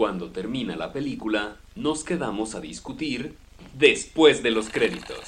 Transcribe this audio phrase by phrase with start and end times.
[0.00, 3.34] Cuando termina la película, nos quedamos a discutir
[3.78, 5.18] después de los créditos.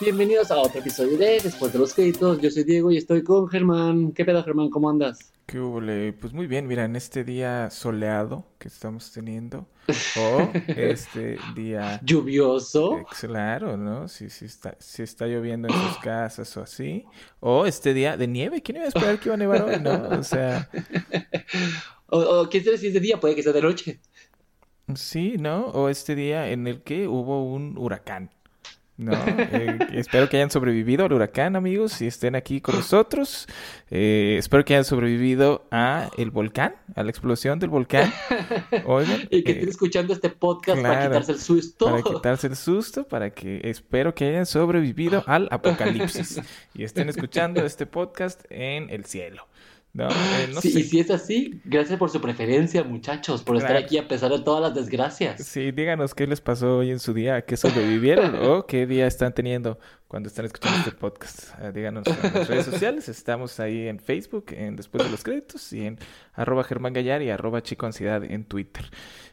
[0.00, 2.40] Bienvenidos a otro episodio de Después de los créditos.
[2.40, 4.12] Yo soy Diego y estoy con Germán.
[4.12, 4.70] ¿Qué pedo, Germán?
[4.70, 5.30] ¿Cómo andas?
[5.50, 5.80] ¿Qué hubo?
[6.20, 9.66] Pues muy bien, mira, en este día soleado que estamos teniendo,
[10.16, 12.00] o este día...
[12.04, 12.98] Lluvioso.
[12.98, 14.06] Eh, claro, ¿no?
[14.06, 17.04] Si, si, está, si está lloviendo en sus casas o así,
[17.40, 20.20] o este día de nieve, ¿quién iba a esperar que iba a nevar hoy, no?
[20.20, 20.70] O sea...
[22.06, 24.00] o, o quién sabe si es de día, puede que sea de noche.
[24.94, 25.66] Sí, ¿no?
[25.70, 28.30] O este día en el que hubo un huracán.
[29.00, 33.46] No, eh, espero que hayan sobrevivido al huracán, amigos, y estén aquí con nosotros.
[33.90, 38.12] Eh, espero que hayan sobrevivido a el volcán, a la explosión del volcán.
[38.84, 41.86] Oigan, y que estén eh, escuchando este podcast para quitarse el susto.
[41.86, 46.42] Para quitarse el susto, para que espero que hayan sobrevivido al apocalipsis
[46.74, 49.46] y estén escuchando este podcast en el cielo.
[49.92, 53.98] No, eh, sí, Y si es así, gracias por su preferencia, muchachos, por estar aquí
[53.98, 55.44] a pesar de todas las desgracias.
[55.44, 59.34] Sí, díganos qué les pasó hoy en su día, qué sobrevivieron o qué día están
[59.34, 61.54] teniendo cuando están escuchando este podcast.
[61.60, 65.72] Ah, díganos en las redes sociales, estamos ahí en Facebook, en Después de los Créditos,
[65.72, 65.98] y en
[66.34, 68.84] arroba Germán Gallar y arroba Chico Ansiedad en Twitter.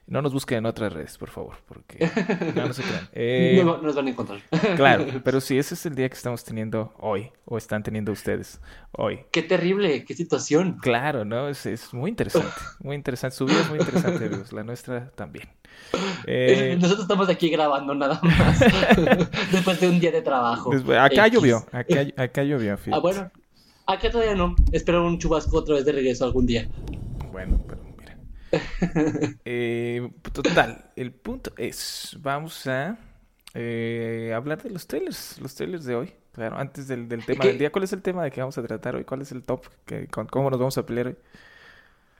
[0.07, 1.99] No nos busquen en otras redes, por favor, porque
[2.55, 3.09] no, se crean.
[3.11, 4.39] Eh, no, nos van a encontrar.
[4.77, 8.61] claro, pero sí, ese es el día que estamos teniendo hoy, o están teniendo ustedes
[8.93, 9.19] hoy.
[9.31, 10.77] Qué terrible, qué situación.
[10.81, 11.49] Claro, ¿no?
[11.49, 12.47] Es, es muy interesante,
[12.79, 13.35] muy interesante.
[13.35, 15.49] Su vida es muy interesante, amigos, la nuestra también.
[16.25, 18.59] Eh, Nosotros estamos aquí grabando nada más,
[19.51, 20.71] después de un día de trabajo.
[20.97, 22.77] acá llovió, acá, acá llovió.
[22.93, 23.29] Ah, bueno,
[23.85, 24.55] acá todavía no.
[24.71, 26.69] Espero un chubasco otra vez de regreso algún día.
[27.31, 27.76] Bueno, pero
[29.45, 32.97] eh, total, el punto es, vamos a
[33.53, 36.13] eh, hablar de los trailers, los trailers de hoy.
[36.31, 38.95] Claro, antes del, tema del día, ¿cuál es el tema de que vamos a tratar
[38.95, 39.03] hoy?
[39.03, 39.65] ¿Cuál es el top?
[39.85, 41.15] Que, ¿Cómo nos vamos a pelear hoy?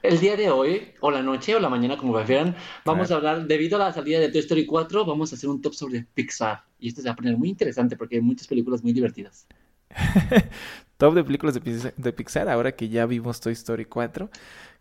[0.02, 3.46] El día de hoy, o la noche, o la mañana, como prefieran, vamos a hablar,
[3.46, 6.63] debido a la salida de Toy Story 4, vamos a hacer un top sobre Pixar.
[6.80, 9.47] Y esto se va a poner muy interesante porque hay muchas películas muy divertidas.
[10.97, 14.30] top de películas de, de Pixar, ahora que ya vimos Toy Story 4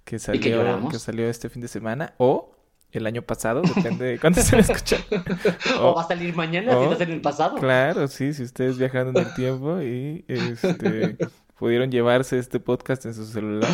[0.06, 2.54] que salió, que, salió este fin de semana o
[2.92, 5.00] el año pasado, depende de cuándo se lo escuchan.
[5.80, 7.56] O, va a salir mañana si no en el pasado.
[7.56, 11.18] Claro, sí, si ustedes viajaron en el tiempo y este,
[11.58, 13.70] pudieron llevarse este podcast en su celular.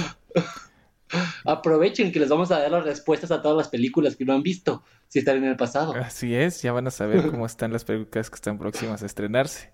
[1.44, 4.42] Aprovechen que les vamos a dar las respuestas a todas las películas que no han
[4.42, 5.92] visto, si están en el pasado.
[5.94, 9.70] Así es, ya van a saber cómo están las películas que están próximas a estrenarse.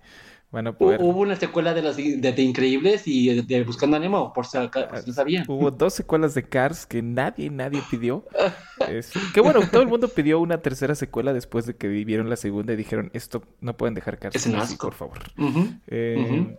[0.50, 5.12] Hubo una secuela de los de, Increíbles y de, Buscando a Nemo, por si no
[5.12, 5.44] sabían.
[5.46, 8.24] Hubo dos secuelas de Cars que nadie, nadie pidió.
[9.34, 12.72] qué bueno, todo el mundo pidió una tercera secuela después de que vivieron la segunda
[12.72, 15.18] y dijeron, esto no pueden dejar Cars así, por favor.
[15.86, 16.56] Eh,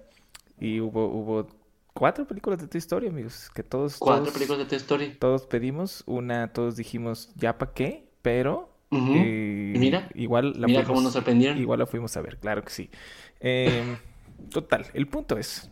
[0.59, 1.47] y hubo, hubo
[1.93, 3.97] cuatro películas de tu historia, amigos, que todos...
[3.97, 5.15] Cuatro películas de tu historia.
[5.17, 8.07] Todos pedimos, una, todos dijimos, ¿ya para qué?
[8.21, 8.69] Pero...
[8.91, 11.57] Eh, mira, igual la mira cómo nos sorprendieron.
[11.59, 12.89] Igual la fuimos a ver, claro que sí.
[13.39, 13.97] Eh,
[14.51, 15.69] total, el punto es,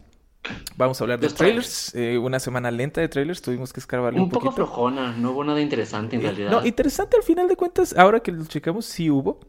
[0.76, 1.94] Vamos a hablar de trailers.
[1.96, 5.44] Eh, una semana lenta de trailers, tuvimos que escarbarle un, un poco flojona, no hubo
[5.44, 6.52] nada interesante en realidad.
[6.52, 9.40] No, interesante al final de cuentas, ahora que lo checamos, sí hubo.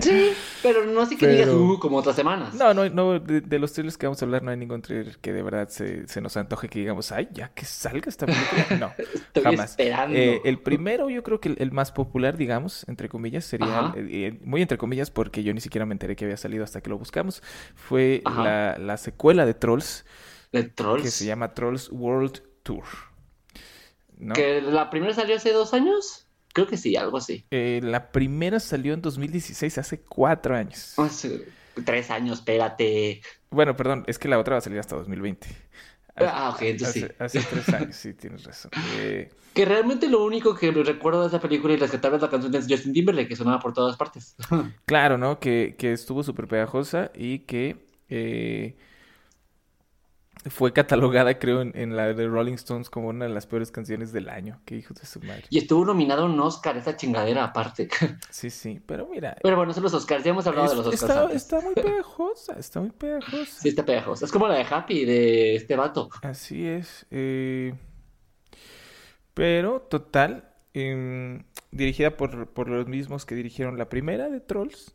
[0.00, 2.54] sí, pero no así que digas uh, como otras semanas.
[2.54, 5.32] No, no, no de, los trailers que vamos a hablar, no hay ningún trailer que
[5.32, 8.66] de verdad se, se nos antoje que digamos, ay, ya que salga esta película.
[8.78, 9.70] No, Estoy jamás.
[9.70, 10.16] Esperando.
[10.16, 14.62] Eh, el primero, yo creo que el, más popular, digamos, entre comillas, sería, eh, muy
[14.62, 17.42] entre comillas, porque yo ni siquiera me enteré que había salido hasta que lo buscamos,
[17.74, 20.04] fue la, la secuela de Trolls.
[20.74, 21.02] Trolls?
[21.02, 22.84] Que se llama Trolls World Tour.
[24.34, 26.26] ¿Que la primera salió hace dos años?
[26.52, 27.44] Creo que sí, algo así.
[27.50, 30.98] Eh, la primera salió en 2016, hace cuatro años.
[30.98, 31.48] Hace
[31.84, 33.22] tres años, espérate.
[33.50, 35.48] Bueno, perdón, es que la otra va a salir hasta 2020.
[36.16, 37.14] ah, ok, entonces sí.
[37.18, 38.70] Hace tres años, sí, tienes razón.
[38.98, 42.52] Eh, que realmente lo único que recuerdo de esa película y rescatar es la canción
[42.52, 44.36] de Justin Timberlake, que sonaba por todas partes.
[44.84, 45.40] claro, ¿no?
[45.40, 47.86] Que, que estuvo súper pegajosa y que...
[48.08, 48.76] Eh,
[50.50, 54.28] fue catalogada, creo, en, la de Rolling Stones como una de las peores canciones del
[54.28, 54.60] año.
[54.64, 55.44] Qué hijos de su madre.
[55.50, 57.88] Y estuvo nominado a un Oscar, esa chingadera aparte.
[58.30, 59.36] Sí, sí, pero mira.
[59.42, 61.34] Pero bueno, son los Oscars, ya hemos hablado de los Oscars.
[61.34, 63.60] Está, muy pegajosa, está muy pegajosa.
[63.60, 64.24] Sí, está pegajosa.
[64.24, 66.08] Es como la de Happy, de este vato.
[66.22, 67.06] Así es.
[67.10, 67.74] Eh...
[69.34, 74.94] Pero, total, em, dirigida por, por los mismos que dirigieron la primera de Trolls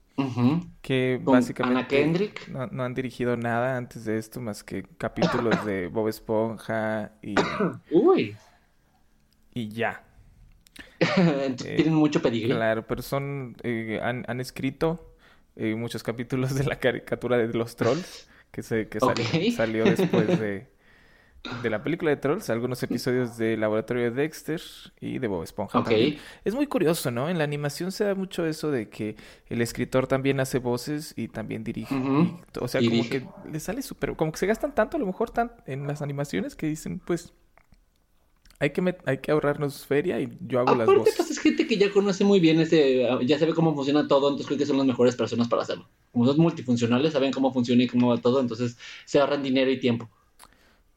[0.81, 2.33] que básicamente
[2.71, 7.35] No, han dirigido nada antes de esto más que capítulos de Bob Esponja y
[7.91, 8.35] Uy.
[9.53, 10.03] y ya.
[10.99, 12.49] Eh, tienen mucho pedigrí.
[12.49, 15.15] Claro, pero son eh, han, han, escrito
[15.55, 20.39] eh, muchos capítulos de la caricatura de los trolls que, se, que salió, salió después
[20.39, 20.67] de,
[21.62, 24.62] de la película de Trolls, algunos episodios de Laboratorio de Dexter
[25.00, 26.18] y de Bob Esponja también.
[26.44, 27.30] Es muy curioso, ¿no?
[27.30, 29.16] En la animación se da mucho eso de que
[29.48, 31.95] el escritor también hace voces y también dirige.
[31.95, 34.16] Y, o sea, como que le sale súper...
[34.16, 37.34] Como que se gastan tanto a lo mejor tan, en las animaciones que dicen, pues...
[38.60, 41.13] Hay que, hay que ahorrarnos feria y yo hago las voces.
[41.16, 44.48] pues es gente que ya conoce muy bien ese, ya sabe cómo funciona todo, entonces
[44.48, 45.88] creo que son las mejores personas para hacerlo.
[46.12, 48.75] Como son multifuncionales, saben cómo funciona y cómo va todo, entonces
[49.06, 50.10] se ahorran dinero y tiempo.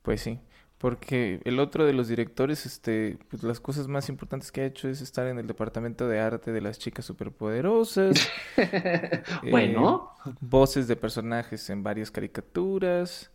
[0.03, 0.41] Pues sí,
[0.79, 4.89] porque el otro de los directores, este, pues las cosas más importantes que ha hecho
[4.89, 8.33] es estar en el departamento de arte de las chicas superpoderosas,
[9.43, 10.11] eh, Bueno.
[10.41, 13.31] voces de personajes en varias caricaturas.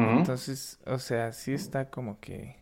[0.00, 2.56] Entonces, o sea, sí está como que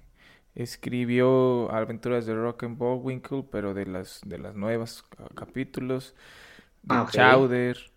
[0.54, 6.14] escribió Aventuras de Rock and Bullwinkle, pero de las de las nuevas ca- capítulos
[6.82, 7.14] de Ah, ok.
[7.14, 7.89] Chowder,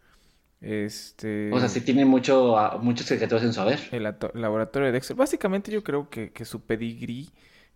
[0.63, 3.79] este O sea, sí tiene mucho, ah, muchos secretos en su haber.
[3.91, 5.15] el ato- laboratorio de Dexter.
[5.15, 7.29] Básicamente yo creo que, que su pedigrí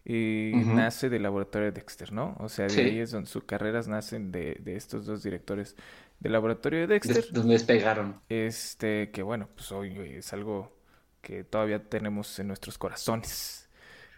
[0.06, 2.36] eh, nace del laboratorio de Dexter, ¿no?
[2.40, 2.80] O sea, de Sí.
[2.80, 5.76] ahí es donde sus carreras nacen de, de estos dos directores
[6.22, 7.16] del laboratorio de Dexter.
[7.18, 8.22] Des- donde despegaron.
[8.30, 10.76] Este, que bueno, pues hoy es algo
[11.22, 13.70] que todavía tenemos en nuestros corazones.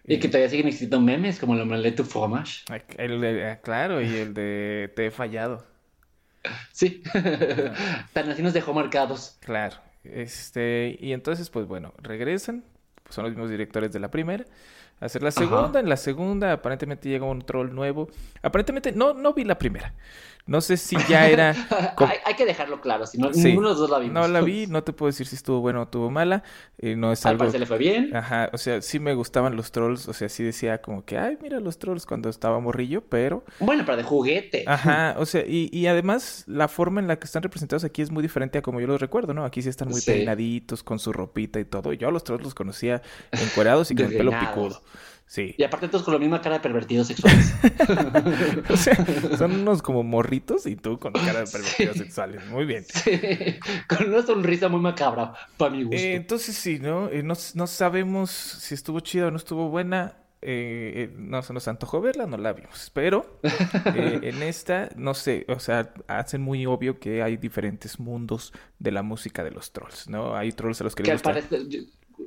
[0.06, 2.63] Y que Eh, todavía siguen existiendo memes como el omelette du fromage.
[2.98, 5.66] el de- ah, claro, y el de Te he fallado.
[6.72, 7.04] Sí.
[8.14, 9.38] Tan así nos dejó marcados.
[9.42, 9.78] Claro.
[10.04, 12.64] Este, y entonces, pues bueno, regresan,
[13.04, 14.46] pues, son los mismos directores de la primera,
[15.00, 15.40] hacer la Ajá.
[15.40, 15.80] segunda.
[15.80, 18.07] En la segunda, aparentemente llega un troll nuevo.
[18.42, 19.94] Aparentemente, no, no vi la primera.
[20.46, 21.51] No sé si ya era.
[21.98, 23.44] hay, hay que dejarlo claro, si no, Sí.
[23.44, 24.13] ninguno de los dos la vimos.
[24.16, 26.42] No la vi, no te puedo decir si estuvo buena o estuvo mala.
[26.80, 27.40] eh, no es Al algo.
[27.40, 28.16] parecer le fue bien.
[28.16, 31.38] Ajá, o sea, sí me gustaban los trolls, o sea, sí decía como que, ay,
[31.40, 34.63] mira los trolls cuando estaba morrillo, pero, Bueno, pero de juguete.
[34.66, 38.10] ajá, o sea, y, y además la forma en la que están representados aquí es
[38.10, 39.45] muy diferente a como yo los recuerdo, ¿no?
[39.45, 40.10] Aquí sí están muy Sí.
[40.12, 41.94] peinaditos, con su ropita y todo.
[41.94, 43.04] Yo a los trolls los conocía
[43.34, 44.81] encuerados y con el pelo picudo.
[45.31, 45.54] Sí.
[45.60, 47.54] Y aparte todos con la misma cara de pervertidos sexuales.
[48.70, 48.96] O sea,
[49.38, 52.00] son unos como morritos y tú con cara de pervertidos Sí.
[52.04, 52.44] sexuales.
[52.48, 52.84] Muy bien.
[52.84, 53.12] Sí,
[53.88, 55.98] con una sonrisa muy macabra, para mi gusto.
[55.98, 57.10] Eh, entonces sí, ¿no?
[57.10, 60.16] Eh, no, no sabemos si estuvo chida o no estuvo buena.
[60.42, 62.90] Eh, no se nos antojó verla, no la vimos.
[62.94, 68.92] Pero en esta, no sé, o sea, hacen muy obvio que hay diferentes mundos de
[68.94, 70.36] la música de los trolls, ¿no?
[70.36, 71.38] Hay trolls a los que que les gusta.
[71.38, 71.60] ah,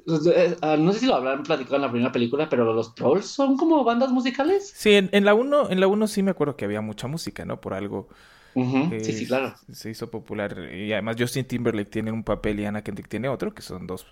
[0.06, 3.84] no sé si lo habrán platicado en la primera película, pero los trolls son como
[3.84, 4.72] bandas musicales.
[4.74, 7.44] Sí, en, en la 1 en la uno sí me acuerdo que había mucha música,
[7.44, 7.60] ¿no?
[7.60, 8.08] Por algo
[8.54, 9.54] eh, Sí, sí, claro.
[9.70, 10.56] se hizo popular.
[10.74, 14.06] Y además Justin Timberlake tiene un papel y Anna Kendrick tiene otro, que son dos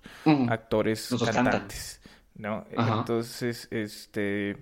[0.49, 1.45] actores cantan.
[1.45, 2.01] cantantes,
[2.35, 2.67] ¿no?
[2.77, 2.95] Ajá.
[2.99, 4.57] Entonces, este,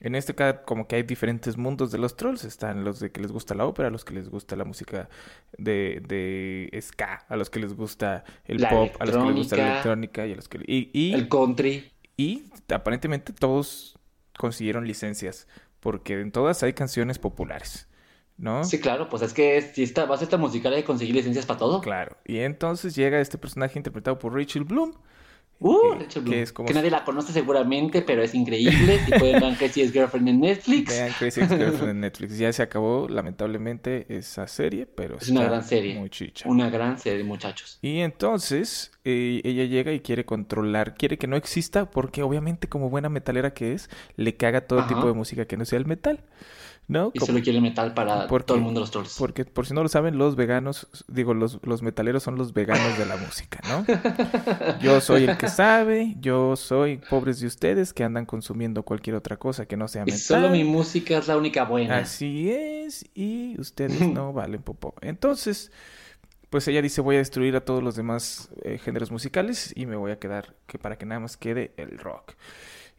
[0.00, 3.20] en este caso como que hay diferentes mundos de los trolls, están los de que
[3.20, 5.08] les gusta la ópera, los que les gusta la música
[5.58, 9.34] de, de ska, a los que les gusta el La pop, a los que les
[9.34, 10.24] gusta la electrónica.
[10.24, 11.92] electrónica y a los que y, y, El country.
[12.16, 13.98] y aparentemente todos
[14.38, 15.48] consiguieron licencias,
[15.80, 17.88] porque en todas hay canciones populares,
[18.36, 18.64] ¿no?
[18.64, 21.46] Sí, claro, pues es que si esta, vas a esta musical hay que conseguir licencias
[21.46, 21.80] para todo.
[21.80, 22.16] Claro.
[22.24, 24.94] Y entonces llega este personaje interpretado por Rachel Bloom.
[25.58, 29.00] Uh, eh, Rachel que Bloom, es como que nadie la conoce seguramente, pero es increíble.
[29.06, 30.88] Si pueden ver Crazy Ex Girlfriend en Netflix.
[30.92, 32.38] Vean Crazy Ex-Girlfriend en Netflix.
[32.38, 35.98] Ya se acabó, lamentablemente, esa serie, pero Es una gran serie.
[35.98, 36.46] muy chicha.
[36.48, 37.78] Una gran serie, muchachos.
[37.80, 42.90] Y entonces eh, ella llega y quiere controlar, quiere que no exista, porque obviamente como
[42.90, 44.88] buena metalera que es, le caga todo Ajá.
[44.88, 46.20] tipo de música que no sea el metal,
[46.88, 47.10] ¿no?
[47.14, 49.16] Y solo quiere metal para Porque- todo el mundo los trolls.
[49.18, 52.96] Porque por si no lo saben, los veganos, digo, los, los metaleros son los veganos
[52.96, 53.84] de la música, ¿no?
[54.80, 59.36] Yo soy el que sabe, yo soy pobres de ustedes que andan consumiendo cualquier otra
[59.36, 60.18] cosa que no sea Y metal.
[60.20, 61.98] solo mi música es la única buena.
[61.98, 64.94] Así es, y ustedes no valen popó.
[65.00, 65.72] Entonces,
[66.50, 69.96] pues ella dice, voy a destruir a todos los demás eh, géneros musicales y me
[69.96, 72.34] voy a quedar que para que nada más quede el rock.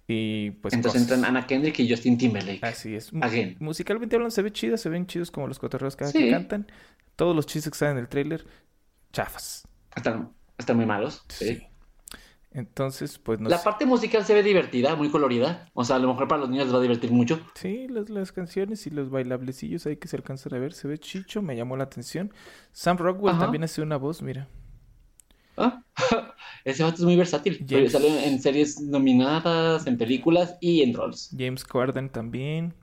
[0.07, 1.17] Y pues Entonces cosas.
[1.17, 2.63] entran Anna Kendrick y Justin Timberlake.
[2.65, 3.11] Así es.
[3.21, 3.57] Again.
[3.59, 6.19] Musicalmente hablando, se ve chida, se ven chidos como los cotorreos cada Sí.
[6.19, 6.67] que cantan.
[7.17, 8.45] Todos los chistes que están en el tráiler,
[9.11, 9.67] chafas.
[9.95, 11.23] Están, están muy malos.
[11.29, 11.55] sí.
[11.55, 11.63] Sí.
[12.51, 13.63] Entonces, pues no La sé.
[13.65, 15.69] parte musical se ve divertida, muy colorida.
[15.73, 17.39] O sea, a lo mejor para los niños les va a divertir mucho.
[17.53, 20.97] Sí, las, las canciones y los bailablecillos ahí que se alcanzan a ver, se ve
[20.97, 22.31] chicho, me llamó la atención.
[22.71, 23.43] Sam Rockwell Ajá.
[23.43, 24.47] también hace una voz, mira.
[25.57, 25.81] Ah,
[26.65, 27.65] Ese vato es muy versátil.
[27.67, 31.29] James- Sale en series nominadas, en películas y en roles.
[31.37, 32.73] James Corden también.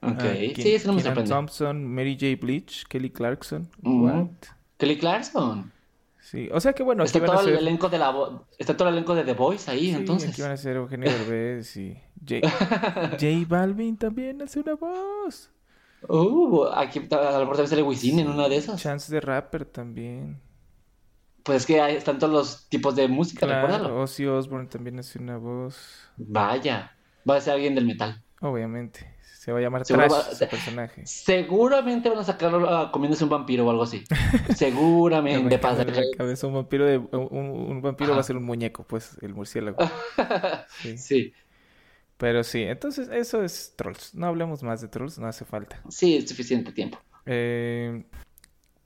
[0.00, 0.18] Ok.
[0.20, 1.28] Ke- sí, eso no me sorprende.
[1.30, 2.36] Thompson, Mary J.
[2.40, 3.68] Blige, Kelly Clarkson.
[3.82, 4.04] Ujú.
[4.06, 4.26] What?
[4.76, 5.72] Kelly Clarkson.
[6.20, 7.58] Sí, o sea que bueno, está van a todo el ser...
[7.62, 8.14] elenco de la
[8.58, 10.30] está todo el elenco de The Voice ahí, Sí, entonces.
[10.30, 11.96] aquí van a ser Eugenio Derbez y
[12.28, 12.48] J...
[13.18, 15.50] J Balvin también hace una voz.
[16.06, 18.80] Uh, aquí a lo mejor también sale Wisin en una de esas.
[18.80, 20.38] Chance de Rapper también.
[21.48, 23.84] Pues es que hay, están todos los tipos de música, recuérdalo.
[23.84, 25.76] Claro, Ozzy Osbourne también hace una voz.
[26.18, 26.94] Vaya,
[27.28, 28.22] va a ser alguien del metal.
[28.42, 29.14] Obviamente.
[29.22, 31.06] Se va a llamar Seguro Trash va- ese personaje.
[31.06, 34.04] Seguramente van a sacarlo ah, comiéndose un vampiro o algo así.
[34.54, 35.84] Seguramente Me pasa.
[35.84, 39.32] la cabeza un vampiro de un, un vampiro va a ser un muñeco, pues el
[39.34, 39.78] murciélago.
[40.82, 40.98] Sí.
[40.98, 41.32] Sí,
[42.18, 44.14] Pero sí, entonces eso es Trolls.
[44.14, 45.80] No hablemos más de Trolls, no hace falta.
[45.88, 46.98] sí, es suficiente tiempo.
[47.24, 48.04] Eh,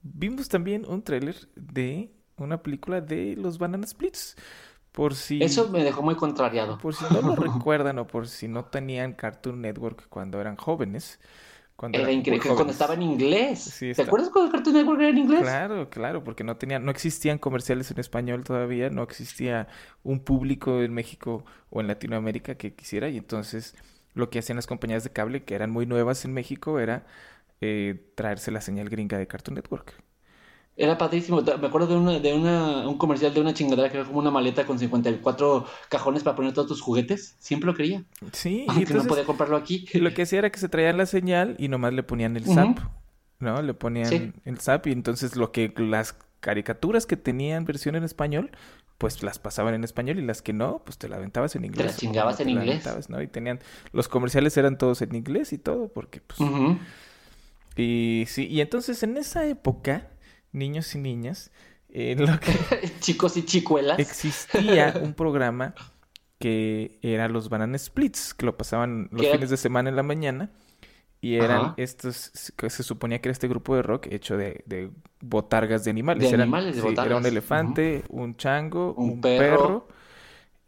[0.01, 2.09] vimos también un tráiler de
[2.43, 4.35] una película de los Banana Splits.
[4.91, 6.77] Por si, Eso me dejó muy contrariado.
[6.77, 11.19] por si no lo recuerdan o por si no tenían Cartoon Network cuando eran jóvenes.
[11.75, 12.47] Cuando Era increíble.
[12.53, 13.59] Cuando estaba en inglés.
[13.59, 15.41] Sí, ¿Te acuerdas cuando Cartoon Network era en inglés?
[15.41, 19.67] Claro, claro, porque no tenían, no existían comerciales en español todavía, no existía
[20.03, 23.75] un público en México o en Latinoamérica que quisiera, y entonces
[24.13, 27.05] lo que hacían las compañías de cable, que eran muy nuevas en México, era
[27.61, 29.95] eh, traerse la señal gringa de Cartoon Network.
[30.75, 31.41] Era padrísimo.
[31.41, 34.31] Me acuerdo de, una, de una, un comercial de una chingadera que era como una
[34.31, 37.35] maleta con 54 cajones para poner todos tus juguetes.
[37.39, 38.03] Siempre lo quería.
[38.31, 39.85] Sí, Aunque no podía comprarlo aquí.
[39.93, 42.79] lo que hacía era que se traían la señal y nomás le ponían el zap,
[43.39, 43.61] ¿no?
[43.61, 44.33] Le ponían Sí.
[44.45, 48.49] el zap y entonces lo que las caricaturas que tenían versión en español,
[48.97, 51.85] pues las pasaban en español y las que no, pues te la aventabas en inglés.
[51.85, 52.69] las o chingabas no en te inglés.
[52.71, 53.21] aventabas, ¿no?
[53.21, 53.59] Y tenían,
[53.91, 56.39] los comerciales eran todos en inglés y todo, porque pues...
[57.75, 60.07] Y sí, y entonces en esa época,
[60.53, 61.51] niños y niñas,
[61.89, 63.97] lo que Chicos y chicuelas.
[63.97, 65.75] existía un programa
[66.39, 70.51] que era los Banana Splits, que lo pasaban los fines de semana en la mañana.
[71.21, 71.75] Y eran Ajá.
[71.77, 74.91] estos, que se suponía que era este grupo de rock hecho de, de
[75.21, 76.29] botargas de animales.
[76.29, 79.35] De Eran- animales, de sí, era un elefante, un chango, Un un perro.
[79.35, 79.87] perro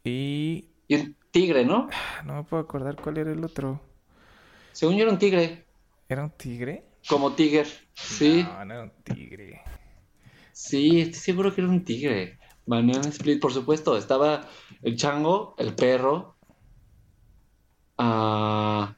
[0.04, 0.70] y...
[0.88, 1.90] Y un tigre, ¿no?
[1.92, 3.82] ah, No me puedo acordar cuál era el otro.
[4.72, 5.66] Según yo era un tigre.
[6.10, 6.84] ¿Era un tigre?
[7.08, 7.68] Como tiger.
[7.94, 9.62] Sí, No, no era un tigre.
[10.52, 12.40] sí, estoy seguro que era un tigre.
[12.66, 13.98] Banana Split, por supuesto.
[13.98, 14.50] Estaba
[14.82, 16.38] el chango, el perro.
[17.98, 18.96] Ah,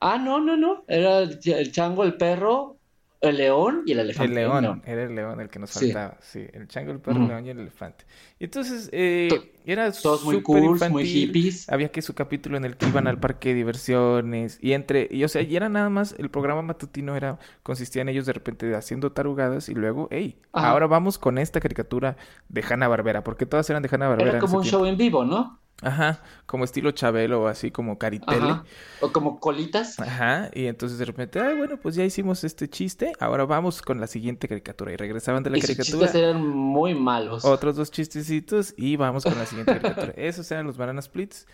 [0.00, 0.84] ah no, no, no.
[0.88, 2.79] Era el chango, el perro,
[3.20, 4.30] el león y el elefante.
[4.32, 5.92] El león, era el león el que nos Sí.
[5.92, 8.04] faltaba, sí, el chango, el perro, el león y el elefante.
[8.38, 11.68] Y entonces, eh, To- era Todos muy cool, muy infantil, hippies.
[11.68, 15.22] había que su capítulo en el que iban al parque de diversiones, y entre, y
[15.24, 18.74] o sea, y era nada más, el programa matutino era, consistía en ellos de repente
[18.74, 20.70] haciendo tarugadas, y luego, hey, Ajá.
[20.70, 22.16] ahora vamos con esta caricatura
[22.48, 25.59] de Hanna-Barbera, porque todas eran de Hanna-Barbera Era en como un show en vivo, ¿no?
[25.82, 28.50] Ajá, como estilo Chabelo, o así como Caritele.
[28.50, 28.64] Ajá.
[29.00, 29.98] O como colitas.
[29.98, 33.98] Ajá, y entonces de repente, ah, bueno, pues ya hicimos este chiste, ahora vamos con
[33.98, 34.92] la siguiente caricatura.
[34.92, 37.44] Y regresaban de la Y sus caricatura, chistes eran muy malos.
[37.46, 40.12] otros dos chistecitos y vamos con la siguiente caricatura.
[40.16, 41.46] Esos eran los Banana Splits.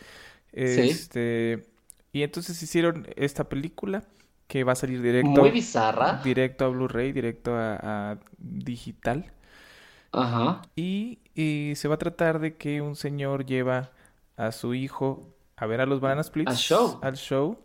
[0.52, 1.66] Este,
[2.12, 4.04] y entonces hicieron esta película
[4.49, 6.21] que va a salir directo, Muy bizarra.
[6.25, 9.33] directo a Blu-ray, directo a, a digital.
[10.12, 10.62] Ajá.
[10.76, 13.90] Y, y se va a tratar de que un señor lleva
[14.37, 16.99] a su hijo a ver a los Banana Splits Al show.
[17.02, 17.59] al show,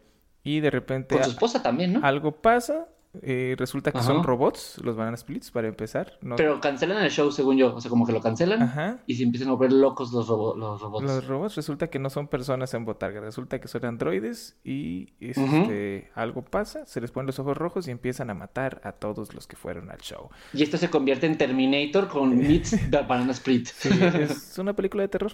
[0.44, 2.00] y de repente Con su esposa también, ¿no?
[2.04, 2.88] algo pasa,
[3.22, 6.18] eh, resulta que son robots, los Banana Splits, para empezar.
[6.22, 6.38] No...
[6.38, 7.76] Pero cancelan el show, según yo.
[7.76, 9.00] O sea, como que lo cancelan Ajá.
[9.06, 11.04] y se empiezan a volver locos los, robo- los robots.
[11.06, 16.10] Los robots resulta que no son personas en botarga, resulta que son androides y este,
[16.16, 19.46] algo pasa, se les ponen los ojos rojos y empiezan a matar a todos los
[19.48, 20.30] que fueron al show.
[20.54, 23.68] Y esto se convierte en Terminator con Meets the Banana Split.
[23.68, 25.34] Sí, es una película de terror.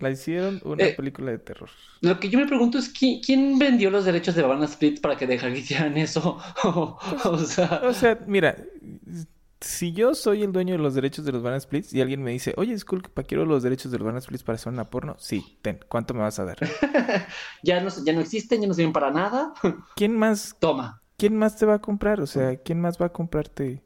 [0.00, 1.70] La hicieron una Eh, película de terror.
[2.00, 5.16] Lo que yo me pregunto es ¿quién, quién vendió los derechos de Banana Split para
[5.16, 6.38] que dejaran que hicieran eso?
[6.64, 8.56] o sea, O sea, mira,
[9.60, 12.30] si yo soy el dueño de los derechos de los Banana Splits y alguien me
[12.32, 15.58] dice, oye, disculpa, quiero los derechos de los Banana Splits para hacer una porno, sí,
[15.62, 16.58] ten, ¿cuánto me vas a dar?
[17.62, 19.52] ya no, ya no existen, ya no sirven para nada.
[19.94, 21.02] ¿Quién más, Toma.
[21.16, 22.20] quién más te va a comprar?
[22.20, 23.82] O sea, ¿quién más va a comprarte?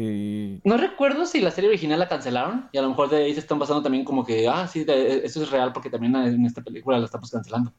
[0.00, 3.34] Eh, No recuerdo si la serie original la cancelaron y a lo mejor de ahí
[3.34, 6.46] se están pasando también como que, ah, sí, de- eso es real porque también en
[6.46, 7.72] esta película la estamos cancelando.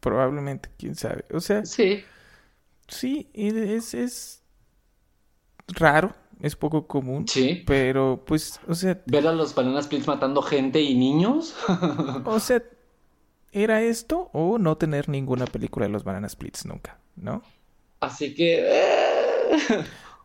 [0.00, 1.26] probablemente, quién sabe.
[1.32, 2.02] O sea, Sí.
[2.88, 4.42] sí, es, es
[5.68, 7.62] raro, es poco común, Sí.
[7.66, 11.54] pero pues, o sea, Ver a los Banana Splits matando gente y niños.
[12.24, 12.62] o sea,
[13.52, 17.42] ¿era esto o no tener ninguna película de los Banana Splits nunca, no?
[18.00, 18.66] Así que...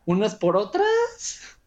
[0.06, 1.58] unas por otras.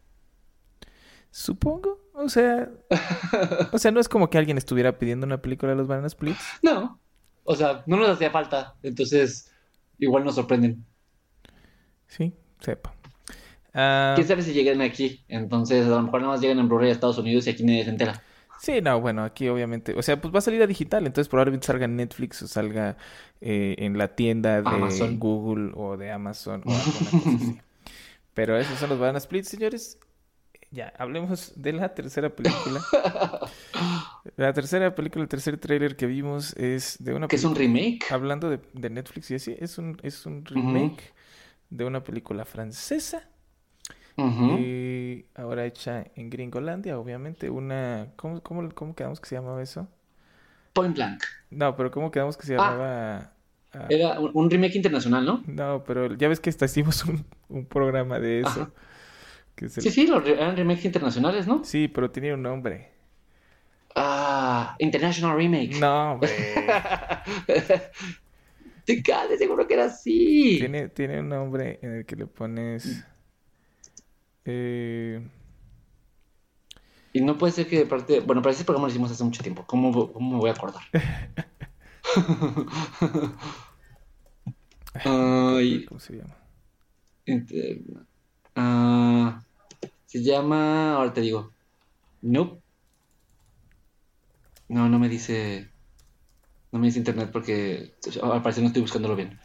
[1.31, 2.69] Supongo, o sea,
[3.71, 6.43] o sea, no es como que alguien estuviera pidiendo una película de los Banana Splits.
[6.61, 6.99] No.
[7.43, 8.75] O sea, no nos hacía falta.
[8.83, 9.51] Entonces,
[9.97, 10.85] igual nos sorprenden.
[12.07, 12.93] Sí, sepa.
[13.73, 15.23] Ah, ¿Quién sabe si llegan aquí?
[15.27, 17.83] Entonces, a lo mejor nada más llegan en Blu-ray a Estados Unidos y aquí nadie
[17.83, 18.23] se entera.
[18.59, 21.67] sí, no, bueno, aquí obviamente, o sea, pues va a salir a digital, entonces probablemente
[21.67, 22.97] salga en Netflix o salga
[23.41, 25.19] eh, en la tienda de Amazon.
[25.19, 27.59] Google o de Amazon o alguna cosa así.
[28.39, 29.99] Pero esos son los Banana Splits, señores.
[30.71, 32.79] ya, hablemos de la tercera película.
[34.37, 38.05] la tercera película, el tercer tráiler que vimos es de una ¿Que es un remake?
[38.09, 41.13] Hablando de, de Netflix y así, es un, es un remake
[41.69, 43.27] de una película francesa.
[44.17, 47.49] Y ahora hecha en Gringolandia, obviamente.
[47.49, 48.07] Una.
[48.17, 49.87] ¿Cómo, cómo, cómo quedamos que se llamaba eso?
[50.73, 51.23] Point Blank.
[51.49, 52.57] No, pero ¿cómo quedamos que se Ah.
[52.57, 53.17] llamaba?
[53.17, 53.33] Ah,
[53.89, 55.43] Era un remake internacional, ¿no?
[55.47, 58.49] No, pero ya ves que hasta hicimos un, un programa de eso.
[58.49, 58.71] Ajá.
[59.55, 61.63] que es el- Sí, sí, los re- eran remakes internacionales, ¿no?
[61.63, 62.89] Sí, pero tenía un nombre.
[63.95, 65.77] Ah, International Remake.
[65.79, 66.29] No, hombre.
[68.85, 70.55] Te cae, seguro que era así.
[70.59, 73.03] Tiene, tiene un nombre en el que le pones.
[74.45, 75.21] eh,
[77.13, 78.19] Y no puede ser que de parte.
[78.21, 79.63] Bueno, pero ese programa lo hicimos hace mucho tiempo.
[79.67, 80.81] ¿Cómo, cómo me voy a acordar?
[85.03, 86.35] Ay, ¿Cómo se llama?
[87.25, 87.81] Inter-
[88.55, 89.41] ah,
[90.05, 90.95] se llama.
[90.95, 91.53] Ahora te digo.
[92.21, 92.61] Nope.
[94.69, 95.69] No, no me dice.
[96.71, 99.39] No me dice internet porque al parecer no estoy buscándolo bien.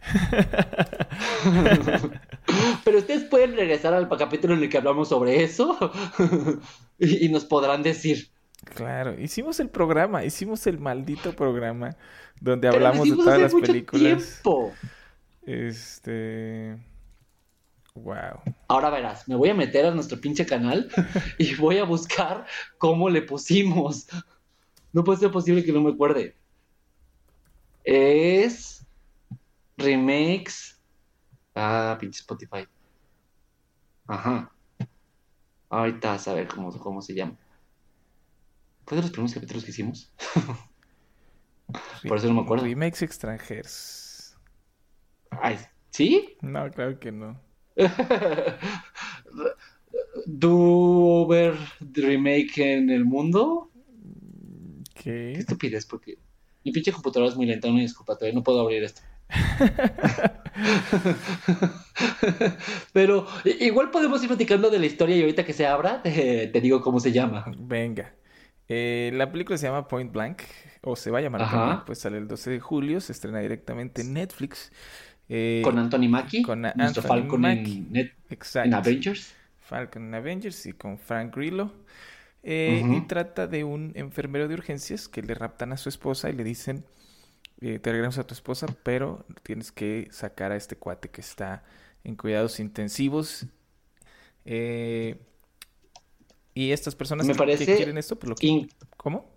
[2.84, 5.76] Pero ustedes pueden regresar al capítulo en el que hablamos sobre eso
[6.98, 8.30] y, y nos podrán decir.
[8.64, 11.96] Claro, hicimos el programa, hicimos el maldito programa
[12.40, 14.40] donde Pero hablamos de todas las películas.
[14.42, 14.72] tiempo.
[15.42, 16.76] Este.
[17.94, 18.42] Wow.
[18.68, 20.88] Ahora verás, me voy a meter a nuestro pinche canal
[21.38, 22.46] y voy a buscar
[22.78, 24.06] cómo le pusimos.
[24.92, 26.34] No puede ser posible que no me acuerde.
[27.84, 28.84] Es
[29.76, 30.78] remakes.
[31.54, 32.66] Ah, pinche Spotify.
[34.06, 34.50] Ajá.
[35.70, 37.36] Ahorita a saber cómo, cómo se llama.
[38.88, 40.10] ¿Fue de los primeros capítulos que hicimos?
[42.08, 42.64] Por eso no me acuerdo.
[42.64, 44.34] Remakes extranjeros.
[45.30, 45.58] Ay,
[45.90, 46.36] ¿Sí?
[46.40, 47.38] No, claro que no.
[50.26, 53.70] ¿Do over remake en el mundo?
[54.94, 55.40] Qué ¿Qué?
[55.40, 56.18] estupidez, porque
[56.64, 59.02] mi pinche computadora es muy lenta, una disculpa, todavía no puedo abrir esto.
[62.92, 66.60] Pero igual podemos ir platicando de la historia y ahorita que se abra te, te
[66.60, 67.44] digo cómo se llama.
[67.58, 68.14] Venga.
[68.68, 70.42] Eh, la película se llama Point Blank,
[70.82, 71.54] o se va a llamar Point.
[71.54, 74.70] Blank, pues sale el 12 de julio, se estrena directamente en Netflix.
[75.28, 77.76] Eh, Con Anthony Mackie, con a- nuestro Anthony Falcon Mackie.
[77.78, 78.12] en, Net-
[78.64, 78.74] en.
[78.74, 79.34] Avengers.
[79.60, 81.72] Falcon en Avengers y con Frank Grillo.
[82.42, 82.82] Eh.
[82.96, 86.44] Y trata de un enfermero de urgencias que le raptan a su esposa y le
[86.44, 86.84] dicen,
[87.60, 91.64] te regresamos a tu esposa, pero tienes que sacar a este cuate que está
[92.04, 93.46] en cuidados intensivos.
[94.44, 95.16] Eh,
[96.64, 98.46] y estas personas Me parece que quieren esto, pues lo que...
[98.46, 99.30] In- ¿Cómo?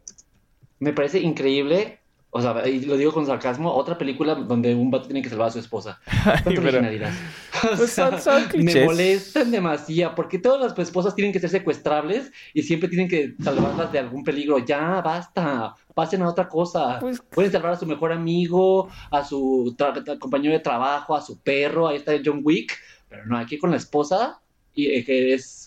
[0.80, 2.00] me parece increíble,
[2.32, 5.50] o sea, y lo digo con sarcasmo, otra película donde un vato tiene que salvar
[5.50, 6.00] a su esposa.
[6.44, 6.80] Cuánta pero-.
[6.80, 6.82] O
[7.78, 12.64] Pues son- son me molestan demasiado, porque todas las esposas tienen que ser secuestrables y
[12.64, 14.58] siempre tienen que salvarlas de algún peligro.
[14.58, 16.98] Ya, basta, pasen a otra cosa.
[17.00, 19.76] Pues- Pueden salvar a su mejor amigo, a su
[20.20, 22.76] compañero de trabajo, a su perro, ahí está John Wick,
[23.08, 24.42] pero no, aquí con la esposa,
[24.74, 25.61] y, eh, que es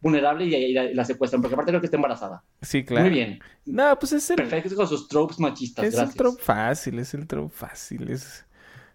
[0.00, 2.42] vulnerable y, y la, y la secuestran, porque aparte creo que está embarazada.
[2.62, 3.06] Sí, claro.
[3.06, 6.16] Muy bien, No, pues es el, perfecto con sus tropes machistas, es el gracias.
[6.16, 8.44] trope fácil, es el trope fácil, es...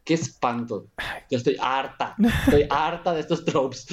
[0.03, 0.87] Qué espanto.
[1.29, 2.15] Yo estoy harta.
[2.45, 3.85] Estoy harta de estos tropes.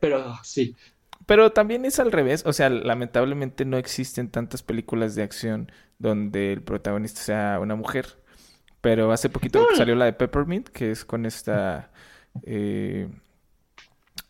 [0.00, 0.74] Pero sí.
[1.26, 6.52] Pero también es al revés, o sea, lamentablemente no existen tantas películas de acción donde
[6.52, 8.18] el protagonista sea una mujer.
[8.80, 9.76] Pero hace poquito No.
[9.76, 11.90] salió la de Peppermint, que es con esta...
[12.42, 13.08] eh,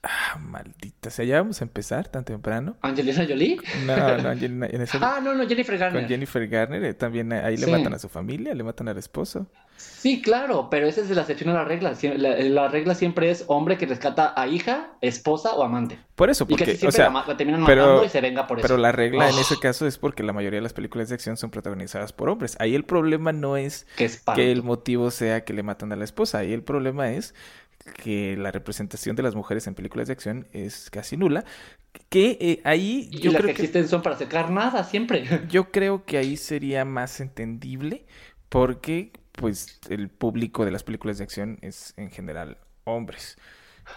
[0.03, 2.77] Ah, maldita sea, ya vamos a empezar tan temprano.
[2.81, 3.59] ¿Angelina Jolie?
[3.85, 6.09] No, no, Angelina- en ese- Ah, no, no, Jennifer con Garner.
[6.09, 7.71] Jennifer Garner, eh, también ahí le Sí.
[7.71, 9.47] matan a su familia, le matan al esposo.
[9.77, 11.93] Sí, claro, pero esa es la excepción a la regla.
[12.17, 15.99] La, la regla siempre es hombre que rescata a hija, esposa o amante.
[16.15, 18.47] Por eso, Y casi porque, o siempre sea, la, terminan pero- matando y se venga
[18.47, 18.69] por eso.
[18.69, 21.37] Pero la regla en ese caso es porque la mayoría de las películas de acción
[21.37, 22.57] son protagonizadas por hombres.
[22.59, 23.87] Ahí el problema no es
[24.35, 26.39] que el motivo sea que le matan a la esposa.
[26.39, 27.35] Ahí el problema es
[28.03, 31.45] que la representación de las mujeres en películas de acción es casi nula.
[32.09, 35.25] Que eh, ahí Y yo las creo que, existen son para sacar nada, siempre.
[35.49, 38.07] yo creo que ahí sería más entendible
[38.49, 43.37] porque pues el público de las películas de acción es en general hombres.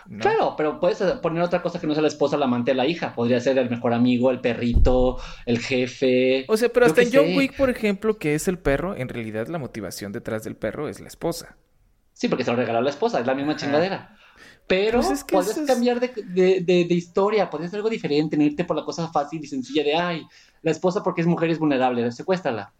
[0.07, 0.21] ¿no?
[0.21, 3.13] Claro, pero puedes poner otra cosa que no sea la esposa, la amante, la hija.
[3.13, 6.45] Podría ser el mejor amigo, el perrito, el jefe.
[6.47, 7.37] O sea, pero hasta en John sé.
[7.37, 10.99] Wick, por ejemplo, que es el perro, en realidad la motivación detrás del perro es
[10.99, 11.57] la esposa.
[12.13, 14.15] Sí, porque se lo regaló la esposa, es la misma chingadera.
[14.67, 17.79] Pero Pues es que podrías eso es- cambiar de, de, de- de historia, podrías hacer
[17.79, 20.25] algo diferente, no irte por la cosa fácil y sencilla de, ay,
[20.61, 22.71] la esposa porque es mujer es vulnerable, secuéstrala.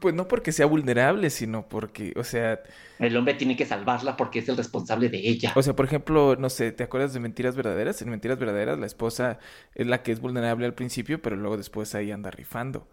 [0.00, 2.60] Pues no porque sea vulnerable, sino porque, o sea,
[3.00, 5.52] El hombre tiene que salvarla porque es el responsable de ella.
[5.56, 8.00] o sea, por ejemplo, no sé, ¿te acuerdas de Mentiras Verdaderas?
[8.00, 9.40] En Mentiras Verdaderas la esposa
[9.74, 12.86] es la que es vulnerable al principio, pero luego después ahí anda rifando.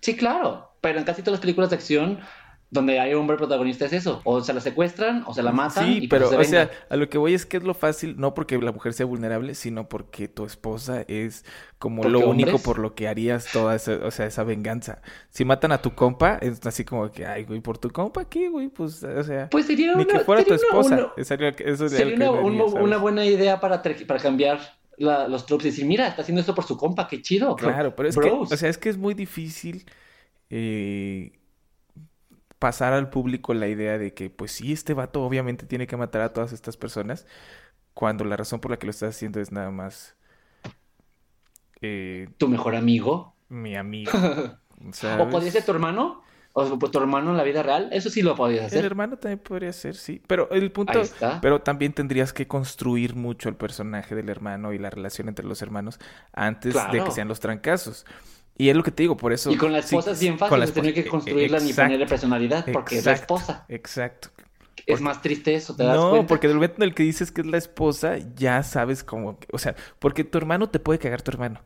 [0.00, 2.20] Sí, claro, pero en casi todas las películas de acción
[2.70, 6.00] donde hay hombre protagonista es eso, o se la secuestran o se la matan Sí,
[6.02, 8.34] y pero, se o sea, a lo que voy es que es lo fácil, no
[8.34, 11.46] porque la mujer sea vulnerable, sino porque tu esposa es
[11.78, 12.62] como lo único hombres.
[12.62, 15.00] por lo que harías toda esa, o sea, esa venganza.
[15.30, 18.50] Si matan a tu compa, es así como que, ay, güey, por tu compa, ¿qué,
[18.50, 18.68] güey?
[18.68, 20.94] Pues, o sea, Pues sería ni una, que fuera tu sería una- esposa.
[21.16, 24.60] una- eso sería una, buena idea para, para cambiar
[24.98, 27.56] la- los tropes y decir, mira, está haciendo esto por su compa, qué chido.
[27.56, 28.48] Claro, pero es Bros.
[28.48, 29.86] que, o sea, es que es muy difícil
[30.50, 31.32] eh,
[32.58, 36.22] pasar al público la idea de que, pues sí, este vato obviamente tiene que matar
[36.22, 37.26] a todas estas personas,
[37.94, 40.16] cuando la razón por la que lo estás haciendo es nada más
[41.80, 43.34] eh, tu mejor amigo.
[43.48, 44.12] mi amigo,
[45.18, 48.22] O podría ser tu hermano, o pues, tu hermano en la vida real, eso sí
[48.22, 48.84] lo podrías El hacer.
[48.84, 51.02] hermano también podría ser, sí, pero el punto,
[51.42, 55.62] pero también tendrías que construir mucho el personaje del hermano y la relación entre los
[55.62, 55.98] hermanos
[56.32, 58.06] antes de que sean los trancazos.
[58.58, 59.50] Y es lo que te digo, por eso...
[59.52, 62.06] Y con la sí, esposa es bien fácil, de tener que esposa- construirla ni ponerle
[62.06, 63.64] personalidad, porque es la esposa.
[63.68, 64.30] Exacto.
[64.84, 66.26] Es más triste eso, ¿te das No, cuenta?
[66.26, 69.58] porque del momento en el que dices que es la esposa, ya sabes cómo, o
[69.58, 71.60] sea, porque tu hermano te puede cagar tu hermano.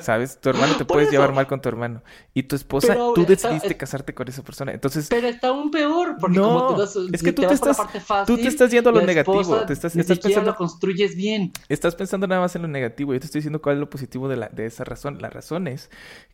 [0.00, 0.40] ¿Sabes?
[0.40, 1.12] Tu hermano te puedes eso.
[1.12, 2.02] llevar mal con tu hermano.
[2.34, 4.72] Y tu esposa, Pero tú está- decidiste es- casarte con esa persona.
[4.72, 7.76] Entonces, Pero está aún peor, porque No, como te das, es que tú te estás-
[7.76, 10.56] parte tú fácil, te estás yendo a lo negativo, te estás- ni estás pensando- lo
[10.56, 11.52] construyes bien.
[11.68, 13.12] estás pensando nada más en lo negativo.
[13.14, 15.18] Yo te estoy diciendo cuál es lo positivo de, la, de esa razón.
[15.20, 15.90] La razón es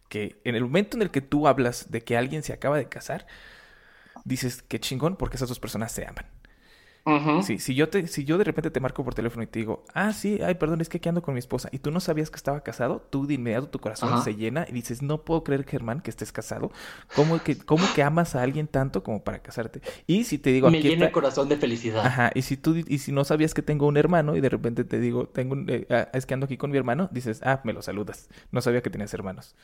[0.08, 2.88] que en el momento en el que tú hablas de que alguien se acaba de
[2.88, 3.26] casar,
[4.24, 6.24] dices que chingón porque esas dos personas se aman.
[7.42, 9.84] Sí, si yo te, si yo de repente te marco por teléfono y te digo,
[9.94, 12.30] ah, sí, ay, perdón, es que aquí ando con mi esposa, y tú no sabías
[12.30, 15.64] que estaba casado, tú de inmediato tu corazón se llena y dices, no puedo creer,
[15.64, 16.70] Germán, que estés casado.
[17.14, 19.80] ¿Cómo que, cómo que amas a alguien tanto como para casarte?
[20.06, 22.04] Y si te digo, Me aquí llena el está- corazón de felicidad.
[22.06, 24.84] Ajá, y si tú, y si no sabías que tengo un hermano y de repente
[24.84, 27.60] te digo, tengo un, eh, ah, es que ando aquí con mi hermano, dices, ah,
[27.64, 28.28] me lo saludas.
[28.52, 29.54] No sabía que tenías hermanos.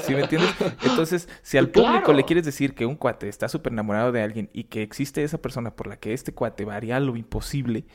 [0.00, 0.50] ¿Sí me entiendes?
[0.82, 2.12] Entonces, si al público Claro.
[2.14, 5.38] le quieres decir que un cuate está súper enamorado de alguien y que existe esa
[5.38, 7.86] persona por la que este cuate haría lo imposible,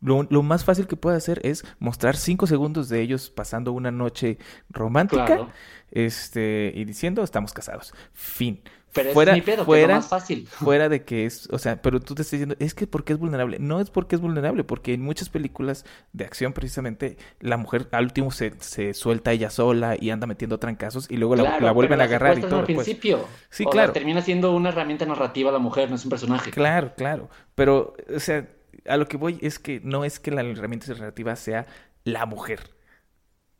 [0.00, 3.90] lo, lo más fácil que puede hacer es mostrar cinco segundos de ellos pasando una
[3.90, 5.48] noche romántica, Claro.
[5.90, 7.94] este, y diciendo, estamos casados.
[8.12, 8.62] Fin.
[8.94, 10.46] Pero fuera, es mi pedo, que es fuera, lo más fácil.
[10.50, 13.18] fuera de que es, o sea, pero tú te estás diciendo, es que porque es
[13.18, 13.58] vulnerable.
[13.58, 18.04] No es porque es vulnerable, porque en muchas películas de acción precisamente la mujer al
[18.04, 21.72] último se, se suelta ella sola y anda metiendo trancazos y luego la, Claro, la
[21.72, 22.60] vuelven a agarrar y todo.
[22.60, 22.76] al pues.
[22.76, 23.26] principio.
[23.50, 23.92] Sí, O claro.
[23.92, 26.50] termina siendo una herramienta narrativa la mujer, no es un personaje.
[26.52, 27.28] Claro, claro.
[27.54, 28.48] Pero, o sea,
[28.86, 31.66] a lo que voy es que no es que la herramienta narrativa sea
[32.04, 32.70] la mujer.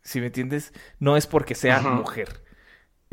[0.03, 0.73] ¿Sí me entiendes?
[0.99, 1.91] No es porque sea Ajá.
[1.91, 2.44] mujer.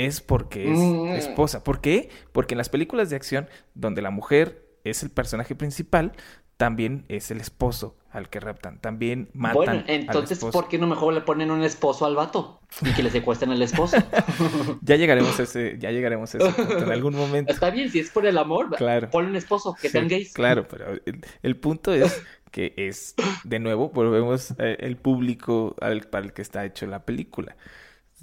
[0.06, 1.08] Es porque es Mm.
[1.10, 1.64] esposa.
[1.64, 2.10] ¿Por qué?
[2.32, 6.12] Porque en las películas de acción, donde la mujer es el personaje principal,
[6.58, 8.80] también es el esposo al que raptan.
[8.80, 10.38] También matan Bueno, entonces.
[10.40, 12.60] ¿por qué no mejor le ponen un esposo al vato?
[12.82, 13.98] Y que le secuestren al esposo.
[14.82, 17.52] Ya llegaremos a ese, ya llegaremos a ese punto en algún momento.
[17.52, 19.10] Está bien, si es por el amor, Claro.
[19.10, 20.34] ponle un esposo, que Sí, sean gays.
[20.34, 26.02] Claro, pero el, el punto es que es, de nuevo, volvemos eh, el público al,
[26.02, 27.56] para el que está hecho la película,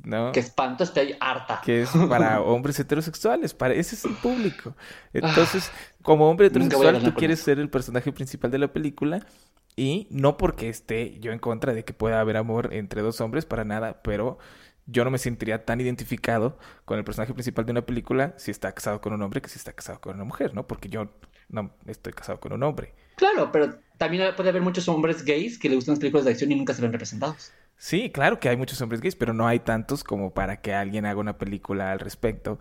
[0.05, 0.33] ¿no?
[0.33, 1.61] Que espanto, estoy harta.
[1.65, 4.75] Que es para hombres heterosexuales, para ese es el público.
[5.13, 5.71] Entonces,
[6.03, 9.27] como hombre heterosexual, tú quieres ser el personaje principal de la película
[9.77, 13.47] y no porque esté yo en contra de que pueda haber amor entre dos hombres,
[13.47, 14.39] para nada, pero
[14.87, 18.73] yo no me sentiría tan identificado con el personaje principal de una película si está
[18.73, 20.67] casado con un hombre que si está casado con una mujer, ¿no?
[20.67, 21.11] Porque yo
[21.49, 22.95] no estoy casado con un hombre.
[23.17, 26.51] Claro, pero también puede haber muchos hombres gays que le gustan las películas de acción
[26.53, 27.53] y nunca se ven representados.
[27.79, 31.07] Sí, claro que hay muchos hombres gays, pero no hay tantos como para que alguien
[31.07, 32.59] haga una película al respecto.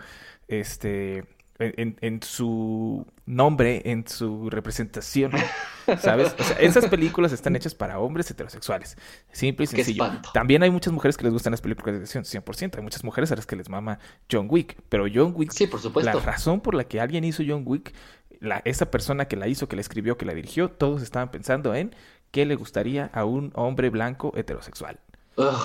[0.48, 1.26] Este,
[1.60, 5.32] en, su nombre, en su representación,
[6.00, 6.36] ¿sabes?
[6.38, 8.96] O sea, esas películas están hechas para hombres heterosexuales.
[9.32, 10.06] Simple y sencillo.
[10.34, 12.78] También hay muchas mujeres que les gustan las películas de acción, 100%.
[12.78, 14.00] Hay muchas mujeres a las que les mama
[14.32, 16.14] John Wick, pero John Wick Sí, por supuesto.
[16.14, 17.94] la razón por la que alguien hizo John Wick,
[18.40, 21.74] la, esa persona que la hizo, que la escribió, que la dirigió, todos estaban pensando
[21.74, 21.96] en
[22.32, 25.00] qué le gustaría a un hombre blanco heterosexual.
[25.38, 25.56] Ugh.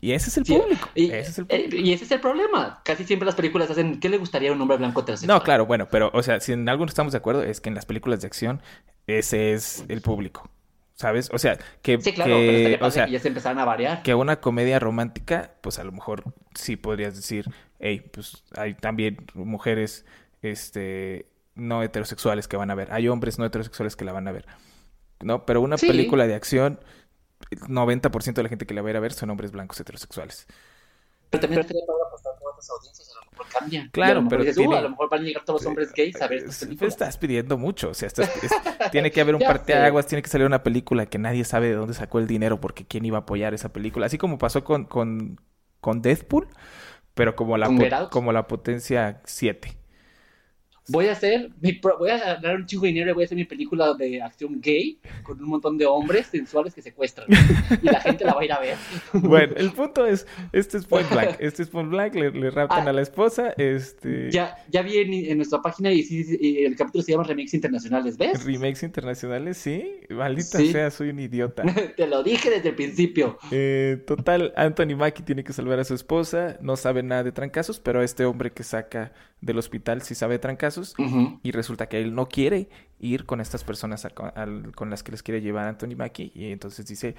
[0.00, 0.88] Y ese es el Sí, público.
[0.94, 1.76] Y, ese es el eh, público.
[1.86, 2.82] y ese es el problema.
[2.84, 5.38] Casi siempre las películas hacen ¿qué le gustaría a un hombre blanco heterosexual?
[5.38, 7.70] No, claro, bueno, pero, o sea, si en algo no estamos de acuerdo, es que
[7.70, 8.60] en las películas de acción,
[9.06, 10.48] ese es el público.
[10.96, 11.28] ¿Sabes?
[11.32, 14.02] O sea, que, Sí, claro, que- pero o sea, que ya se empezaran a variar.
[14.02, 16.22] que una comedia romántica, pues a lo mejor
[16.54, 17.46] sí podrías decir,
[17.80, 20.04] hey, pues hay también mujeres,
[20.42, 21.26] este,
[21.56, 24.46] no heterosexuales que van a ver, hay hombres no heterosexuales que la van a ver,
[25.20, 25.44] ¿no?
[25.46, 25.86] Pero una Sí.
[25.88, 26.78] película de acción,
[27.50, 29.78] el 90% de la gente que la va a ir a ver son hombres blancos
[29.80, 30.46] heterosexuales.
[31.30, 33.88] Pero también estaría padre apostar por otras las audiencias, a lo mejor cambian.
[33.90, 35.92] Claro, mejor pero dices, tiene- "Uh, a lo mejor van a llegar todos los hombres
[35.92, 36.92] gays a ver estas Es- películas.
[36.94, 38.52] Estás pidiendo mucho, o sea, estás- es-
[38.92, 41.94] tiene que haber un parteaguas, tiene que salir una película que nadie sabe de dónde
[41.94, 45.40] sacó el dinero porque quién iba a apoyar esa película, así como pasó con, con,
[45.80, 46.46] con Deadpool,
[47.14, 49.76] pero como la, como la potencia 7.
[50.88, 53.26] Voy a hacer, mi pro- voy a ganar un chingo de dinero y voy a
[53.26, 57.26] hacer mi película de acción gay con un montón de hombres sensuales que secuestran.
[57.82, 58.76] y la gente la va a ir a ver.
[59.14, 62.86] Bueno, el punto es, este es Point Blank, este es Point Blank, le, le raptan
[62.86, 62.90] Ah.
[62.90, 64.30] a la esposa, este...
[64.30, 67.24] Ya, ya vi en, en nuestra página y, sí, sí, y el capítulo se llama
[67.24, 68.44] Remakes Internacionales, ¿ves?
[68.44, 70.72] Remakes internacionales, sí, maldita Sí.
[70.72, 71.62] sea, soy un idiota.
[71.96, 73.38] Te lo dije desde el principio.
[73.50, 77.80] Eh, total, Anthony Mackie tiene que salvar a su esposa, no sabe nada de trancazos,
[77.80, 80.38] pero este hombre que saca del hospital sí sabe
[81.42, 82.68] y resulta que él no quiere
[83.00, 86.86] ir con estas personas a- con las que les quiere llevar Anthony Mackie y entonces
[86.86, 87.14] dice,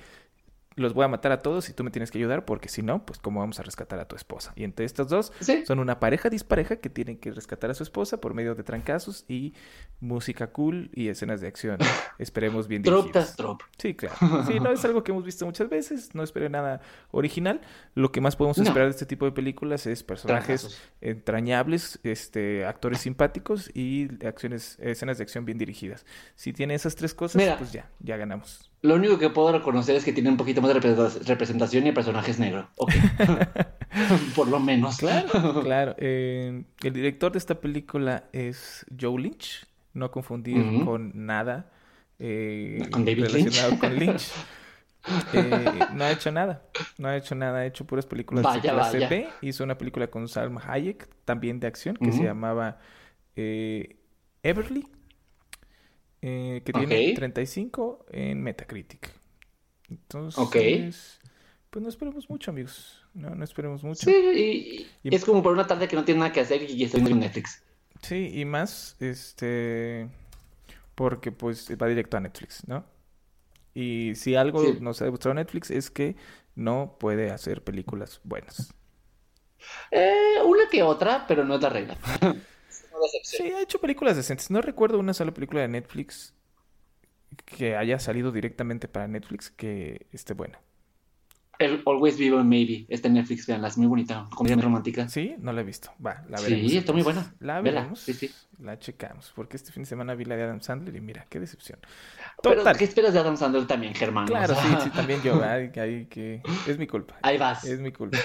[0.75, 3.05] los voy a matar a todos y tú me tienes que ayudar porque si no,
[3.05, 4.51] pues cómo vamos a rescatar a tu esposa.
[4.55, 5.63] Y entre estos dos Sí.
[5.65, 9.23] son una pareja dispareja que tienen que rescatar a su esposa por medio de trancazos
[9.29, 9.53] y
[10.01, 11.77] música cool y escenas de acción.
[12.19, 13.25] Esperemos bien Trop dirigidas.
[13.27, 13.61] tras trop.
[13.77, 14.15] Sí, claro.
[14.47, 17.61] Sí, no es algo que hemos visto muchas veces, no espero nada original.
[17.93, 18.63] Lo que más podemos No.
[18.65, 20.81] esperar de este tipo de películas es personajes Trancazos.
[21.01, 26.05] entrañables, este, actores simpáticos y acciones, escenas de acción bien dirigidas.
[26.35, 27.57] Si tiene esas tres cosas, Mira.
[27.57, 28.71] pues ya, ya ganamos.
[28.81, 31.89] Lo único que puedo reconocer es que tiene un poquito más de representa- representación y
[31.89, 32.69] el personaje es negro.
[32.75, 32.91] Ok.
[34.35, 34.97] Por lo menos.
[34.97, 35.95] Claro, claro.
[35.97, 41.71] Eh, el director de esta película es Joe Lynch, no confundir con nada
[42.19, 43.79] eh, Con David relacionado Lynch.
[43.79, 44.31] con Lynch.
[45.33, 46.63] Eh, no ha hecho nada,
[46.97, 49.07] no ha hecho nada, ha hecho puras películas de clase.
[49.07, 49.27] B.
[49.41, 52.79] Hizo una película con Salma Hayek, también de acción, que se llamaba
[53.35, 53.97] eh,
[54.43, 54.87] Everly,
[56.27, 57.15] eh, que tiene Ok.
[57.15, 59.11] 35 en Metacritic.
[59.89, 61.19] Entonces,
[61.69, 63.05] pues no esperemos mucho, amigos.
[63.13, 64.09] No, no esperemos mucho.
[64.09, 67.01] Sí, y es como por una tarde que no tiene nada que hacer y estoy
[67.01, 67.61] viendo Netflix.
[68.01, 70.09] Sí, y más, este,
[70.95, 72.85] porque pues va directo a Netflix, ¿no?
[73.75, 74.77] Y si algo Sí.
[74.81, 76.15] nos ha demostrado Netflix es que
[76.55, 78.73] no puede hacer películas buenas.
[79.91, 81.97] Eh, una que otra, pero no es la regla.
[83.23, 84.49] Sí, ha hecho películas decentes.
[84.51, 86.33] No recuerdo una sola película de Netflix
[87.45, 90.59] que haya salido directamente para Netflix que esté buena.
[91.57, 92.85] El Always Vivo Maybe.
[92.89, 94.25] Está en Netflix, veanla, es muy bonita.
[94.35, 95.07] Comedia romántica.
[95.07, 95.35] ¿Sí?
[95.39, 95.89] No la he visto.
[96.05, 96.73] Va, la Sí, veremos.
[96.73, 97.33] está muy buena.
[97.39, 97.99] La Vela, veremos.
[98.01, 98.29] sí, sí.
[98.59, 99.31] La checamos.
[99.33, 101.79] Porque este fin de semana vi la de Adam Sandler y mira, qué decepción.
[102.43, 102.77] Pero, Total.
[102.77, 104.27] ¿qué esperas de Adam Sandler también, Germán?
[104.27, 105.41] Claro, O sí, sea, sí, también yo.
[105.41, 106.41] ay, ay, que...
[106.67, 107.15] Es mi culpa.
[107.21, 107.63] Ahí vas.
[107.63, 108.17] Es mi culpa.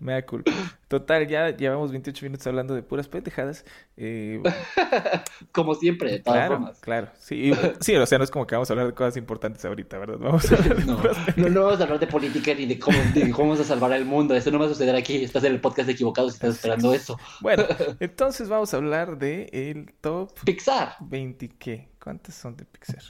[0.00, 0.50] Me da culpa.
[0.88, 3.64] Total, ya llevamos 28 minutos hablando de puras pendejadas.
[3.96, 4.40] Eh,
[5.52, 6.78] Como siempre, de todas claro, formas.
[6.78, 7.08] claro.
[7.18, 9.98] Sí, sí, o sea, no es como que vamos a hablar de cosas importantes ahorita,
[9.98, 10.18] ¿verdad?
[10.20, 11.02] Vamos a hablar de No,
[11.36, 13.92] no, no vamos a hablar de política ni de cómo, de cómo vamos a salvar
[13.92, 14.36] al mundo.
[14.36, 15.24] Eso no va a suceder aquí.
[15.24, 17.18] Estás en el podcast equivocado si estás esperando eso.
[17.40, 17.64] Bueno,
[18.00, 21.88] entonces vamos a hablar de el top Pixar, 20, ¿qué?
[22.00, 23.02] ¿Cuántas son de Pixar?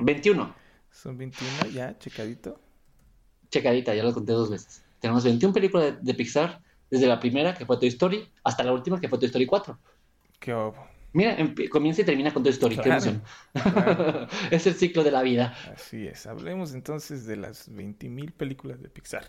[0.00, 0.54] 21.
[0.90, 2.58] Son 21 ya, checadito.
[3.50, 4.82] Checadita, ya lo conté dos veces.
[5.00, 8.72] Tenemos 21 películas de, de Pixar, desde la primera, que fue Toy Story, hasta la
[8.72, 9.78] última, que fue Toy Story 4.
[10.38, 10.76] Qué obo.
[11.14, 11.36] Mira,
[11.70, 12.76] comienza y termina con Toy Story.
[12.76, 13.22] Qué Claro, emoción.
[13.52, 14.26] claro.
[14.50, 15.56] es el ciclo de la vida.
[15.74, 16.26] Así es.
[16.26, 19.24] Hablemos entonces de las 20.000 películas de Pixar.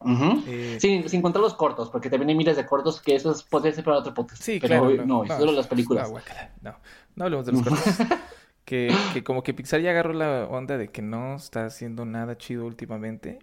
[0.00, 0.42] Ujú.
[0.48, 3.74] Eh, Sin, sin contar los cortos, porque también hay miles de cortos que esos podrían
[3.74, 4.42] ser para otro podcast.
[4.42, 4.86] Sí, pero claro.
[4.86, 6.10] hoy no, solo las películas.
[6.10, 6.20] No,
[6.62, 6.76] no,
[7.14, 7.94] no hablemos de los cortos.
[8.64, 12.36] que, que como que Pixar ya agarró la onda de que no está haciendo nada
[12.36, 13.38] chido últimamente.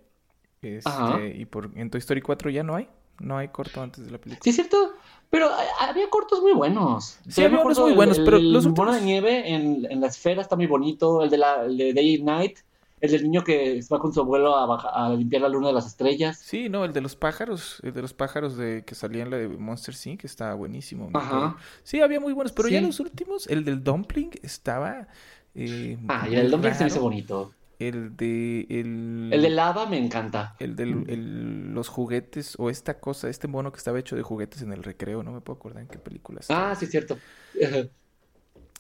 [0.62, 2.88] Este, y por, en Toy Story 4 ya no hay.
[3.22, 4.42] No hay corto antes de la película.
[4.44, 4.94] Sí, es cierto.
[5.30, 7.18] Pero ha- había cortos muy buenos.
[7.30, 10.02] Sí, había acuerdo muy buenos, el- pero el los mono de últimos- nieve en, en
[10.02, 11.24] la esfera está muy bonito.
[11.24, 12.58] El de, la, el de Day and Night.
[13.00, 15.74] El del niño que va con su abuelo a, baja- a limpiar la luna de
[15.74, 16.38] las estrellas.
[16.38, 19.38] Sí, no, el de los pájaros, el de los pájaros de que salía en la
[19.38, 20.24] de Monster Inc.
[20.24, 21.10] estaba buenísimo.
[21.16, 21.58] Ajá.
[21.84, 25.08] Sí, había muy buenos, pero ya los últimos, el del Dumpling estaba
[25.56, 27.52] eh, Ah, y el Dumpling se me hizo bonito.
[27.82, 30.56] El de el, El de lava me encanta.
[30.60, 34.72] el de los juguetes o esta cosa, este mono que estaba hecho de juguetes en
[34.72, 36.72] el recreo, no me puedo acordar en qué película estaba.
[36.72, 37.18] Ah, sí, es cierto.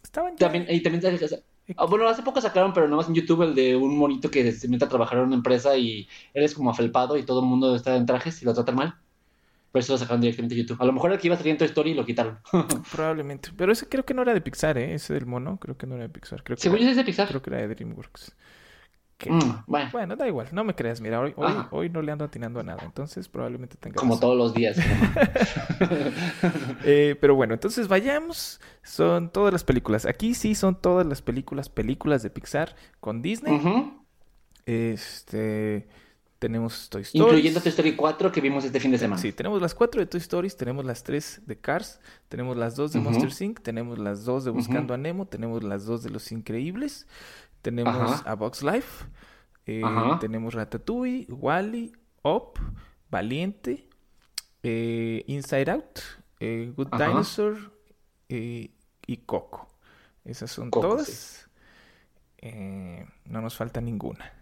[0.03, 0.51] Estaban ya.
[0.51, 1.01] También, y también
[1.77, 4.67] ah, bueno, hace poco sacaron, pero nomás en YouTube, el de un monito que se
[4.67, 7.75] mete a trabajar en una empresa y él es como afelpado y todo el mundo
[7.75, 8.95] está en trajes y lo tratan mal.
[9.71, 10.81] Por eso lo sacaron directamente de YouTube.
[10.81, 12.39] A lo mejor el que iba a salir en Toy Story lo quitaron.
[12.91, 13.49] Probablemente.
[13.57, 14.93] Pero ese creo que no era de Pixar, ¿eh?
[14.93, 16.43] Ese del mono, creo que no era de Pixar.
[16.43, 17.29] Creo que, Según yo era, es de Pixar.
[17.29, 18.35] creo que era de DreamWorks.
[19.21, 20.99] Que- Mm, bueno, Bueno, da igual, no me creas.
[20.99, 21.35] Mira, hoy,
[21.69, 22.81] hoy, no le ando atinando a nada.
[22.83, 24.21] Entonces probablemente tenga como razón.
[24.21, 24.77] todos los días.
[26.83, 28.59] Eh, pero bueno, entonces vayamos.
[28.83, 30.05] Son todas las películas.
[30.05, 33.59] Aquí sí son todas las películas, películas de Pixar con Disney.
[34.65, 35.87] Este.
[36.39, 37.23] tenemos Toy Story.
[37.23, 39.21] Incluyendo Toy Story 4 que vimos este fin de semana.
[39.21, 42.93] Sí, tenemos las cuatro de Toy Stories, tenemos las tres de Cars, tenemos las dos
[42.93, 43.11] de Ujú.
[43.11, 47.05] Monster Inc., tenemos las dos de Buscando a Nemo, tenemos las dos de Los Increíbles,
[47.61, 48.29] tenemos Ajá.
[48.31, 49.05] a Box Life,
[49.65, 49.81] eh,
[50.19, 51.93] tenemos Ratatouille, Wally,
[52.23, 52.59] Up,
[53.09, 53.87] Valiente,
[54.63, 55.99] eh, Inside Out,
[56.39, 57.07] eh, Good Ajá.
[57.07, 57.57] Dinosaur
[58.29, 59.67] y Coco.
[60.25, 61.49] Esas son Coco, todas.
[62.41, 64.33] No nos falta ninguna.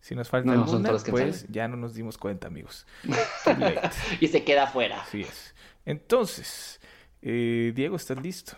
[0.00, 1.52] Si nos falta No, no, alguna, que pues salen.
[1.52, 2.86] ya no nos dimos cuenta, amigos.
[4.20, 5.02] Y se queda afuera.
[5.02, 5.54] Así es.
[5.86, 6.80] Entonces,
[7.22, 8.56] Diego, ¿estás listo?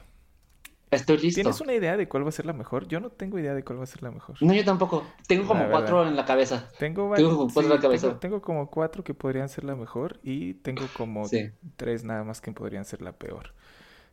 [0.90, 1.40] Estoy listo.
[1.42, 2.87] ¿Tienes una idea de cuál va a ser la mejor?
[2.87, 4.37] Yo no tengo idea de cuál va a ser la mejor.
[4.40, 5.05] No, yo tampoco.
[5.27, 6.68] Tengo como cuatro en la cabeza.
[6.79, 8.07] Tengo, Tengo vari- como cuatro sí, en la cabeza.
[8.09, 11.51] tengo, tengo como cuatro que podrían ser la mejor y tengo como Sí.
[11.77, 13.53] tres nada más que podrían ser la peor.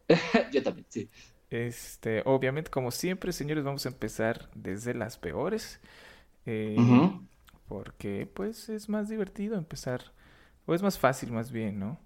[0.51, 1.09] yo también, sí.
[1.51, 5.79] Este, obviamente, como siempre, señores, vamos a empezar desde las peores.
[6.45, 6.75] eh.
[7.67, 10.11] Porque, pues, es más divertido empezar,
[10.65, 11.97] o es más fácil, más bien, ¿no?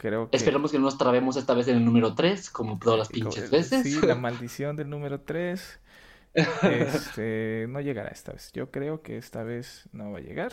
[0.00, 0.36] Creo que...
[0.36, 3.50] Esperemos que no nos trabemos esta vez en el número 3, como todas las pinches
[3.50, 3.82] veces.
[3.82, 5.80] Sí, la maldición del número 3.
[6.62, 8.52] Este, no llegará esta vez.
[8.52, 10.52] Yo creo que esta vez no va a llegar.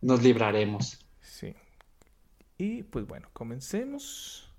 [0.00, 1.04] Nos libraremos.
[1.20, 1.54] Sí.
[2.56, 4.50] Y pues bueno, comencemos.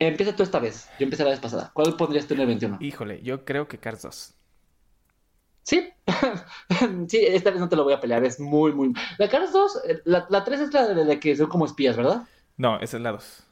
[0.00, 0.88] Empieza tú esta vez.
[0.98, 1.70] Yo empecé la vez pasada.
[1.74, 2.78] ¿Cuál pondrías tú en el 21?
[2.80, 4.34] Híjole, yo creo que Cars 2.
[5.62, 5.92] Sí.
[7.08, 8.24] sí, esta vez no te lo voy a pelear.
[8.24, 8.94] Es muy, muy.
[9.18, 11.96] La Cars 2, eh, la, la 3 es la de, de que son como espías,
[11.96, 12.26] ¿verdad?
[12.58, 13.44] No, esa es la 2.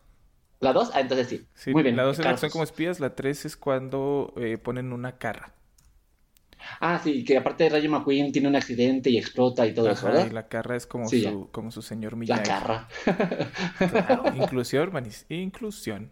[0.60, 1.46] La 2, ah, entonces sí.
[1.54, 1.96] Sí, muy bien.
[1.96, 2.52] la 2 es la 2.
[2.52, 5.52] como espías, la 3 es cuando eh, ponen una carra.
[6.80, 10.26] Ah, sí, que aparte Rayo McQueen tiene un accidente y explota y todo eso, ¿verdad?
[10.26, 12.42] y la carra es como Sí, su, como su señor La Miyagi.
[12.42, 12.88] carra.
[13.78, 16.10] Claro, inclusión, manis, inclusión.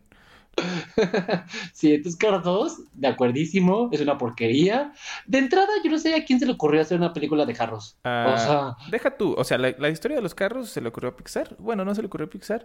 [1.73, 4.93] Sí, entonces Cars 2, de acuerdísimo, es una porquería.
[5.27, 7.97] De entrada, yo no sé a quién se le ocurrió hacer una película de carros.
[8.05, 10.89] Ah, O sea, deja tú, o sea, la, la historia de los carros se le
[10.89, 11.57] ocurrió a Pixar.
[11.59, 12.65] Bueno, no se le ocurrió a Pixar,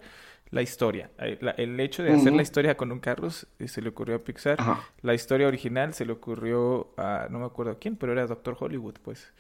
[0.52, 1.10] la historia.
[1.20, 4.16] Eh, la- el hecho de hacer la historia con un carro eh, se le ocurrió
[4.18, 4.58] a Pixar.
[5.02, 8.56] La historia original se le ocurrió a, no me acuerdo a quién, pero era Doctor
[8.60, 9.32] Hollywood, pues.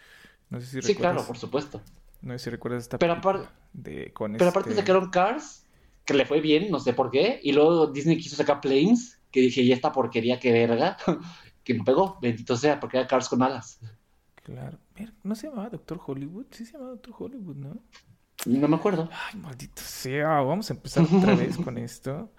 [0.49, 1.81] No sé si Sí, recuerdas, claro, por supuesto.
[2.23, 5.63] no sé si recuerdas esta Pero película de con Pero aparte este- sacaron Cars,
[6.09, 7.39] que le fue bien, no sé por qué.
[7.43, 10.97] Y luego Disney quiso sacar Planes, que dije, y esta porquería, qué verga.
[11.61, 13.79] Que no pegó, bendito sea, porque era Cars con alas.
[14.43, 14.79] Claro.
[15.21, 16.47] ¿no se llamaba Doctor Hollywood?
[16.49, 17.77] Sí se llamaba Doctor Hollywood, ¿no?
[18.47, 19.07] No me acuerdo.
[19.11, 22.31] Ay, maldito sea, vamos a empezar otra vez con esto.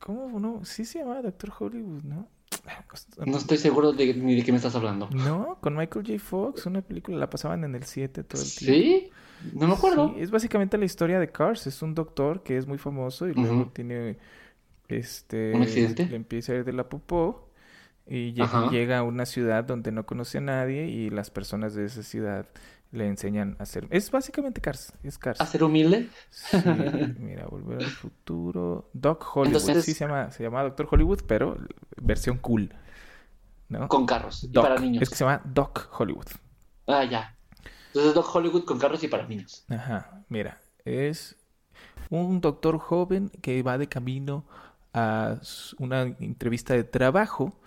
[0.00, 0.64] ¿Cómo no?
[0.64, 2.28] Sí se llamaba Doctor Hollywood, ¿no?
[3.24, 5.08] No estoy seguro de, ni de qué me estás hablando.
[5.10, 6.18] No, con Michael J.
[6.18, 8.74] Fox, una película, la pasaban en el 7 todo el tiempo.
[8.74, 9.10] ¿Sí?
[9.52, 10.12] No me acuerdo.
[10.14, 11.66] Sí, es básicamente la historia de Cars.
[11.66, 14.16] Es un doctor que es muy famoso y luego tiene,
[14.88, 16.06] este, ¿Un accidente?
[16.06, 17.50] le empieza a ir de la popó
[18.06, 22.02] y llega a una ciudad donde no conoce a nadie y las personas de esa
[22.02, 22.46] ciudad
[22.92, 23.86] le enseñan a hacer.
[23.90, 25.40] Es básicamente Cars, es Cars.
[25.40, 26.08] ¿A ser humilde?
[26.30, 26.56] Sí,
[27.18, 28.88] mira, volver al futuro.
[28.92, 31.56] Doc Hollywood, Entonces- sí se llama, se llama Doctor Hollywood, pero
[31.96, 32.72] versión cool,
[33.68, 33.88] ¿no?
[33.88, 34.44] Con carros.
[34.44, 35.02] Y para niños.
[35.02, 36.26] es que se llama Doc Hollywood.
[36.86, 37.33] Ah, ya.
[37.94, 39.64] Entonces Doc Hollywood con carros y para niños.
[39.68, 41.36] Ajá, mira, es
[42.10, 44.44] un doctor joven que va de camino
[44.92, 45.36] a
[45.78, 47.60] una entrevista de trabajo,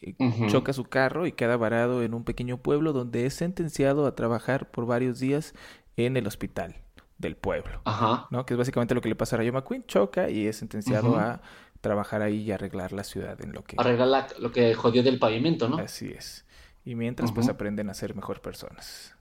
[0.00, 0.14] eh,
[0.48, 4.70] choca su carro y queda varado en un pequeño pueblo donde es sentenciado a trabajar
[4.70, 5.54] por varios días
[5.96, 6.76] en el hospital
[7.16, 8.26] del pueblo, Ajá.
[8.30, 8.44] ¿no?
[8.44, 11.40] Que es básicamente lo que le pasa a Rayo McQueen, choca y es sentenciado a
[11.80, 13.76] trabajar ahí y arreglar la ciudad en lo que...
[13.78, 15.78] Arreglar la- lo que jodió del pavimento, ¿no?
[15.78, 16.44] Así es.
[16.84, 19.14] Y mientras, pues aprenden a ser mejor personas.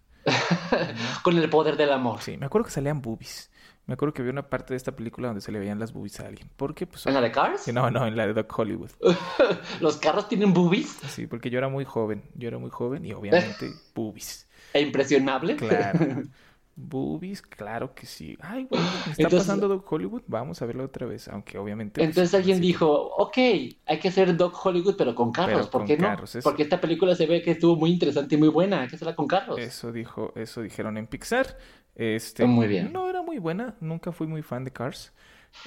[1.23, 2.21] Con el poder del amor.
[2.21, 3.49] Sí, me acuerdo que salían boobies.
[3.88, 6.19] Me acuerdo que había una parte de esta película donde se le veían las boobies
[6.19, 6.49] a alguien.
[6.55, 6.86] ¿Por qué?
[6.86, 7.67] Pues, ¿En la de Cars?
[7.73, 8.91] no, no, en la de Doc Hollywood.
[9.81, 10.99] ¿Los carros tienen boobies?
[11.10, 12.23] Sí, porque yo era muy joven.
[12.36, 14.47] Yo era muy joven y obviamente boobies.
[14.73, 15.55] ¿E impresionable?
[15.55, 15.99] Claro.
[16.75, 18.38] Boobies, claro que sí.
[18.41, 20.23] Ay, me está Entonces- pasando Doc Hollywood.
[20.27, 21.27] Vamos a verlo otra vez.
[21.27, 21.99] Aunque obviamente.
[21.99, 25.81] pues, Entonces alguien dijo, ok, hay que hacer Doc Hollywood, pero con carros, Pero ¿por
[25.81, 26.15] con qué no?
[26.43, 29.15] Porque esta película se ve que estuvo muy interesante y muy buena, hay que hacerla
[29.15, 29.60] con carros.
[29.60, 31.57] Eso dijo, eso dijeron en Pixar.
[31.93, 32.91] Este, Muy bien.
[32.93, 33.75] No era muy buena.
[33.81, 35.12] Nunca fui muy fan de Cars.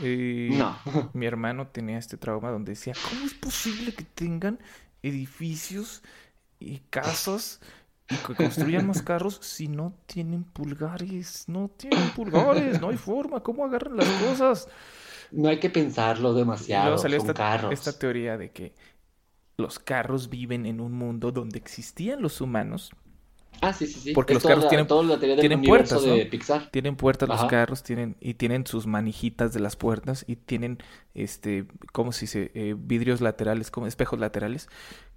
[0.03, 0.75] Eh, No.
[1.13, 4.59] Mi hermano tenía este trauma donde decía, ¿cómo es posible que tengan
[5.03, 6.03] edificios
[6.59, 7.61] y casas
[8.07, 11.45] que construyan más carros si no tienen pulgares?
[11.49, 14.69] No tienen pulgares, no hay forma, ¿cómo agarran las cosas?
[15.33, 17.73] No hay que pensarlo demasiado, luego salió son esta, carros.
[17.73, 18.75] esta teoría de que
[19.57, 22.91] los carros viven en un mundo donde existían los humanos,
[23.61, 24.13] Ah, sí, sí, sí.
[24.13, 26.15] Porque Es los carros la- tienen- toda la teoría del tienen puertas, ¿no?
[26.15, 26.69] de Pixar.
[26.73, 30.79] tienen puertas los carros, tienen y tienen sus manijitas de las puertas y tienen
[31.15, 32.51] este, ¿cómo se dice?
[32.55, 34.69] Eh, vidrios laterales, como espejos laterales,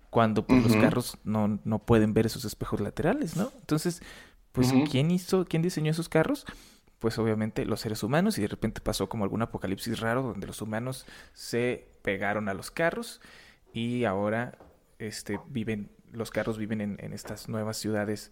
[0.10, 3.52] cuando pues, los carros no, no pueden ver esos espejos laterales, ¿no?
[3.60, 4.02] Entonces,
[4.52, 4.74] pues.
[4.90, 6.46] ¿quién hizo, quién diseñó esos carros?
[7.00, 10.62] Pues obviamente los seres humanos y de repente pasó como algún apocalipsis raro donde los
[10.62, 13.22] humanos se pegaron a los carros
[13.72, 14.58] y ahora
[14.98, 18.32] este viven, los carros viven en, en estas nuevas ciudades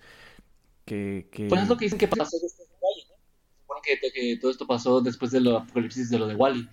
[0.86, 1.48] que, que...
[1.48, 3.16] Pues es lo que dicen que pasó después de Wally, ¿no?
[3.46, 6.68] Se supone que, que todo esto pasó después del apocalipsis de lo de Wally.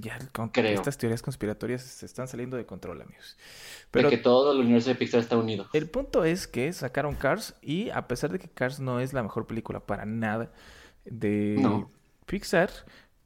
[0.00, 0.74] Ya con Creo.
[0.74, 3.36] estas teorías conspiratorias se están saliendo de control, amigos.
[3.90, 5.66] Pero que todo el universo de Pixar está unido.
[5.72, 9.22] el punto es que sacaron Cars y a pesar de que Cars no es la
[9.22, 10.52] mejor película para nada
[11.06, 11.90] de No.
[12.26, 12.70] Pixar,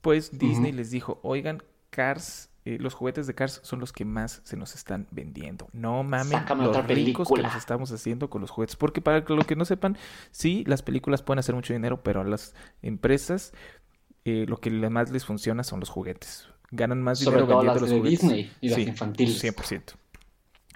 [0.00, 4.40] pues Disney les dijo, oigan, Cars, eh, los juguetes de Cars son los que más
[4.44, 5.68] se nos están vendiendo.
[5.72, 8.76] No mamen Sácame los ricos que nos estamos haciendo con los juguetes.
[8.76, 9.96] Porque para lo que no sepan,
[10.30, 13.52] sí, las películas pueden hacer mucho dinero, pero las empresas
[14.28, 16.48] eh, lo que más les funciona son los juguetes.
[16.70, 18.20] Ganan más Sobre dinero todo vendiendo las los de juguetes.
[18.20, 19.38] Disney y las Sí, infantiles.
[19.42, 19.94] 100%.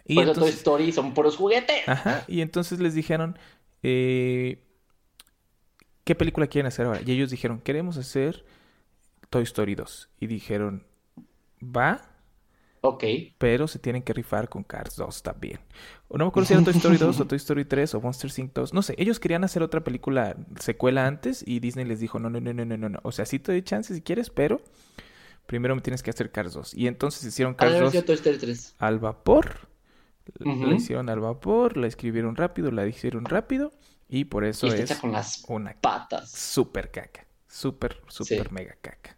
[0.07, 1.87] Y Por eso Toy entonces, Story son puros juguetes.
[1.87, 3.39] ajá, y entonces les dijeron,
[3.83, 4.63] eh,
[6.05, 7.01] ¿qué película quieren hacer ahora?
[7.05, 8.45] Y ellos dijeron, queremos hacer
[9.31, 10.09] Toy Story 2.
[10.21, 10.87] Y dijeron,
[11.63, 12.12] va,
[12.85, 13.05] Ok.
[13.39, 15.61] pero se tienen que rifar con Cars 2 también.
[16.09, 18.31] O no me acuerdo si era Toy Story 2 o Toy Story 3 o Monster
[18.37, 18.53] Inc.
[18.53, 18.75] 2.
[18.75, 22.41] No sé, ellos querían hacer otra película secuela antes y Disney les dijo, no, no,
[22.41, 22.99] no, no, no, no.
[23.05, 24.61] O sea, sí te doy chance si quieres, pero
[25.47, 26.75] primero me tienes que hacer Cars 2.
[26.75, 28.75] Y entonces hicieron Cars haber 2 sido Toy Story 3.
[28.79, 29.69] al vapor.
[30.45, 30.67] Ujú.
[30.67, 33.73] La hicieron al vapor, la escribieron rápido, la hicieron rápido
[34.09, 36.31] y por eso Y es con las una patas.
[36.31, 37.27] super caca.
[37.49, 38.55] Super, super Sí.
[38.55, 39.17] mega caca.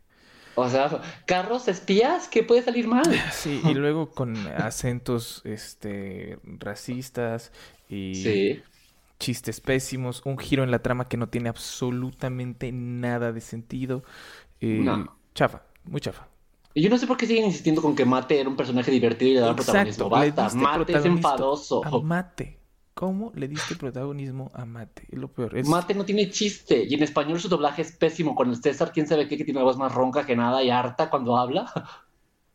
[0.57, 3.03] O sea, carros espías, ¿qué puede salir mal?
[3.33, 7.53] Sí, y luego con acentos este racistas
[7.89, 8.63] y Sí.
[9.19, 14.03] chistes pésimos, un giro en la trama que no tiene absolutamente nada de sentido.
[14.61, 15.17] Eh, No.
[15.35, 16.29] Chafa, muy chafa.
[16.75, 19.31] Y yo no sé por qué siguen insistiendo con que Mate era un personaje divertido
[19.31, 20.09] y le daban protagonismo.
[20.09, 21.85] Basta, Mate es enfadoso.
[21.85, 22.59] A Mate.
[22.95, 25.03] ¿Cómo le diste protagonismo a Mate?
[25.11, 25.57] Es lo peor.
[25.59, 25.66] Es...
[25.68, 26.84] Mate no tiene chiste.
[26.88, 28.34] Y en español su doblaje es pésimo.
[28.36, 30.70] Con el César, quién sabe qué, que tiene la voz más ronca que nada y
[30.70, 31.72] harta cuando habla.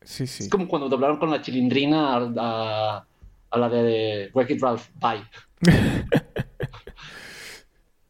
[0.02, 0.44] Sí, sí.
[0.44, 3.06] Es como cuando doblaron con la chilindrina a, a-
[3.52, 4.88] a la de Wreck-It Ralph.
[4.96, 5.24] Bye.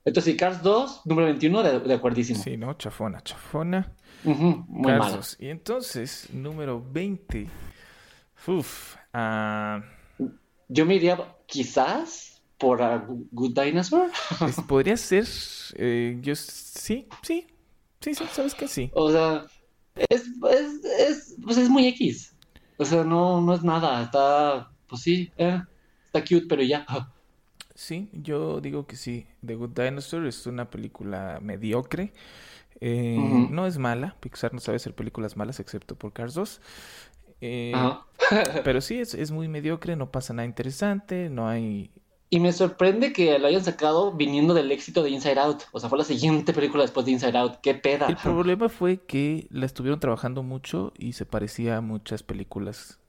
[0.05, 2.41] Entonces, Cars 2, número 21, de, de acuerdísimo.
[2.41, 2.73] Sí, ¿no?
[2.75, 3.91] Chafona, chafona.
[4.23, 5.11] Muy Cars mal.
[5.17, 5.37] 2.
[5.39, 7.47] Y entonces, número 20.
[8.47, 8.95] Uf.
[9.13, 9.81] ah,
[10.67, 11.17] Yo me iría
[11.49, 14.09] quizás por a Good Dinosaur.
[14.67, 15.25] podría ser.
[15.75, 17.47] eh, yo sí, sí.
[18.01, 18.67] Sí, sí, ¿sabes qué?
[18.67, 18.89] Sí.
[18.93, 19.45] O sea,
[19.95, 22.33] es, es, es, pues es muy X.
[22.77, 24.03] O sea, no, no es nada.
[24.03, 25.61] Está, pues sí, eh,
[26.05, 26.85] está cute, pero ya.
[27.75, 29.25] Sí, yo digo que sí.
[29.45, 32.11] The Good Dinosaur es una película mediocre.
[32.81, 33.17] Eh.
[33.49, 34.17] No es mala.
[34.19, 36.59] Pixar no sabe hacer películas malas excepto por Cars 2.
[37.41, 37.73] Eh,
[38.63, 39.95] pero sí, es, es muy mediocre.
[39.95, 41.29] No pasa nada interesante.
[41.29, 41.91] No hay.
[42.31, 45.63] Y me sorprende que lo hayan sacado viniendo del éxito de Inside Out.
[45.71, 47.55] O sea, fue la siguiente película después de Inside Out.
[47.61, 48.07] ¡Qué peda!
[48.07, 52.99] El problema fue que la estuvieron trabajando mucho y se parecía a muchas películas.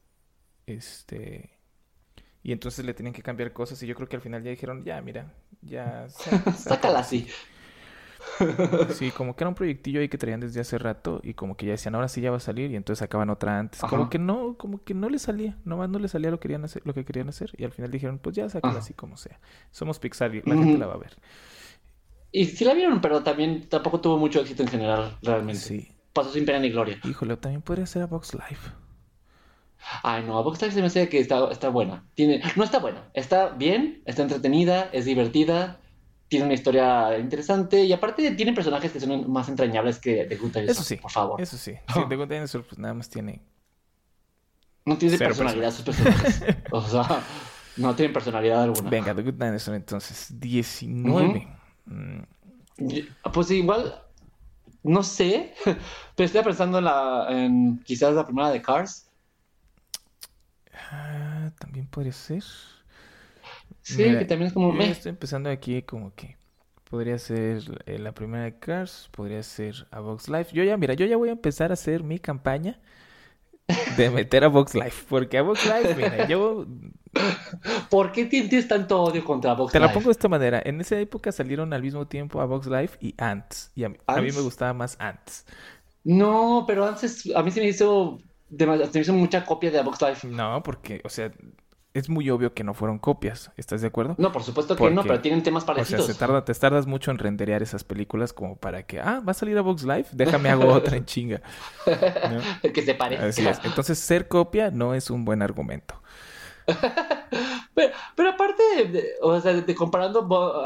[0.66, 1.50] Este.
[2.42, 4.84] Y entonces le tenían que cambiar cosas y yo creo que al final ya dijeron,
[4.84, 6.08] ya, mira, ya.
[6.56, 7.26] Sácala así.
[8.90, 11.66] Sí, como que era un proyectillo ahí que traían desde hace rato y como que
[11.66, 13.80] ya decían, ahora sí ya va a salir y entonces sacaban otra antes.
[13.80, 16.64] Como que no, como que no le salía, nomás no le salía lo que querían
[16.64, 19.40] hacer, lo que querían hacer y al final dijeron, pues ya sácala así como sea.
[19.70, 21.16] Somos Pixar y la gente la va a ver.
[22.32, 25.60] Y sí la vieron, pero también tampoco tuvo mucho éxito en general, realmente.
[25.60, 25.88] Sí.
[26.12, 26.98] Pasó sin pena ni gloria.
[27.04, 28.70] Híjole, también podría ser a Box Life.
[30.02, 32.04] Ay, no, a Box Life se me hace que está, está buena.
[32.14, 35.80] Tiene, no está buena, está bien, está entretenida, es divertida,
[36.30, 40.52] tiene una historia interesante y aparte tiene personajes que son más entrañables que The Good
[40.52, 41.40] Dinosaur, Eso sí, por favor.
[41.40, 41.74] eso sí.
[41.92, 43.42] Sí, The Good Dinosaur pues nada más tiene
[44.86, 46.42] No tiene Cero personalidad sus personajes.
[46.70, 47.22] O sea,
[47.76, 48.88] no tienen personalidad alguna.
[48.88, 51.48] Venga, The Good Dinosaur entonces, 19.
[51.86, 52.20] Mm,
[52.78, 54.00] Y- Pues igual,
[54.84, 55.52] no sé,
[56.14, 59.10] pero estoy pensando en la, en quizás la primera de Cars.
[60.92, 62.44] ah, también podría ser.
[63.82, 64.96] Sí, Mira, que también es como meh.
[64.96, 66.36] estoy empezando aquí como que
[66.84, 70.54] podría ser eh, la primera de Cars, podría ser a Box Life.
[70.54, 72.80] Yo ya, mira, yo ya voy a empezar a hacer mi campaña
[73.84, 76.66] de meter a Box Life, porque a Box Life, mira, yo
[77.90, 79.92] ¿Por qué tienes tanto odio contra Box te la Life?
[79.92, 80.60] pongo de esta manera.
[80.64, 83.96] En esa época salieron al mismo tiempo a Box Life y Ants, y a mí,
[84.14, 84.32] a mí ¿Ants?
[84.32, 85.44] me gustaba más Ants.
[86.04, 88.18] No, pero antes a mí se me hizo,
[88.58, 90.26] se me hizo mucha copia de A Life.
[90.28, 91.32] No, porque, o sea,
[91.92, 94.14] es muy obvio que no fueron copias, ¿estás de acuerdo?
[94.18, 96.06] No, por supuesto que no, pero tienen temas O sea, parecidos.
[96.06, 99.34] se tarda, te tardas mucho en renderear esas películas como para que, ah, va a
[99.34, 101.42] salir a Box Life, déjame hago otra en chinga.
[101.86, 102.70] ¿no?
[102.72, 103.26] que se parezca.
[103.26, 103.58] Así es.
[103.64, 106.00] Entonces, ser copia no es un buen argumento.
[107.74, 110.20] pero, pero aparte, de, o sea, de, comparando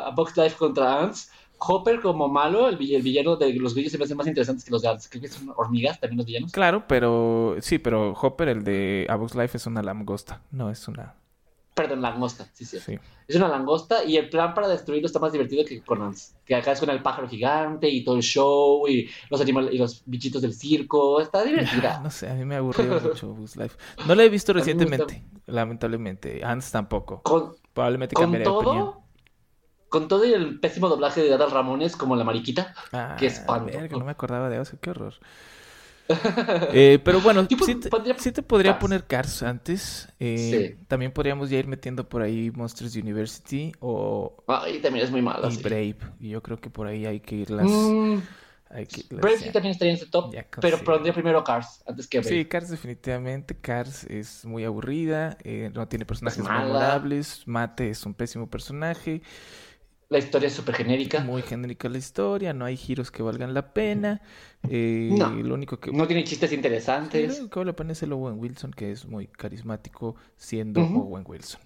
[0.05, 3.98] a Box Life contra Ants, Hopper como malo, el, el, villano de los villos se
[3.98, 5.09] me hacen más interesantes que los de Ants.
[5.09, 6.52] Creo que son hormigas también los villanos.
[6.52, 10.86] Claro, pero sí, pero Hopper, el de A Box Life, es una langosta, no es
[10.88, 11.14] una
[11.74, 15.32] Perdón, langosta, sí, sí, sí, Es una langosta y el plan para destruirlo está más
[15.32, 16.14] divertido que con.
[16.44, 19.78] Que acá es con el pájaro gigante y todo el show y los animales y
[19.78, 21.20] los bichitos del circo.
[21.20, 21.98] Está divertida.
[22.02, 23.76] No sé, a mí me aburrió mucho Boost Life.
[24.07, 26.44] No la he visto recientemente, lamentablemente.
[26.44, 27.22] Ants tampoco.
[27.22, 29.03] Con, Probablemente con todo,
[29.95, 32.74] Con todo el pésimo doblaje de Adal Ramones como la mariquita.
[32.92, 33.78] Ah, que espanto.
[33.78, 35.14] Verga, no me acordaba de eso, qué horror.
[36.72, 37.47] Eh, pero bueno,
[38.18, 40.09] sí te, podría poner Cars antes.
[40.18, 44.42] Eh, también podríamos ya ir metiendo por ahí Monsters University o...
[44.82, 45.49] También es muy malo.
[45.49, 45.97] Y Brave.
[46.18, 47.70] Y yo creo que por ahí hay que irlas...
[47.70, 48.18] Mm,
[49.11, 52.36] Brave sí también estaría en ese top, pero pondría primero Cars antes que Brave.
[52.36, 53.55] Sí, Cars definitivamente.
[53.57, 57.47] Cars es muy aburrida, eh, no tiene personajes memorables.
[57.47, 59.22] Mate es un pésimo personaje.
[60.09, 61.20] La historia es súper genérica.
[61.20, 64.20] Muy genérica la historia, no hay giros que valgan la pena.
[64.68, 65.92] Eh, no, lo único que...
[65.92, 67.28] no tiene chistes interesantes.
[67.28, 70.82] lo único que vale la pena es el Owen Wilson, que es muy carismático siendo
[70.82, 71.61] Owen Wilson.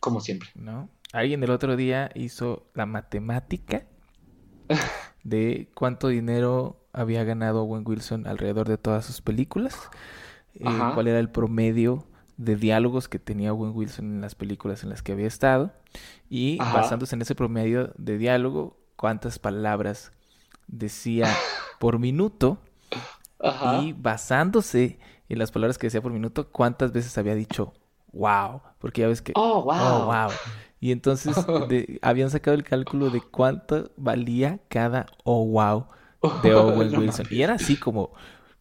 [0.00, 0.50] Como siempre.
[0.54, 0.88] ¿No?
[1.12, 3.86] Alguien el otro día hizo la matemática
[5.24, 9.90] de cuánto dinero había ganado Owen Wilson alrededor de todas sus películas.
[10.54, 12.06] Eh, cuál era el promedio
[12.38, 15.72] de diálogos que tenía Owen Wilson en las películas en las que había estado
[16.30, 20.12] y basándose en ese promedio de diálogo, cuántas palabras
[20.68, 21.26] decía
[21.78, 22.58] por minuto
[23.80, 27.74] y basándose en las palabras que decía por minuto, cuántas veces había dicho
[28.12, 30.30] wow, porque ya ves que oh wow, oh, wow.
[30.80, 31.36] y entonces
[32.02, 35.86] habían sacado el cálculo de cuánto valía cada oh wow
[36.42, 37.26] de Owen Wilson.
[37.30, 38.12] Y era así como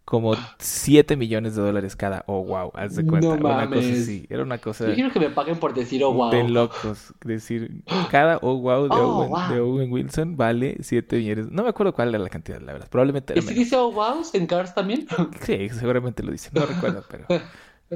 [0.08, 2.24] como 7 millones de dólares cada.
[2.28, 3.28] Oh, wow, haz de cuenta.
[3.28, 4.26] era una cosa así.
[4.30, 4.88] Era una cosa.
[4.88, 6.32] Yo quiero que me paguen por decir oh, wow.
[6.32, 7.14] De locos.
[7.26, 11.51] Decir, cada oh, wow de, oh, Owen, de Owen, Wilson vale 7 millones.
[11.51, 12.88] No me acuerdo cuál era la cantidad, la verdad.
[12.89, 15.05] Probablemente era ¿Y si dice oh, wow en Cars también?
[15.41, 16.51] Sí, seguramente lo dice.
[16.53, 17.26] No recuerdo, pero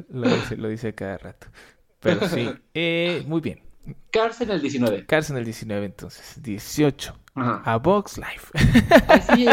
[0.10, 1.48] lo dice, lo dice cada rato.
[2.02, 2.50] Pero sí.
[2.74, 3.62] Eh, muy bien.
[4.12, 5.06] Cars en el 19.
[5.06, 6.44] Cars en el 19, entonces.
[6.44, 7.21] 18.
[7.36, 8.52] A Box Life.
[9.08, 9.46] Así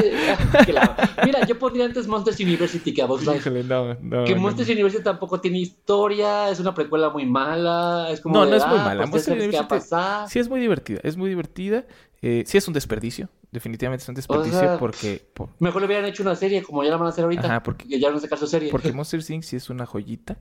[0.67, 0.95] claro.
[1.25, 3.51] Mira, yo pondría antes Monsters University que a Box Life.
[3.65, 8.09] no, no, que Monsters University tampoco tiene historia, es una precuela muy mala.
[8.11, 9.01] Es como no, no es muy ah, mala.
[9.03, 9.85] Pues Monsters University
[10.29, 11.87] sí es muy divertida, es muy divertida.
[12.21, 15.29] Eh, sí es un desperdicio, definitivamente es un desperdicio porque...
[15.61, 17.47] Mejor le hubieran hecho una serie como ya la van a hacer ahorita.
[17.47, 18.71] Ajá, porque ya no sacar su serie.
[18.71, 19.45] Porque Monsters Inc.
[19.45, 20.37] sí es una joyita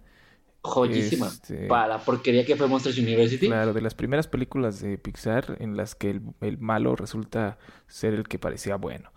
[0.68, 1.68] joyísima este...
[1.68, 3.48] para la porquería que fue Monsters University.
[3.48, 7.58] Claro, de las primeras películas de Pixar en las que el, malo resulta
[7.88, 9.12] ser el que parecía bueno.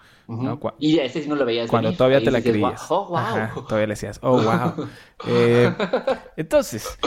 [0.79, 1.69] Y ese sí no lo veías.
[1.69, 2.89] Cuando todavía te la creías.
[2.89, 3.65] Oh, wow.
[3.65, 4.89] todavía le decías, oh, wow.
[5.27, 5.73] eh,
[6.37, 6.99] entonces,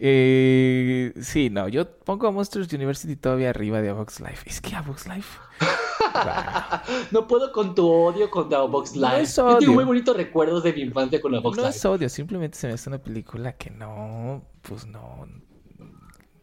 [0.00, 4.48] eh, sí, no, yo pongo a Monsters University todavía arriba de A Box Life.
[4.48, 5.38] Es que A Box Life.
[7.10, 9.32] no puedo con tu odio contra Box Life.
[9.38, 11.68] No tengo muy bonitos recuerdos de mi infancia con la Box Life.
[11.68, 15.26] No es odio, simplemente se me hace una película que no, pues no.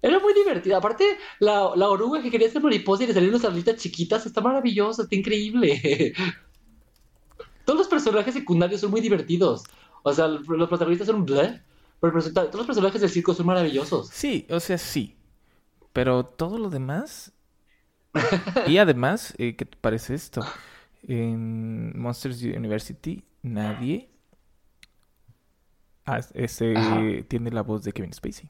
[0.02, 0.78] Era muy divertida.
[0.78, 4.42] Aparte, la, la oruga que quería ser mariposa y le salieron unas alitas chiquitas está
[4.42, 6.14] maravillosa, está increíble.
[7.66, 9.64] Todos los personajes secundarios son muy divertidos.
[10.04, 11.62] O sea, los protagonistas son bleh,
[12.00, 14.10] pero todos los personajes del circo son maravillosos.
[14.10, 15.18] Sí, o sea, sí.
[15.94, 17.32] Pero todo lo demás.
[18.68, 20.42] y además, eh, ¿qué te parece esto?
[21.04, 24.10] En Monsters University, nadie
[26.34, 28.50] ese, tiene la voz de Kevin Spacey.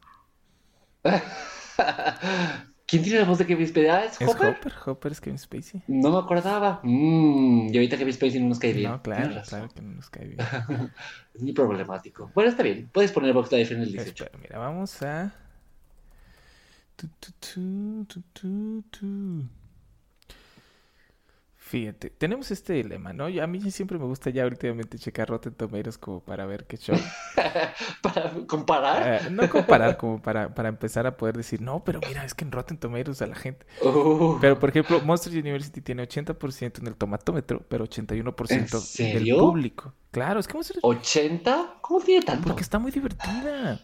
[2.87, 3.89] ¿Quién tiene la voz de Kevin Spacey?
[3.89, 4.73] Ah, ¿es, Hopper?
[4.85, 5.11] Hopper?
[5.11, 5.81] es Kevin Spacey.
[5.87, 6.81] No me acordaba.
[6.83, 8.91] Mm, y ahorita Kevin Spacey no nos cae bien.
[8.91, 10.39] No, claro, claro que no nos cae bien.
[11.33, 12.31] es muy problemático.
[12.35, 12.87] Bueno, está bien.
[12.91, 14.25] Puedes poner Box Life en el 18.
[14.25, 15.33] Espera, mira, vamos a...
[21.65, 23.25] Fíjate, tenemos este dilema, ¿no?
[23.25, 26.95] a mí siempre me gusta ya últimamente checar Rotten Tomatoes como para ver qué show.
[28.03, 29.23] ¿Para comparar?
[29.25, 32.45] Eh, no comparar, como para, para empezar a poder decir, no, pero mira, es que
[32.45, 33.65] en Rotten Tomatoes a la gente...
[33.81, 34.37] Uh.
[34.39, 39.95] Pero, por ejemplo, Monsters University tiene 80% en el tomatómetro, pero 81% ¿En del público.
[40.11, 40.83] Claro, es que Monsters...
[40.83, 41.81] ¿80?
[41.81, 42.47] ¿Cómo tiene tanto?
[42.47, 43.81] Porque está muy divertida.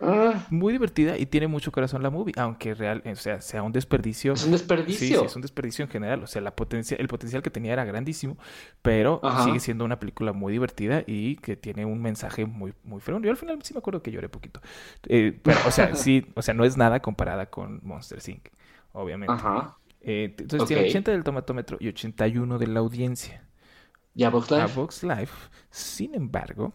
[0.00, 0.46] Ah.
[0.50, 4.34] Muy divertida y tiene mucho corazón la movie, aunque real, o sea, sea un desperdicio.
[4.34, 5.20] Es un desperdicio.
[5.20, 6.22] Sí, es un desperdicio en general.
[6.22, 8.38] O sea, la potencia, el potencial que tenía era grandísimo,
[8.82, 13.20] pero sigue siendo una película muy divertida y que tiene un mensaje muy, muy feo.
[13.20, 14.60] Yo al final sí me acuerdo que lloré poquito.
[15.08, 18.48] Eh, pero, o sea, sí, o sea, no es nada comparada con Monster Inc.,
[18.92, 19.34] obviamente.
[20.00, 23.44] Eh, entonces tiene 80 del tomatómetro y 81 de la audiencia.
[24.14, 24.62] ¿Y a Box Life?
[24.62, 26.72] A Box Life, sin embargo,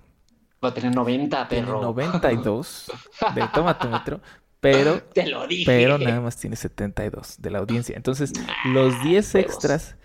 [0.64, 1.82] Va a tener 90, tiene perro.
[1.82, 2.92] 92
[3.36, 4.22] del tomatómetro,
[4.60, 5.66] pero, Te lo dije.
[5.66, 7.96] pero nada más tiene 72 de la audiencia.
[7.96, 8.32] Entonces,
[8.66, 9.36] los 10 huevos.
[9.36, 9.98] extras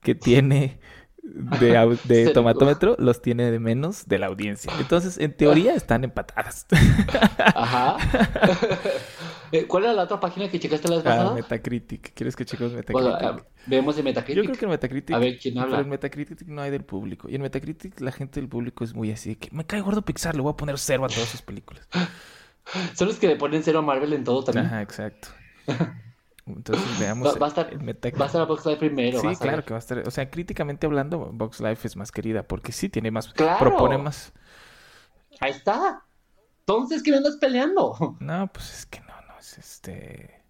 [0.00, 0.78] que tiene
[1.22, 4.72] de, tomatómetro los tiene de menos de la audiencia.
[4.78, 6.66] Entonces, en teoría están empatadas.
[7.38, 7.96] Ajá.
[9.52, 11.32] Eh, ¿Cuál era la otra página que checaste la vez Ah?
[11.34, 12.12] Metacritic.
[12.14, 13.18] ¿Quieres que chequemos O Metacritic?
[13.18, 13.36] sea,
[13.66, 14.44] vemos de Yo Metacritic.
[14.44, 15.16] creo que en Metacritic.
[15.16, 15.80] A ver, ¿quién Pero habla?
[15.80, 17.28] en Metacritic no hay del público.
[17.28, 20.02] Y en Metacritic la gente del público es muy así de que me cae gordo
[20.02, 21.88] Pixar, le voy a poner cero a todas sus películas.
[22.96, 24.66] Son los que le ponen cero a Marvel en todo también.
[24.66, 25.28] Ajá, exacto.
[26.46, 28.20] Entonces veamos Va, va a estar, el Metacritic.
[28.20, 29.20] va a estar a Box Live primero.
[29.20, 29.98] Sí, claro que va a estar.
[30.06, 33.28] O sea, críticamente hablando, Box Life es más querida porque sí tiene más.
[33.32, 33.58] Claro.
[33.58, 34.32] Propone más.
[35.40, 36.02] Ahí está.
[36.60, 38.16] Entonces, ¿qué me andas peleando?
[38.18, 39.00] No, pues es que
[39.58, 40.42] este.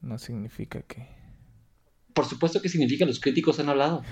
[0.00, 1.06] No significa que.
[2.14, 4.02] Por supuesto que significa los críticos han hablado.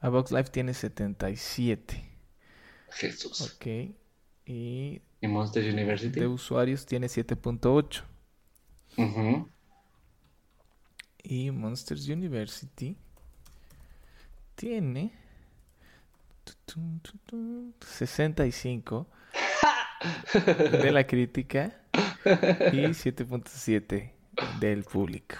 [0.00, 2.04] A Box Life tiene 77.
[2.90, 3.40] Jesús.
[3.40, 3.66] Ok.
[4.46, 6.20] Y Y Monster University.
[6.20, 8.02] de usuarios tiene 7.8.
[8.98, 9.48] Ujú.
[11.22, 12.96] Y Monsters University
[14.54, 15.12] tiene
[17.80, 19.08] 65
[20.82, 21.80] de la crítica
[22.72, 24.12] y 7.7
[24.60, 25.36] del público.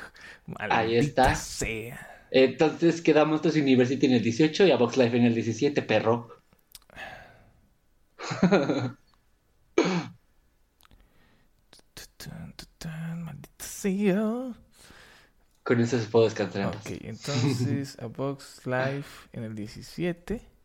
[0.59, 1.35] Ahí está.
[1.35, 2.27] Sea.
[2.31, 6.29] Entonces queda Monsters University en el 18 y a Box Life en el 17, perro.
[13.17, 14.55] Maldita sea.
[15.63, 16.67] Con eso se puedo descansar.
[16.67, 20.56] Ok, entonces a Box Life en el 17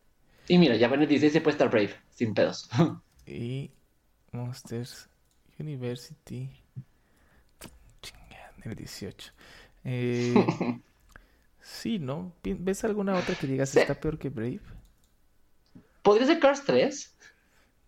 [0.52, 2.68] Y mira, ya en el 16 se puede estar Brave, sin pedos.
[3.26, 3.70] y
[4.32, 5.08] Monsters
[5.58, 6.50] University
[8.02, 9.32] chinga, en el 18.
[9.84, 10.34] Eh,
[11.62, 12.34] sí, ¿no?
[12.44, 14.60] ¿Ves alguna otra que digas está peor que Brave?
[16.02, 17.16] ¿Podría ser Cars 3?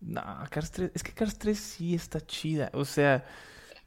[0.01, 2.71] No, Cars 3, es que Cars 3 sí está chida.
[2.73, 3.27] O sea,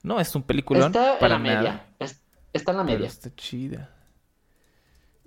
[0.05, 1.85] no es un peliculón Está en para la media.
[1.99, 2.17] nada,
[2.53, 3.09] está en la pero media.
[3.09, 3.91] está chida.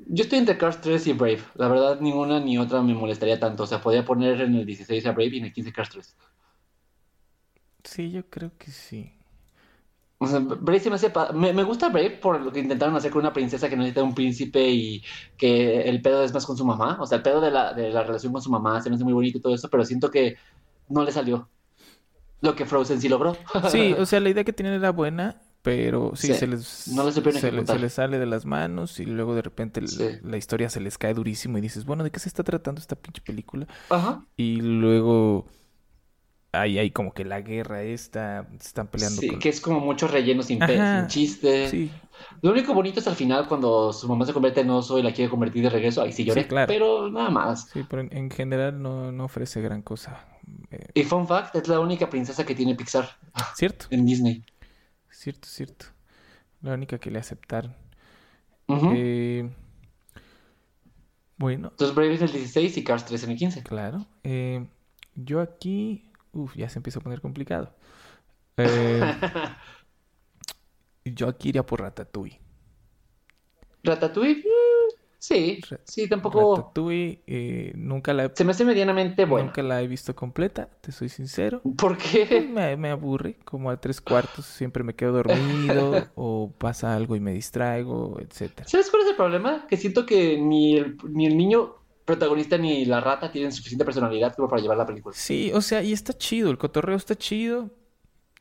[0.08, 1.41] Yo estoy entre Cars 3 y Brave.
[1.56, 3.64] La verdad, ninguna ni otra me molestaría tanto.
[3.64, 6.16] O sea, podría poner en el 16 a Brave y en el 15 Cars 3.
[7.84, 9.12] Sí, yo creo que sí.
[10.20, 11.10] O sea, Brave se me hace...
[11.10, 14.04] pa- Me, me gusta Brave por lo que intentaron hacer con una princesa que necesita
[14.04, 15.04] un príncipe y
[15.38, 16.97] que el pedo es más con su mamá.
[17.02, 19.04] O sea, el pedo de la, de la relación con su mamá se me hace
[19.04, 20.36] muy bonito y todo eso, pero siento que
[20.89, 21.49] no le salió
[22.41, 23.36] lo que Frozen sí logró.
[23.72, 27.12] Sí, o sea, la idea que tienen era buena, pero sí, Sí, se les, no
[27.12, 27.76] se, le- ejecutar.
[27.76, 30.03] se les sale de las manos y luego de repente Sí.
[30.24, 32.95] la historia se les cae durísimo y dices, bueno, ¿de qué se está tratando esta
[32.95, 33.68] pinche película?
[33.89, 34.26] Ajá.
[34.38, 35.45] Y luego
[36.53, 39.39] ahí hay como que la guerra esta, se están peleando Sí, con...
[39.39, 41.70] que es como mucho relleno sin, sin chiste.
[41.70, 41.89] Sí,
[42.41, 45.14] Lo único bonito es al final cuando su mamá se convierte en oso y la
[45.14, 46.01] quiere convertir de regreso.
[46.01, 46.68] Ahí sí lloré, claro.
[46.68, 47.70] pero nada más.
[47.72, 50.28] sí, pero en, en general no, no ofrece gran cosa.
[50.72, 53.09] Eh, Y fun fact, es la única princesa que tiene Pixar
[53.55, 53.86] ¿Cierto?
[53.89, 54.43] en Disney.
[55.22, 55.86] Cierto, cierto.
[56.63, 57.76] La única que le aceptaron.
[58.67, 59.47] Eh,
[61.38, 63.61] bueno, Entonces Brave es el 16 y Cars 3 en el 15.
[63.61, 64.07] Claro.
[64.24, 64.65] Eh,
[65.13, 66.09] yo aquí.
[66.32, 67.72] Uf, ya se empieza a poner complicado.
[68.57, 68.99] Eh,
[71.05, 72.39] yo aquí iría por Ratatouille.
[73.84, 74.43] Ratatouille,
[75.22, 76.55] sí, sí, tampoco...
[76.55, 79.45] Ratatouille eh, nunca la he, Se me hace medianamente bueno.
[79.45, 81.61] nunca la he visto completa, te soy sincero.
[81.78, 82.49] ¿Por qué?
[82.51, 87.19] Me, me aburre, como a tres cuartos siempre me quedo dormido o pasa algo y
[87.19, 88.67] me distraigo, etcétera.
[88.67, 89.67] ¿Sabes cuál es el problema?
[89.67, 94.36] Que siento que ni el, ni el niño protagonista ni la rata tienen suficiente personalidad
[94.36, 95.15] como para llevar la película.
[95.15, 97.69] Sí, o sea, y está chido, el cotorreo está chido.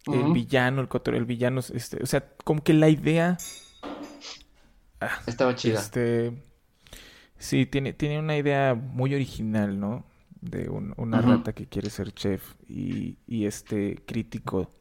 [0.07, 3.37] El villano, el cotorreo, el villano, este, o sea, como que la idea
[5.01, 5.79] ah, Estaba chida.
[5.79, 6.33] Este,
[7.41, 10.07] sí, tiene, tiene una idea muy original, ¿no?
[10.43, 14.73] De un- una rata que quiere ser chef y, y este crítico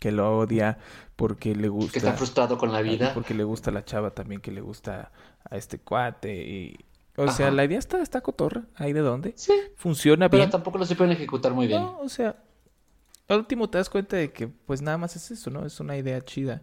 [0.00, 0.78] que lo odia
[1.16, 3.08] porque le Que gusta, está frustrado con la vida.
[3.12, 5.12] porque le gusta la chava también que le gusta
[5.48, 6.78] a este cuate y,
[7.16, 9.36] o sea, la idea está, está cotorra, ¿hay de dónde?
[9.36, 10.50] Sí, Funciona pero bien.
[10.50, 11.82] tampoco lo supieron ejecutar muy bien.
[11.82, 12.36] No, o sea,
[13.28, 15.66] al último te das cuenta de que pues nada más es eso, ¿no?
[15.66, 16.62] Es una idea chida.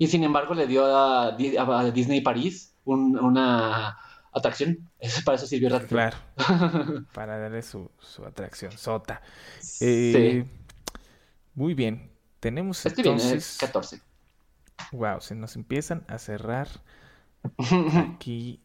[0.00, 3.98] Y sin embargo le dio a, Di- a Disney París un- una
[4.32, 4.88] atracción.
[4.98, 6.10] Eso- Para eso sirvió Ratatouille.
[6.36, 7.04] Claro.
[7.12, 9.20] Para darle su, su atracción sota.
[9.60, 10.42] Sí.
[11.54, 12.10] Muy bien.
[12.40, 13.58] Tenemos bien, eh, entonces.
[13.60, 14.00] 14.
[14.92, 16.68] Wow, se nos empiezan a cerrar
[18.14, 18.60] aquí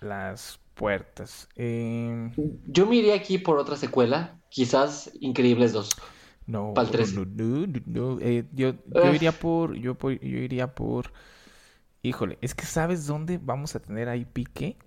[0.00, 1.48] las puertas.
[1.54, 2.32] Eh,
[2.66, 5.90] Yo me iría aquí por otra secuela, quizás Increíbles 2.
[6.50, 7.14] No, Pa'l 13.
[7.14, 8.20] no, no, no, no.
[8.20, 11.12] Eh, yo, yo iría por, yo, por- yo iría por
[12.02, 14.78] Híjole, es que ¿sabes dónde vamos a tener ahí pique?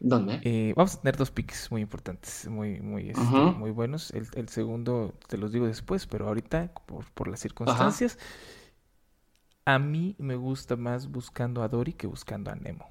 [0.00, 0.44] ¿Dónde?
[0.44, 4.10] Eh, vamos a tener dos piques muy importantes, muy, muy, este, muy buenos.
[4.10, 8.18] El, el segundo te los digo después, pero ahorita, por, por las circunstancias,
[9.64, 12.88] a mí me gusta más buscando a Dory que buscando a Nemo.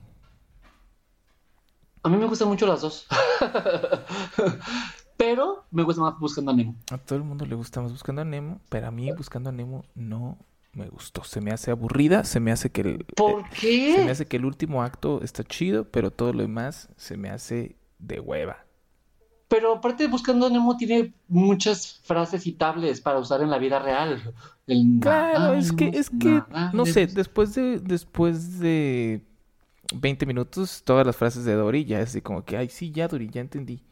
[2.04, 3.08] A mí me gustan mucho las dos.
[5.22, 6.76] Pero me gusta más buscando a Nemo.
[6.90, 9.54] A todo el mundo le gusta más buscando a Nemo, pero a mí buscando a
[9.54, 10.40] Nemo no
[10.74, 11.24] me gustó.
[11.24, 14.10] Se me hace aburrida, se me hace que el, ¿Por eh, se me qué?
[14.10, 18.20] hace que el último acto está chido, pero todo lo demás se me hace de
[18.20, 18.66] hueva.
[19.48, 24.34] Pero aparte buscando a Nemo tiene muchas frases citables para usar en la vida real.
[24.66, 26.42] El Claro, nada es que, es que,
[26.74, 29.22] no sé, después de, después de
[29.94, 33.08] 20 minutos, todas las frases de Dory ya es así como que, ay, sí, ya
[33.08, 33.84] Dory, ya entendí.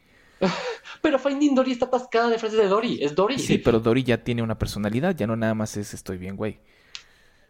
[1.02, 3.00] Pero Finding Dory está atascada de frases de Dory.
[3.02, 3.40] Es Dory.
[3.40, 6.60] Sí, pero Dory ya tiene una personalidad, ya no nada más es estoy bien, güey.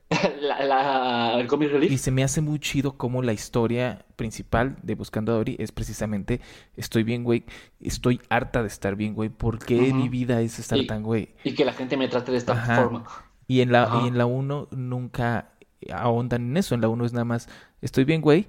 [0.41, 2.01] La, la- el comic Y relief.
[2.01, 6.41] se me hace muy chido como la historia principal de Buscando a Dory es precisamente
[6.75, 7.43] estoy bien, güey,
[7.79, 11.35] estoy harta de estar bien, güey, ¿por qué mi vida es estar Y- tan, güey?
[11.43, 12.75] Y que la gente me trate de esta Ajá.
[12.77, 13.05] forma.
[13.47, 14.01] Y en la, Ajá.
[14.03, 15.51] y en la 1 nunca
[15.91, 16.73] ahondan en eso.
[16.75, 17.47] En la 1 es nada más,
[17.81, 18.47] estoy bien, güey.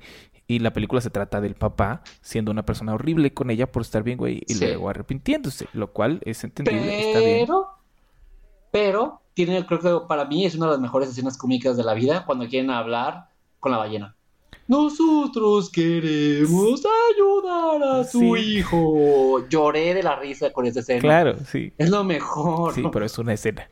[0.51, 4.03] Y la película se trata del papá siendo una persona horrible con ella por estar
[4.03, 4.43] bien, güey.
[4.49, 4.65] Y Sí.
[4.67, 5.69] luego arrepintiéndose.
[5.75, 7.39] Lo cual es entendible, está bien.
[7.47, 7.69] Pero,
[8.73, 11.95] pero, tiene, creo que para mí es una de las mejores escenas cómicas de la
[11.95, 13.29] vida cuando quieren hablar
[13.61, 14.17] con la ballena.
[14.67, 16.83] Nosotros queremos
[17.15, 18.19] ayudar a Sí.
[18.19, 19.47] hijo.
[19.49, 21.01] Lloré de la risa con esa escena.
[21.01, 21.73] Claro, sí.
[21.79, 22.75] Es lo mejor.
[22.75, 23.69] Sí, pero es una escena.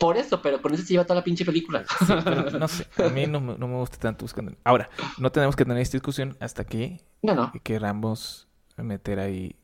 [0.00, 1.84] Por eso, pero con eso se lleva toda la pinche película.
[2.06, 4.52] Sí, pero no sé, a mí no, me- no me gusta tanto buscando.
[4.64, 4.88] Ahora,
[5.18, 7.52] no tenemos que tener esta discusión hasta que No, no.
[7.62, 8.48] queramos
[8.78, 9.54] meter ahí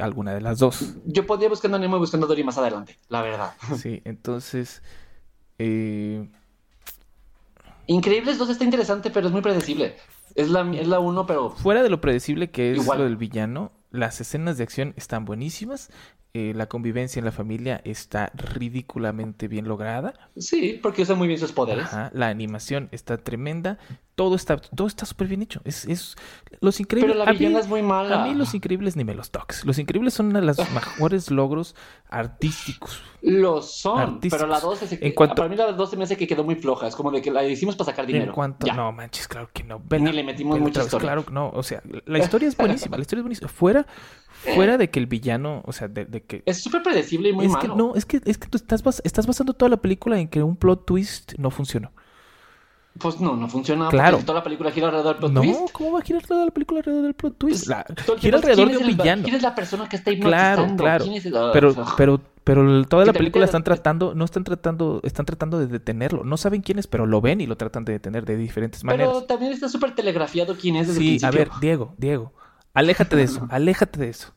[0.00, 0.94] alguna de las dos.
[1.04, 3.52] Yo podría buscando a Nemo y buscando a Dory más adelante, la verdad.
[3.76, 4.82] Sí, entonces,
[5.58, 6.26] eh,
[7.86, 9.96] Increíbles 2 está interesante, pero es muy predecible.
[10.34, 12.98] Es la, es la uno, pero fuera de lo predecible que es Igual.
[12.98, 15.90] lo del villano, las escenas de acción están buenísimas.
[16.36, 20.14] eh, la convivencia en la familia está ridículamente bien lograda.
[20.36, 21.84] sí, porque usa muy bien sus poderes.
[21.84, 23.78] Ajá, la animación está tremenda.
[24.16, 25.60] Todo está, todo está súper bien hecho.
[25.64, 26.16] Es, es
[26.60, 27.14] los increíbles.
[27.14, 28.22] Pero la mí- villana es muy mala.
[28.22, 29.64] A mí los increíbles ni me los toques.
[29.64, 31.74] Los increíbles son uno de los mejores logros
[32.08, 33.00] artísticos.
[33.22, 34.38] Lo son, Artísticos.
[34.38, 35.06] pero la 2 se...
[35.06, 36.86] En cuanto- para mí la 2 se me hace que quedó muy floja.
[36.86, 38.26] Es como de que la hicimos para sacar dinero.
[38.26, 38.66] En cuanto...
[38.66, 38.74] Ya.
[38.74, 39.82] No, manches, claro que no.
[39.90, 40.98] Ni le metimos historia.
[40.98, 41.50] Claro que no.
[41.50, 42.96] O sea, la historia es buenísima.
[42.96, 43.48] La historia es buenísima.
[43.48, 43.83] Fuera,
[44.54, 46.42] fuera de que el villano, o sea, de, de que...
[46.46, 47.62] Es súper predecible y muy es malo.
[47.62, 50.28] que no, es que, es que tú estás, bas- estás basando toda la película en
[50.28, 51.92] que un plot twist no funcionó.
[52.98, 53.88] Pues no, no funciona.
[53.88, 54.18] Claro.
[54.18, 55.72] Toda la película gira alrededor del plot no, twist.
[55.72, 57.66] ¿cómo va a girar toda la película alrededor del plot twist?
[57.66, 57.84] Pues, La-
[58.18, 59.22] gira alrededor ¿quién de es un el- villano.
[59.24, 60.82] ¿Quién es la persona que está Claro, hipnotizando?
[60.84, 61.04] claro.
[61.04, 65.00] ¿Quién es el- ah, Pero, pero, pero toda la película están tratando, no están tratando,
[65.02, 66.22] están tratando de detenerlo.
[66.22, 69.08] No saben quién es, pero lo ven y lo tratan de detener de diferentes maneras.
[69.12, 71.28] Pero también está súper telegrafiado quién es desde el Sí, principio.
[71.28, 72.32] a ver, Diego, Diego,
[72.74, 74.34] aléjate de eso, aléjate de eso.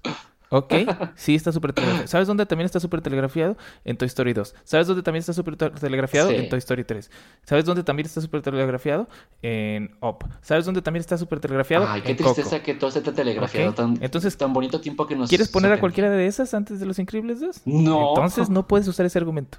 [0.49, 0.73] ¿Ok?
[1.15, 2.07] Sí, está súper telegrafiado.
[2.07, 3.57] ¿Sabes dónde también está súper telegrafiado?
[3.83, 4.55] En Toy Story 2.
[4.63, 6.29] ¿Sabes dónde también está súper te- telegrafiado?
[6.29, 6.35] Sí.
[6.35, 7.11] En Toy Story 3.
[7.43, 9.09] ¿Sabes dónde también está súper telegrafiado?
[9.41, 10.19] En Up.
[10.41, 11.85] ¿Sabes dónde también está súper telegrafiado?
[11.89, 12.33] Ay, qué en Coco.
[12.33, 13.73] tristeza que todo esté telegrafiado.
[13.73, 15.27] Tan, entonces, tan bonito tiempo que nos.
[15.27, 17.63] ¿Quieres poner a cualquiera de esas antes de Los Increíbles 2?
[17.65, 18.07] No.
[18.11, 19.57] Entonces no puedes usar ese argumento.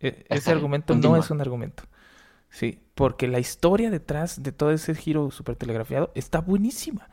[0.00, 1.82] E- Ese argumento no es un argumento.
[2.48, 7.08] Sí, porque la historia detrás de todo ese giro súper telegrafiado está buenísima.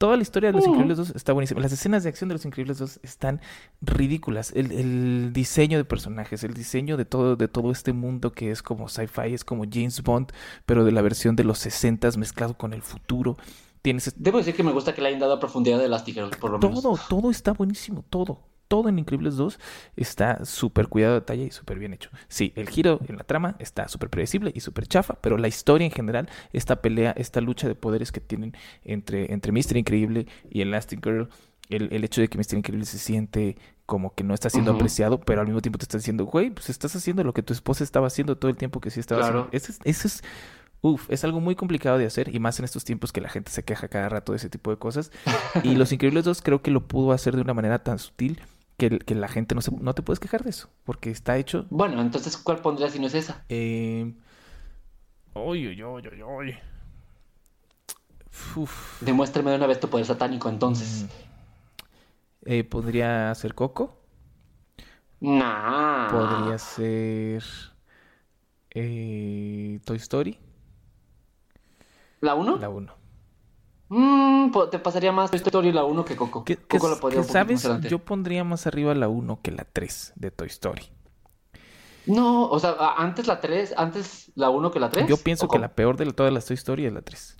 [0.00, 0.70] Toda la historia de Los Mm.
[0.70, 1.60] Increíbles 2 está buenísima.
[1.60, 3.42] Las escenas de acción de Los Increíbles 2 están
[3.82, 4.50] ridículas.
[4.56, 8.62] El, el diseño de personajes, el diseño de todo, de todo este mundo que es
[8.62, 10.32] como sci-fi, es como James Bond,
[10.64, 13.36] pero de la versión de los 60 mezclado con el futuro.
[13.82, 16.52] Tienes Debo decir que me gusta que le hayan dado a profundidad de Elastigirl, por
[16.52, 16.82] lo menos.
[16.82, 18.40] todo, todo está buenísimo, todo.
[18.70, 19.58] Todo en Increíbles 2
[19.96, 22.08] está súper cuidado de detalle y súper bien hecho.
[22.28, 25.84] Sí, el giro en la trama está súper predecible y súper chafa, pero la historia
[25.86, 28.54] en general, esta pelea, esta lucha de poderes que tienen
[28.84, 29.76] entre, entre Mr.
[29.76, 31.28] Increíble y Elastigirl,
[31.68, 32.58] el, el hecho de que Mr.
[32.58, 33.56] Increíble se siente
[33.86, 36.70] como que no está siendo apreciado, pero al mismo tiempo te está diciendo, güey, pues
[36.70, 39.48] estás haciendo lo que tu esposa estaba haciendo todo el tiempo que sí estaba Claro.
[39.48, 39.56] haciendo.
[39.56, 40.22] Eso es, eso es
[40.82, 43.50] Uf, es algo muy complicado de hacer y más en estos tiempos que la gente
[43.50, 45.10] se queja cada rato de ese tipo de cosas.
[45.64, 48.40] Y Los Increíbles 2 creo que lo pudo hacer de una manera tan sutil
[48.80, 51.66] que, que la gente no, se, no te puedes quejar de eso, porque está hecho...
[51.70, 53.44] Bueno, entonces, ¿cuál pondrías si no es esa?
[53.48, 54.12] Eh...
[55.34, 56.56] Uy, uy, uy.
[58.56, 59.02] Uf.
[59.02, 61.04] Demuéstrame de una vez tu poder satánico, entonces.
[61.04, 61.08] Mm.
[62.46, 63.98] Eh, podría ser Coco,
[65.20, 66.08] Nah.
[66.10, 67.44] podría ser
[68.70, 70.38] eh, Toy Story,
[72.20, 72.56] ¿La 1?
[72.56, 72.99] la 1.
[73.92, 76.44] Mm, po- te pasaría más Toy Story la 1 que Coco.
[76.44, 80.12] Que- Coco la podría que, sabes, yo pondría más arriba la 1 que la 3
[80.14, 80.84] de Toy Story.
[82.06, 85.06] No, o sea, antes la 3, antes la 1 que la 3.
[85.08, 87.36] Yo pienso que la peor de todas las Toy Story es la 3.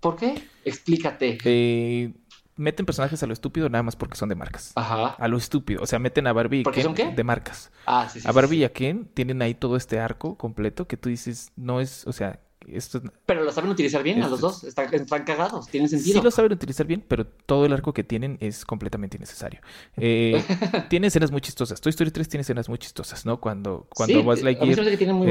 [0.00, 0.48] ¿Por qué?
[0.64, 1.38] Explícate.
[1.44, 2.14] Eh,
[2.56, 4.72] meten personajes a lo estúpido nada más porque son de marcas.
[4.76, 5.08] Ajá.
[5.18, 5.82] A lo estúpido.
[5.82, 7.12] O sea, meten a Barbie y ¿Porque Ken son qué?
[7.12, 7.70] de marcas.
[7.84, 8.26] Ah, sí, sí.
[8.26, 8.60] A sí, Barbie sí.
[8.62, 12.12] y a Ken tienen ahí todo este arco completo que tú dices, no es, o
[12.12, 14.64] sea, esto Pero lo saben utilizar bien a los dos.
[14.64, 16.18] Están, están cagados, tienen sentido.
[16.18, 19.60] sí lo saben utilizar bien, pero todo el arco que tienen es completamente innecesario.
[19.96, 20.42] Eh,
[20.90, 21.80] tiene escenas muy chistosas.
[21.80, 23.40] Toy Story 3 tiene escenas muy chistosas, ¿no?
[23.40, 24.78] Cuando, cuando Sí, Buzz Lightyear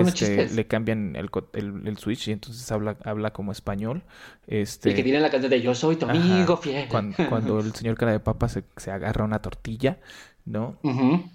[0.07, 4.03] este, le cambian el, el, el switch y entonces habla, habla como español.
[4.47, 6.13] Y Este, que tienen la canción de Yo soy tu Ajá.
[6.13, 6.87] amigo fiel.
[6.87, 9.99] cuando, cuando el señor cara de papa se, se agarra una tortilla,
[10.45, 10.79] ¿no?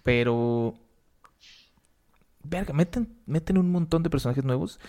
[0.02, 0.74] Pero.
[2.42, 4.80] Verga, meten, meten un montón de personajes nuevos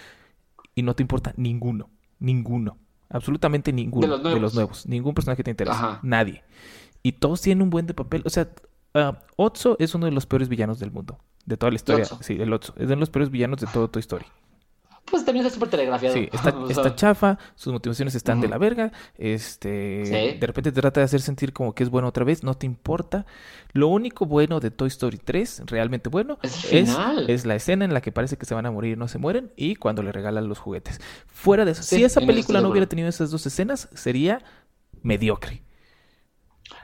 [0.76, 1.90] y no te importa ninguno.
[2.20, 2.78] Ninguno.
[3.10, 4.86] Absolutamente ninguno De los nuevos.
[4.88, 5.78] Ningún personaje te interesa.
[5.78, 6.00] Ajá.
[6.04, 6.44] Nadie.
[7.04, 8.22] Y todos tienen un buen de papel.
[8.26, 8.50] O sea,
[8.94, 11.20] ah, Otso es uno de los peores villanos del mundo.
[11.46, 12.06] De toda la historia.
[12.06, 12.74] Sí, el Otso.
[12.78, 14.26] Es de los peores villanos de todo Toy Story.
[15.06, 16.16] Pues también está súper telegrafiado.
[16.16, 20.40] Sí, está, chafa, sus motivaciones están de la verga, este, Sí.
[20.40, 22.66] de repente te trata de hacer sentir como que es bueno otra vez, no te
[22.66, 23.26] importa.
[23.74, 28.02] Lo único bueno de Toy Story 3, realmente bueno, Es es, la escena en la
[28.02, 30.48] que parece que se van a morir y no se mueren y cuando le regalan
[30.48, 31.00] los juguetes.
[31.28, 34.42] Fuera de eso, Sí, si esa película no hubiera tenido esas dos escenas, sería
[35.02, 35.64] mediocre.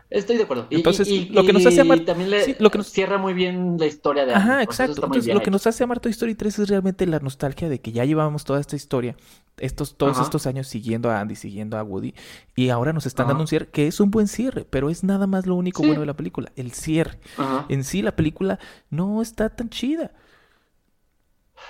[0.09, 0.67] Estoy de acuerdo.
[0.69, 3.17] Y- Entonces, y- lo que nos hace amar- también le sí, lo que nos- cierra
[3.17, 5.03] muy bien la historia de Ajá, exacto.
[5.05, 7.91] Entonces, lo que nos hace amar Toy Story 3 es realmente la nostalgia de que
[7.91, 9.17] ya llevábamos toda esta historia,
[9.57, 10.23] estos, todos Ajá.
[10.23, 12.13] estos años siguiendo a Andy, siguiendo a Woody,
[12.55, 13.31] y ahora nos están Ajá.
[13.33, 15.87] dando un cierre, que es un buen cierre, pero es nada más lo único Sí.
[15.87, 17.19] bueno de la película, el cierre.
[17.37, 17.65] Ajá.
[17.67, 20.11] En sí, la película no está tan chida.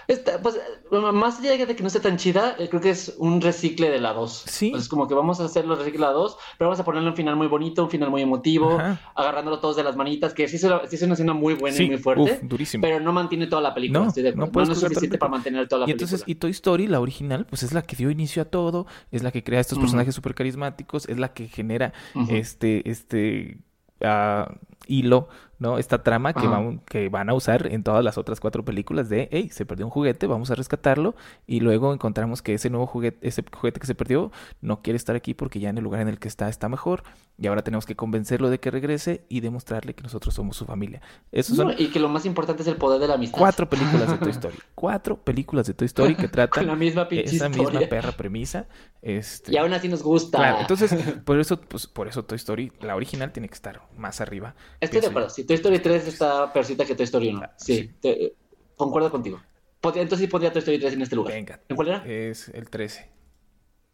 [0.07, 0.59] Esta, pues,
[0.91, 3.99] más allá de que no esté tan chida, eh, creo que es un recicle de
[3.99, 4.43] la 2.
[4.47, 4.71] Sí.
[4.75, 7.15] Es como que vamos a hacerlo recicle de la 2, pero vamos a ponerle un
[7.15, 8.99] final muy bonito, un final muy emotivo, Ajá.
[9.15, 11.97] agándolo todos de las manitas, que sí, sí es una escena muy buena y muy
[11.97, 12.81] fuerte, uf, durísimo.
[12.81, 13.99] pero no mantiene toda la película.
[14.01, 14.51] No, estoy de no acuerdo.
[14.51, 15.38] puedes no es suficiente para película.
[15.51, 16.31] mantener toda la Y entonces, película.
[16.31, 19.31] y Toy Story, la original, pues es la que dio inicio a todo, es la
[19.31, 21.93] que crea estos personajes súper carismáticos, es la que genera
[22.29, 23.57] este, este
[24.03, 24.53] ah,
[24.88, 25.27] hilo,
[25.59, 25.77] ¿no?
[25.77, 29.27] Esta trama que, van, que van a usar en todas las otras cuatro películas de,
[29.31, 33.27] hey, se perdió un juguete, vamos a rescatarlo, y luego encontramos que ese nuevo juguete,
[33.27, 34.31] ese juguete que se perdió,
[34.61, 37.03] no quiere estar aquí porque ya en el lugar en el que está está mejor,
[37.37, 41.01] y ahora tenemos que convencerlo de que regrese y demostrarle que nosotros somos su familia.
[41.41, 43.37] Son No, y que lo más importante es el poder de la amistad.
[43.37, 44.57] cuatro películas de Toy Story.
[44.75, 48.67] Cuatro películas de Toy Story que tratan Con la misma esa misma perra premisa.
[49.01, 50.37] Este, Y aún así nos gusta.
[50.39, 50.93] claro, entonces,
[51.25, 54.55] por eso, pues, por eso Toy Story, la original, tiene que estar más arriba.
[54.79, 55.29] Estoy de acuerdo.
[55.29, 57.41] Si Toy Story 3 está peorcita que Toy Story 1.
[57.43, 57.89] Ah, Sí, sí.
[58.01, 58.33] te-
[58.75, 59.41] concuerdo contigo.
[59.83, 61.33] Entonces sí pondría Toy Story 3 en este lugar.
[61.33, 61.59] Venga.
[61.69, 62.05] ¿En cuál era?
[62.05, 63.09] Es el 13.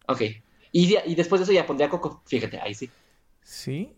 [0.08, 0.22] Ok.
[0.72, 2.24] Y, y después de eso ya pondría Coco.
[2.26, 2.90] Fíjate, ahí sí.
[3.44, 3.94] ¿Sí?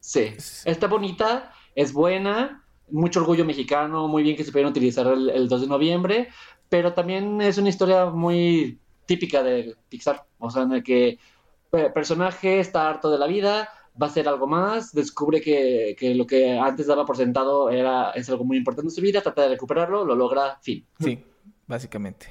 [0.00, 0.34] Sí.
[0.64, 5.48] Está bonita, es buena, mucho orgullo mexicano, muy bien que se pudieron utilizar el, el
[5.48, 6.28] 2 de noviembre,
[6.68, 10.24] pero también es una historia muy típica de Pixar.
[10.38, 11.18] O sea, en el que
[11.72, 13.68] el personaje está harto de la vida,
[14.00, 18.10] va a hacer algo más, descubre que, que lo que antes daba por sentado era,
[18.10, 20.84] es algo muy importante en su vida, trata de recuperarlo, lo logra, fin.
[20.98, 21.22] Sí,
[21.66, 22.26] básicamente.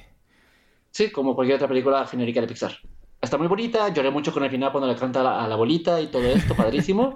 [0.90, 2.72] Sí, como cualquier otra película genérica de Pixar.
[3.20, 5.56] Está muy bonita, lloré mucho con el final cuando le canta a la, a la
[5.56, 7.14] bolita y todo esto, padrísimo.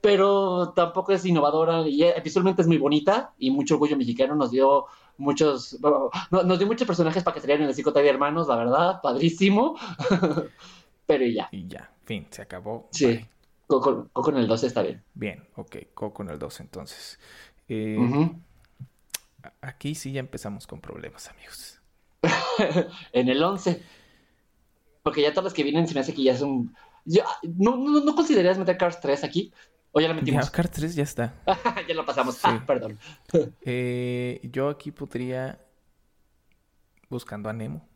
[0.00, 4.34] Pero tampoco es innovadora y eh, visualmente es muy bonita y mucho orgullo mexicano.
[4.34, 4.86] Nos dio
[5.18, 8.48] muchos, bueno, no- nos dio muchos personajes para que salieran en el Psico de Hermanos,
[8.48, 9.76] la verdad, padrísimo.
[11.06, 12.88] Pero y ya, Y ya, fin, se acabó.
[12.92, 13.28] sí, Bye.
[13.66, 15.02] Coco, Coco en el 12 está bien.
[15.14, 17.18] Bien, ok, Coco en el 2 entonces.
[17.68, 17.98] Eh,
[19.60, 21.80] Aquí sí ya empezamos con problemas, amigos.
[23.12, 23.82] En el 11.
[25.02, 26.74] Porque ya todas las que vienen se me hace que ya son...
[27.04, 29.52] Yo, ¿no, no, ¿No considerarías meter Cars 3 aquí?
[29.92, 30.50] ¿O ya la Ya, metimos?
[30.50, 31.34] Cars 3 ya está.
[31.88, 32.34] ya lo pasamos.
[32.36, 32.40] Sí.
[32.44, 32.98] Ah, perdón.
[33.62, 35.58] Eh, yo aquí podría...
[37.08, 37.86] Buscando a Nemo.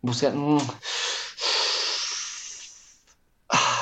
[0.00, 0.32] Busca...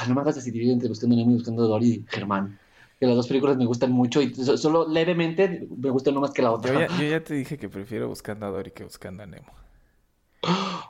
[0.08, 2.58] no me hagas decidir entre Buscando a Nemo y Buscando a Dory y Germán.
[3.00, 6.32] Que las dos películas me gustan mucho y so- solo levemente me gustan uno más
[6.32, 6.88] que la Yo otra.
[6.88, 9.52] ya, yo ya te dije que prefiero Buscando a Dory que Buscando a Nemo.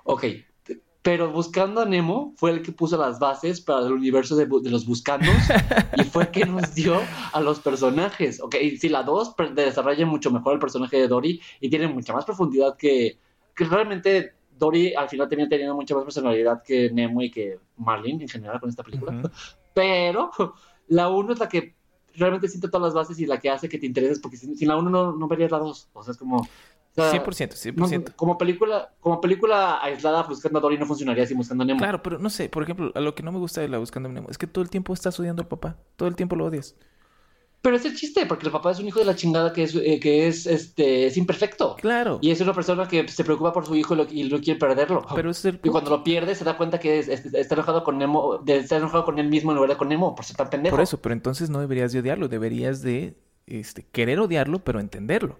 [0.05, 0.25] Ok.
[1.03, 4.85] Pero Buscando a Nemo fue el que puso las bases para el universo de, los
[4.85, 5.35] Buscandos
[5.97, 7.01] y fue el que nos dio
[7.33, 8.41] a los personajes.
[8.43, 12.13] Ok, si la 2 pre- desarrolla mucho mejor el personaje de Dory y tiene mucha
[12.13, 13.17] más profundidad que,
[13.55, 18.21] que realmente Dory al final termina teniendo mucha más personalidad que Nemo y que Marlin
[18.21, 19.23] en general con esta película.
[19.75, 20.31] Pero
[20.89, 21.75] la 1 es la que
[22.15, 24.69] realmente siente todas las bases y la que hace que te intereses, porque sin, sin
[24.69, 25.91] la 1 no, no verías la 2.
[25.93, 26.39] O sea, es como...
[26.39, 26.47] o
[26.95, 28.15] sea, 100%, no, 100%.
[28.17, 31.79] como película, como película aislada, buscando a Dory no funcionaría sin buscando a Nemo.
[31.79, 34.09] Claro, pero no sé, por ejemplo, a lo que no me gusta de la Buscando
[34.09, 35.77] a Nemo es que todo el tiempo estás odiando al papá.
[35.97, 36.75] Todo el tiempo lo odias.
[37.61, 39.75] Pero es el chiste, porque el papá es un hijo de la chingada que es,
[39.75, 41.75] eh, que es, este, es imperfecto.
[41.77, 42.19] Claro.
[42.23, 44.61] Y es una persona que se preocupa por su hijo y, lo- y no quiere
[44.61, 45.05] perderlo.
[45.15, 47.83] Pero es el Y cuando lo pierde se da cuenta que es- es- está enojado
[47.83, 50.37] con Nemo, de- está enojado con él mismo en lugar de con Nemo, por ser
[50.37, 50.77] tan pendejo.
[50.77, 53.15] Por eso, pero entonces no deberías de odiarlo, deberías de
[53.47, 55.39] este, querer odiarlo, pero entenderlo.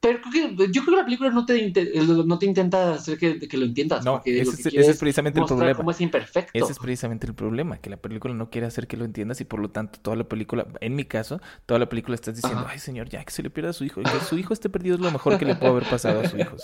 [0.00, 1.92] Pero creo que, yo creo que la película no te, inte-
[2.24, 4.04] no te intenta hacer que, que lo entiendas.
[4.04, 5.74] No, porque ese lo que es- ese quiere es precisamente el problema.
[5.76, 6.50] cómo es imperfecto.
[6.54, 9.44] Ese es precisamente el problema, que la película no quiere hacer que lo entiendas y
[9.44, 12.70] por lo tanto toda la película, en mi caso, toda la película estás diciendo, Ajá.
[12.72, 14.68] ay señor, ya que se le pierda a su hijo, y que su hijo esté
[14.68, 16.54] perdido es lo mejor que le puede haber pasado a su hijo.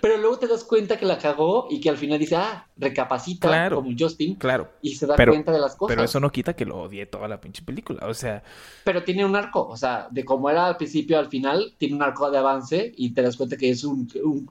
[0.00, 3.48] Pero luego te das cuenta que la cagó y que al final dice, ah, recapacita,
[3.48, 3.76] Claro.
[3.76, 5.94] como Justin, Claro, y se da Pero- cuenta de las cosas.
[5.94, 8.06] pero eso no quita que lo odie toda la pinche película.
[8.06, 8.42] O sea,
[8.84, 12.02] Pero tiene un arco, o sea, de cómo era al principio al final, tiene un
[12.02, 14.50] arco de avance y te das cuenta que es un, un-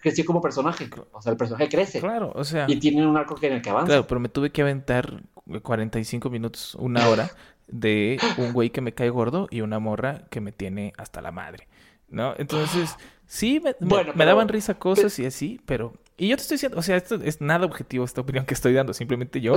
[0.00, 0.90] creció como personaje.
[1.12, 3.70] O sea, el personaje crece claro, o sea, y tiene un arco en el que
[3.70, 3.86] avanza.
[3.86, 5.22] claro, pero me tuve que aventar
[5.62, 7.30] 45 minutos, una hora
[7.68, 11.30] de un güey que me cae gordo y una morra que me tiene hasta la
[11.32, 11.68] madre,
[12.08, 12.34] ¿no?
[12.38, 12.96] Entonces,
[13.26, 15.92] sí, me, me- Bueno, me pero- daban risa cosas y así, pero...
[16.20, 18.72] Y yo te estoy diciendo, o sea, esto es nada objetivo esta opinión que estoy
[18.72, 19.54] dando, simplemente yo,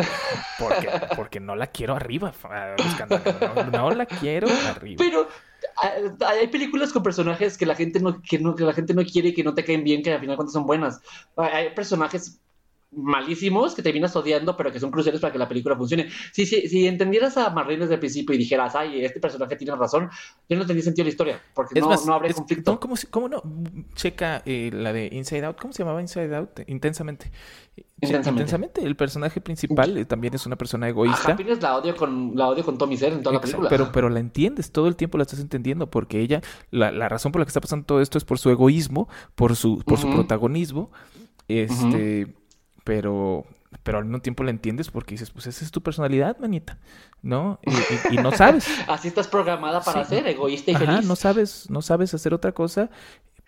[0.60, 2.32] porque, porque no la quiero arriba,
[2.78, 3.20] buscando,
[3.56, 4.98] no, no la quiero arriba.
[5.04, 5.28] Pero
[5.82, 9.30] hay películas con personajes que la gente no, que no, que la gente no quiere
[9.30, 11.02] y que no te caen bien, que al final cuentas son buenas.
[11.36, 12.40] Hay personajes
[12.92, 16.10] malísimos que terminas odiando, pero que son cruciales para que la película funcione.
[16.34, 19.76] Si, si, si entendieras a Marlene desde el principio y dijeras, ay, este personaje tiene
[19.76, 20.10] razón,
[20.50, 22.80] yo no tendría sentido la historia, porque Es no, más, no habría es- conflicto.
[23.10, 23.42] ¿cómo, no?
[23.96, 25.58] Checa eh, la de Inside Out.
[25.60, 26.60] ¿Cómo se llamaba Inside Out?
[26.68, 27.32] Intensamente.
[27.76, 27.86] Che-
[28.18, 28.84] Intensamente.
[28.84, 31.32] El personaje principal eh, también es una persona A egoísta.
[31.32, 33.70] Happiness la odio con, la odio con Tommy Ser en toda la película.
[33.70, 37.32] Pero, pero la entiendes, todo el tiempo la estás entendiendo, porque ella, la, la razón
[37.32, 40.10] por la que está pasando todo esto es por su egoísmo, por su, por su
[40.10, 40.92] protagonismo.
[41.48, 42.28] Este,
[42.84, 43.46] pero,
[43.84, 46.78] pero al mismo tiempo la entiendes porque dices, pues esa es tu personalidad, manita,
[47.22, 47.60] ¿no?
[47.66, 48.68] Y, y- y no sabes.
[48.88, 50.16] Así estás programada para Sí.
[50.16, 51.06] ser egoísta y Ajá, feliz.
[51.08, 52.90] no sabes, no sabes hacer otra cosa,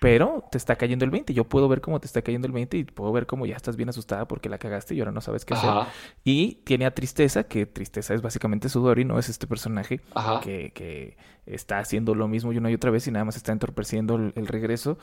[0.03, 1.33] pero te está cayendo el 20.
[1.33, 3.77] Yo puedo ver cómo te está cayendo el 20 y puedo ver cómo ya estás
[3.77, 5.69] bien asustada porque la cagaste y ahora no sabes qué hacer.
[6.25, 9.17] Y tiene a Tristeza, que Tristeza es básicamente Sudori, ¿no?
[9.17, 10.01] Es este personaje
[10.41, 13.53] que, que está haciendo lo mismo y una y otra vez y nada más está
[13.53, 14.97] entorpeciendo el, el regreso.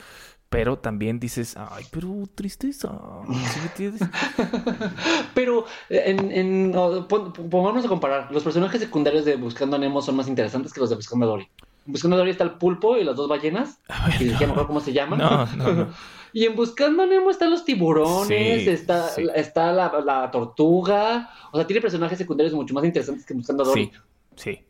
[0.51, 2.91] Pero también dices, ay, pero Tristeza.
[3.27, 4.03] ¿sí me entiendes?
[5.35, 8.31] Pero en, en- no, pon- a comparar.
[8.33, 11.29] Los personajes secundarios de Buscando a Nemo son más interesantes que los de Buscando a
[11.29, 11.49] Dory.
[11.87, 14.67] En Buscando a Dory está el pulpo y las dos ballenas, A ver, que no.
[14.67, 15.19] cómo se llaman.
[15.19, 15.89] No, no, no.
[16.33, 19.27] Y en Buscando a Nemo están los tiburones, Sí, está, sí.
[19.35, 21.29] está la, la tortuga.
[21.51, 23.87] O sea, tiene personajes secundarios mucho más interesantes que Buscando a Dory.
[23.87, 24.01] Sí,
[24.37, 24.65] sí.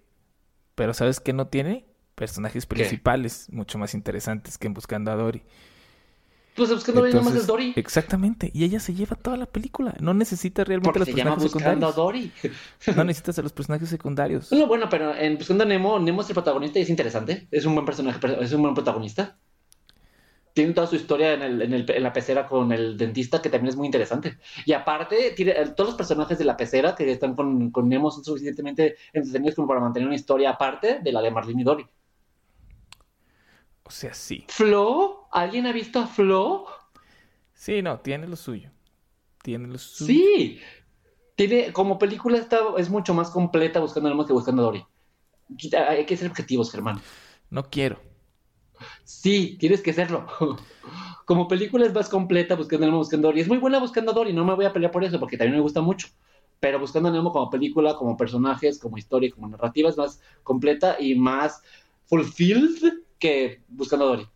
[0.74, 1.84] Pero ¿sabes qué no tiene?
[2.14, 5.42] Personajes principales mucho más interesantes que en Buscando a Dory.
[6.56, 7.72] Pues Buscando a Dory nomás es Dory.
[7.76, 8.50] Exactamente.
[8.52, 9.94] Y ella se lleva toda la película.
[10.00, 12.32] No necesita realmente Porque los se llama personajes Buscando a secundarios.
[12.42, 12.96] Dory.
[12.96, 14.52] No necesitas a los personajes secundarios.
[14.52, 17.46] No, bueno, pero en Buscando a Nemo, Nemo es el protagonista y es interesante.
[17.50, 19.38] Es un buen personaje, es un buen protagonista.
[20.52, 23.48] Tiene toda su historia en, el- en el- en la pecera con el dentista, que
[23.48, 24.38] también es muy interesante.
[24.66, 28.24] Y aparte, tiene, todos los personajes de la pecera que están con, con Nemo son
[28.24, 31.86] suficientemente entretenidos como para mantener una historia aparte de la de Marlene y Dory.
[33.90, 34.44] O sea, sí.
[34.46, 35.26] ¿Flo?
[35.32, 36.64] ¿Alguien ha visto a Flo?
[37.52, 38.70] Sí, no, tiene lo suyo.
[39.42, 40.14] Tiene lo suyo.
[40.14, 40.60] Sí.
[41.34, 44.86] Tiene, como película está, es mucho más completa Buscando a Nemo que Buscando a Dory.
[45.88, 47.00] Hay que ser objetivos, Germán.
[47.50, 47.98] No quiero.
[49.02, 50.24] Sí, tienes que serlo.
[51.26, 53.40] Como película es más completa Buscando a Nemo, Buscando a Dory.
[53.40, 55.56] Es muy buena Buscando a Dory, no me voy a pelear por eso porque también
[55.56, 56.06] me gusta mucho.
[56.60, 60.96] Pero Buscando a Nemo como película, como personajes, como historia, como narrativa es más completa
[61.00, 61.60] y más
[62.06, 64.28] fulfilled que Buscando a Dory.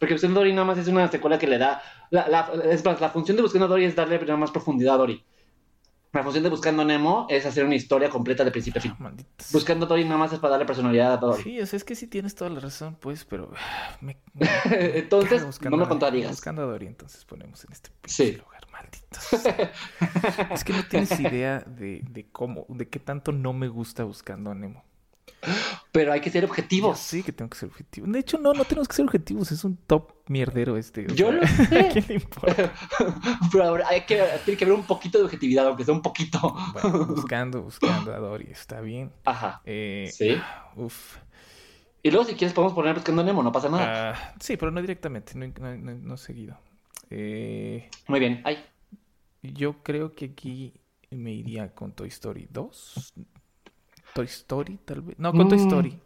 [0.00, 1.80] Porque Buscando a Dory nada más es una secuela que le da...
[2.10, 4.94] La, la- es más, la función de Buscando a Dory es darle nada más profundidad
[4.94, 5.24] a Dory.
[6.12, 8.94] La función de Buscando a Nemo es hacer una historia completa de principio a fin.
[8.98, 9.50] Malditos.
[9.52, 11.42] Buscando a Dory nada más es para darle personalidad a Dory.
[11.42, 13.50] Sí, o sea, es que sí tienes toda la razón, pues, pero
[14.02, 16.30] me, me- Entonces, no me contradigas.
[16.32, 18.32] Buscando a Dory, entonces ponemos en este Sí.
[18.32, 19.32] lugar, malditos.
[20.52, 24.50] es que no tienes idea de, de cómo, de qué tanto no me gusta buscando
[24.50, 24.84] a Nemo.
[25.92, 26.98] Pero hay que ser Yo objetivos.
[26.98, 28.06] sí que tengo que ser objetivo.
[28.06, 31.06] De hecho, no, no tenemos que ser objetivos, es un top mierdero este.
[31.14, 31.80] Yo sea, lo sé.
[31.80, 32.72] ¿A quién le importa?
[33.52, 36.56] Pero ahora hay que, tiene que haber un poquito de objetividad, aunque sea un poquito.
[36.72, 39.12] Bueno, buscando, buscando a Dory, está bien.
[39.24, 39.60] Ajá.
[39.66, 40.36] Eh, Sí.
[40.76, 41.18] Uf.
[42.02, 44.12] Y luego, si quieres, podemos poner buscando Nemo, no pasa nada.
[44.12, 46.58] Ah, sí, pero no directamente, no, no- no- no seguido.
[47.10, 48.40] Eh, Muy bien.
[48.44, 48.64] Ay,
[49.42, 50.72] yo creo que aquí
[51.10, 53.12] me iría con Toy Story 2.
[54.14, 55.18] Toy Story, tal vez.
[55.18, 56.00] No, con Toy Mm, Story.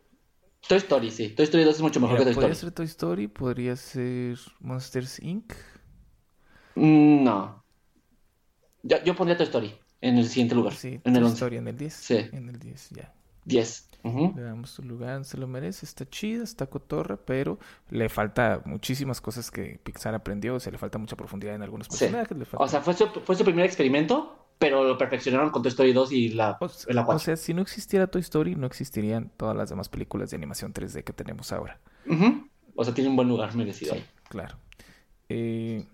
[0.69, 1.29] Toy Story, sí.
[1.31, 2.71] Toy Story 2 es mucho mejor Mira, que Toy podría Story.
[2.71, 5.53] ser Toy Story, podría ser Monsters Inc.
[6.75, 7.63] Mm, No.
[8.83, 9.75] Yo, yo pondría Toy Story.
[10.01, 10.75] en el siguiente lugar.
[10.75, 11.35] Sí, en el Toy 11.
[11.35, 11.95] Story en el 10.
[11.95, 12.17] Sí.
[12.33, 13.13] En el 10, ya.
[13.45, 13.91] 10.
[14.05, 14.33] Ujú.
[14.37, 17.59] Le damos su lugar, se lo merece, está chida, está cotorra, pero
[17.91, 21.89] le falta muchísimas cosas que Pixar aprendió, o sea, le falta mucha profundidad en algunos
[21.89, 21.99] Sí.
[22.05, 22.65] personajes, le falta...
[22.65, 26.13] O sea, fue su, fue su primer experimento, pero lo perfeccionaron con Toy Story 2
[26.13, 27.19] y la, O o 4.
[27.19, 31.05] sea, si no existiera Toy Story, no existirían todas las demás películas de animación 3D
[31.05, 31.79] que tenemos ahora.
[32.75, 34.07] O sea, tiene un buen lugar merecido Sí, ahí.
[34.29, 34.57] claro.
[35.29, 35.85] Eh,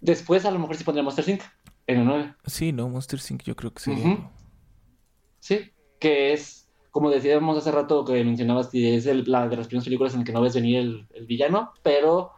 [0.00, 1.42] Después, a lo mejor sí pondría Monster Inc.
[1.86, 2.34] en el 9.
[2.46, 3.42] sí, no, Monster Inc.
[3.42, 4.04] yo creo que sería...
[4.06, 4.28] Ujú.
[5.40, 9.66] Sí, que es, como decíamos hace rato que mencionabas, que es el- la de las
[9.66, 12.32] primeras películas en las que no ves venir el, el villano, pero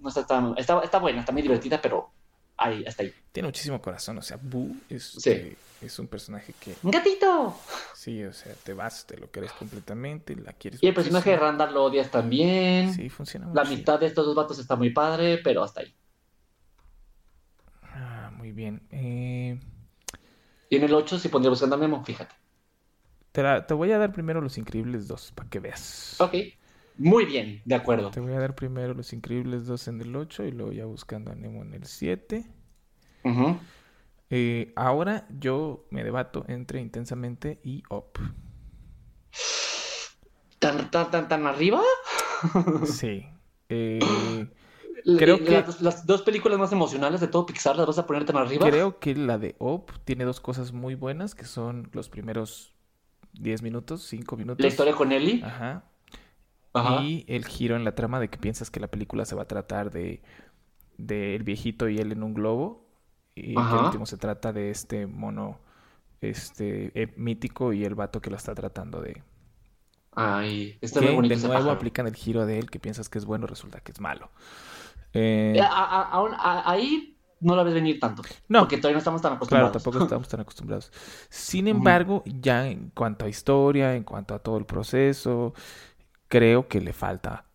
[0.00, 0.54] no está tan...
[0.58, 2.10] Está, está buena, está muy divertida, pero
[2.56, 3.14] ahí, hasta ahí.
[3.32, 5.30] Tiene muchísimo corazón, o sea, Boo es, Sí.
[5.30, 7.54] eh, es un personaje que, ¡Un gatito!
[7.92, 11.36] sí, o sea, te vas, te lo crees completamente, la quieres Y el personaje de.
[11.36, 12.92] Randall lo odias también.
[12.92, 15.94] Sí, funciona muy La amistad de estos dos vatos está muy padre, pero hasta ahí.
[17.82, 18.86] Ah, muy bien.
[18.90, 19.58] Eh,
[20.68, 22.34] Y en el 8 sí pondría buscando a Memo, fíjate.
[23.32, 26.18] te, la- te voy a dar primero Los Increíbles 2, para que veas.
[26.18, 26.34] Ok,
[26.98, 28.10] muy bien, de acuerdo.
[28.10, 31.30] Te voy a dar primero Los Increíbles 2 en el 8 y luego ya buscando
[31.32, 32.44] a Nemo en el 7.
[33.24, 33.58] Ujú.
[34.30, 38.18] Eh, ahora yo me debato entre Intensamente y Up.
[40.58, 41.80] ¿Tan, tan, tan, tan arriba?
[42.86, 43.26] Sí.
[43.68, 43.98] Eh,
[45.18, 48.24] Creo que- Las, las dos películas más emocionales de todo Pixar las vas a poner
[48.24, 48.66] tan arriba.
[48.68, 52.74] creo que la de Up tiene dos cosas muy buenas, que son los primeros
[53.34, 54.60] 10 minutos, 5 minutos.
[54.62, 55.42] La historia con Ellie.
[55.44, 55.84] Ajá.
[56.74, 57.02] Ajá.
[57.02, 59.48] Y el giro en la trama de que piensas que la película se va a
[59.48, 60.22] tratar de,
[60.98, 62.86] de el viejito y él en un globo.
[63.34, 63.76] Y que Ajá.
[63.80, 65.60] el último se trata de este mono
[66.20, 69.22] este eh, mítico y el vato que lo está tratando de...
[70.16, 73.18] Ay, está que muy bonito de nuevo aplican el giro de él que piensas que
[73.18, 74.30] es bueno, resulta que es malo.
[75.12, 78.22] Eh, a- a- aún- a- ahí no la ves venir tanto.
[78.48, 78.60] No.
[78.60, 79.72] Porque todavía no estamos tan Claro, acostumbrados.
[79.72, 80.92] tampoco estamos tan acostumbrados.
[81.30, 85.52] Sin embargo, ya en cuanto a historia, en cuanto a todo el proceso,
[86.28, 87.46] creo que le falta.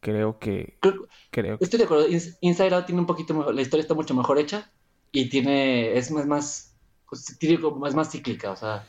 [0.00, 2.06] Creo que, Creo- creo que Estoy de acuerdo.
[2.08, 3.54] Ins- Inside Out tiene un poquito mejor.
[3.54, 4.70] La historia está mucho mejor hecha.
[5.12, 5.96] Y tiene.
[5.96, 6.26] Es más.
[6.26, 6.76] más
[7.08, 8.50] pues, tiene como- es más cíclica.
[8.52, 8.84] O sea.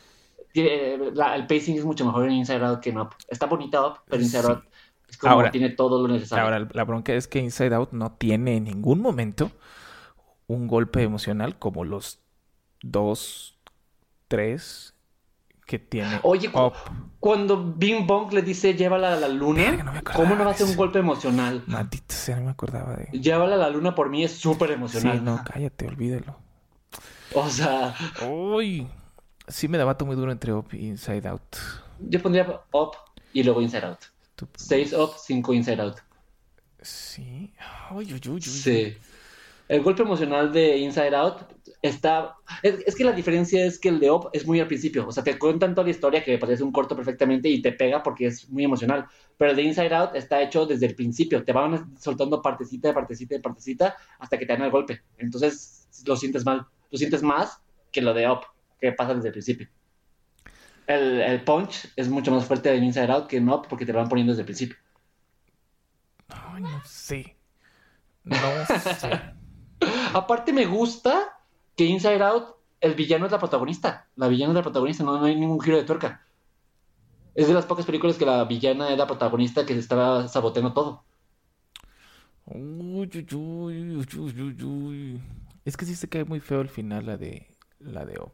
[0.53, 3.09] tiene- la- el pacing es mucho mejor en Inside Out que en Up.
[3.27, 4.47] Está bonita Up, pero Inside Sí.
[4.49, 4.63] Out
[5.07, 6.43] es como Ahora- tiene todo lo necesario.
[6.45, 9.51] Ahora, la bronca es que Inside Out no tiene en ningún momento
[10.47, 12.19] un golpe emocional como los
[12.81, 13.59] dos,
[14.27, 14.95] tres
[15.67, 16.73] que tiene Oye, Up.
[17.19, 20.65] Cuando Bing Bong le dice llévala a la luna, no ¿cómo no va a ser
[20.67, 21.63] un golpe emocional?
[21.67, 23.09] Maldita sea, no me acordaba de...
[23.19, 25.23] Llévala a la luna por mí es súper Sí, emocional.
[25.23, 26.37] no, cállate, olvídalo.
[27.33, 27.93] O sea,
[28.27, 28.87] Uy,
[29.47, 31.57] sí me debato muy duro entre Up y Inside Out.
[31.99, 32.91] yo pondría Up
[33.33, 33.99] y luego Inside Out.
[34.35, 35.97] Tú- 6 Up, 5 Inside Out.
[36.81, 37.51] Sí.
[37.91, 38.41] Uy, uy, uy, uy.
[38.41, 38.97] Sí.
[39.67, 41.41] El golpe emocional de Inside Out
[41.81, 42.35] está.
[42.63, 45.07] Es, es que la diferencia es que el de Up es muy al principio.
[45.07, 48.03] O sea, te cuentan toda la historia que parece un corto perfectamente y te pega
[48.03, 49.05] porque es muy emocional.
[49.37, 51.43] Pero el de Inside Out está hecho desde el principio.
[51.43, 55.01] Te van soltando partecita de partecita de partecita hasta que te dan el golpe.
[55.17, 56.65] Entonces lo sientes mal.
[56.89, 57.61] Lo sientes más
[57.91, 58.41] que lo de Up,
[58.79, 59.67] que pasa desde el principio.
[60.87, 63.91] El, el punch es mucho más fuerte en Inside Out que en Up porque te
[63.91, 64.77] lo van poniendo desde el principio.
[66.29, 67.35] Ay, no sé.
[68.23, 69.09] No sé.
[70.13, 71.36] Aparte me gusta
[71.77, 74.07] que Inside Out, el villano es la protagonista.
[74.15, 76.25] La villana es la protagonista, no, no hay ningún giro de tuerca.
[77.35, 80.73] Es de las pocas películas que la villana es la protagonista que se estaba saboteando
[80.73, 81.03] todo.
[82.45, 85.21] Uy, uy, uy, uy, uy, uy, uy.
[85.65, 88.33] Es que sí se cae muy feo al final la de la de Up.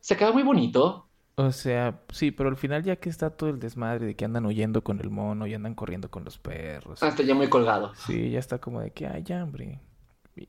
[0.00, 1.08] Se queda muy bonito.
[1.36, 4.46] O sea, sí, pero al final ya que está todo el desmadre de que andan
[4.46, 7.02] huyendo con el mono y andan corriendo con los perros.
[7.02, 7.94] Hasta ya muy colgado.
[7.94, 9.80] Sí, ya está como de que, ay, ya, hombre.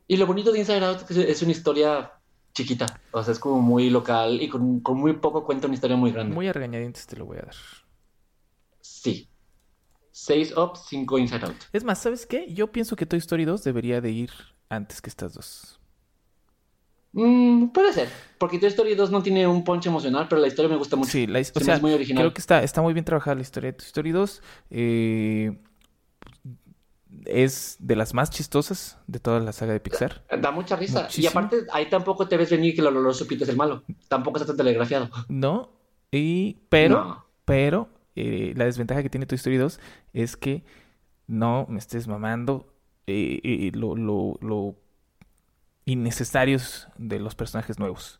[0.08, 2.12] Y lo bonito de Inside Out es que es una historia
[2.54, 2.86] chiquita.
[3.12, 6.12] O sea, es como muy local y con, con muy poco cuenta una historia muy
[6.12, 6.34] grande.
[6.34, 7.56] Muy a regañadientes te lo voy a dar.
[8.82, 9.30] Sí.
[10.12, 11.56] 6 Up, 5 Inside Out.
[11.74, 12.52] Es más, ¿sabes qué?
[12.54, 14.32] Yo pienso que Toy Story 2 debería de ir
[14.70, 15.80] antes que estas dos.
[17.12, 18.10] Mm, puede ser.
[18.38, 21.12] Porque Toy Story 2 no tiene un punch emocional, pero la historia me gusta mucho.
[21.12, 22.24] Sí, la, Se o me sea, hace muy original.
[22.24, 24.42] creo que está, está muy bien trabajada la historia de Toy Story 2.
[24.72, 25.58] Eh,
[27.28, 30.24] es de las más chistosas de toda la saga de Pixar.
[30.42, 31.04] Da mucha risa.
[31.04, 31.24] Muchísimo.
[31.24, 33.84] Y aparte, ahí tampoco te ves venir que el oloroso pito es el malo.
[34.08, 35.10] Tampoco está tan telegrafiado.
[35.28, 35.72] ¿No?
[36.12, 37.26] Y, pero, No.
[37.46, 39.80] pero, eh, la desventaja que tiene Toy Story 2
[40.14, 40.64] es que
[41.28, 42.74] no me estés mamando
[43.08, 44.76] eh, eh, lo, lo, lo
[45.86, 48.20] innecesarios de los personajes nuevos.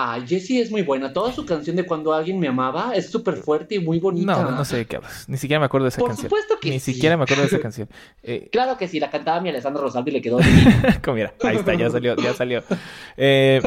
[0.00, 1.12] Ah, Jessie es muy buena.
[1.12, 4.40] Toda su canción de Cuando alguien me amaba es súper fuerte y muy bonita.
[4.44, 5.28] No, no sé de qué hablas.
[5.28, 6.30] Ni siquiera me acuerdo de esa Por canción.
[6.30, 6.94] supuesto que Ni sí.
[6.94, 7.88] siquiera me acuerdo de esa canción.
[8.22, 10.38] Eh, Claro que sí, la cantaba mi Alessandro Rosaldo y le quedó.
[11.04, 12.62] como mira, ahí está, ya salió, ya salió.
[13.16, 13.60] Eh,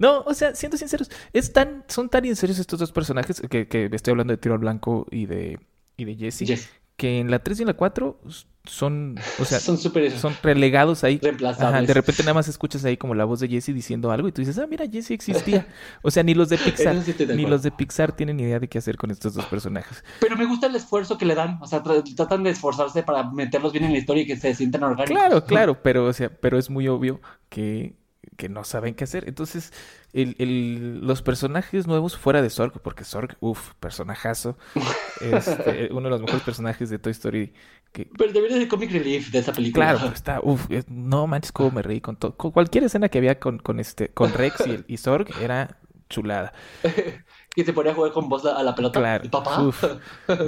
[0.00, 3.88] no, o sea, siendo sinceros, es tan, son tan sinceros estos dos personajes que, que
[3.92, 5.60] estoy hablando de Tiro al Blanco y de,
[5.96, 6.68] y de Jesse, Jessie.
[6.98, 8.20] Que en la 3 y en la 4
[8.64, 11.18] son, o sea, son súper son relegados ahí.
[11.22, 11.74] reemplazables.
[11.74, 14.32] Ajá, de repente nada más escuchas ahí como la voz de Jesse diciendo algo y
[14.32, 15.66] tú dices, ah, mira, Jesse existía.
[16.02, 18.78] O sea, ni los de Pixar, sí ni los de Pixar tienen idea de qué
[18.78, 20.04] hacer con estos dos personajes.
[20.20, 21.58] Pero me gusta el esfuerzo que le dan.
[21.62, 24.54] O sea, tra- tratan de esforzarse para meterlos bien en la historia y que se
[24.54, 25.16] sientan orgánicos.
[25.16, 27.94] Claro, claro, pero, o sea, pero es muy obvio que,
[28.36, 29.28] que no saben qué hacer.
[29.28, 29.72] Entonces,
[30.12, 34.56] el, el- los personajes nuevos fuera de Zorg, porque Zorg, uff, personajazo,
[35.20, 37.52] este, uno de los mejores personajes de Toy Story.
[37.92, 39.94] Que, Pero debería ser el comic relief de esa película.
[39.94, 42.36] claro, está, uff, no manches cómo me reí con todo.
[42.36, 45.78] Con cualquier escena que había con, con este, con Rex y, el- y Zorg era
[46.10, 46.52] chulada.
[47.54, 49.00] que se ponía a jugar con vos a la pelota.
[49.00, 49.62] Claro, papá.
[49.62, 49.82] uf,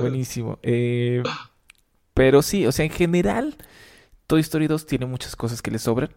[0.01, 0.59] buenísimo.
[0.63, 1.23] Eh,
[2.15, 3.57] pero sí, o sea, en general,
[4.27, 6.11] Toy Story 2 tiene muchas cosas que le sobran.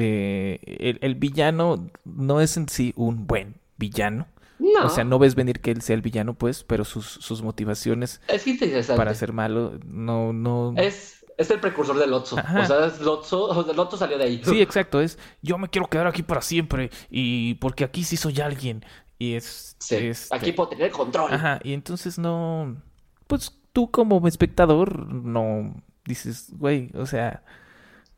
[0.00, 4.26] Eh, el, el villano no es en sí un buen villano.
[4.58, 7.42] No, O sea, no ves venir que él sea el villano, pues, pero sus, sus
[7.42, 8.98] motivaciones es interesante.
[8.98, 10.74] para ser malo, no, no.
[10.76, 12.36] Es, es el precursor del Lotso.
[12.36, 12.62] Ajá.
[12.62, 13.44] O sea, es Lotso.
[13.44, 14.42] O sea, Lotso salió de ahí.
[14.44, 18.40] Sí, exacto, es yo me quiero quedar aquí para siempre y porque aquí sí soy
[18.40, 18.84] alguien.
[19.20, 21.32] Y es, Sí, este, Aquí puedo tener control.
[21.32, 22.82] Ajá, y entonces no,
[23.28, 27.44] pues tú como espectador no dices, güey, o sea,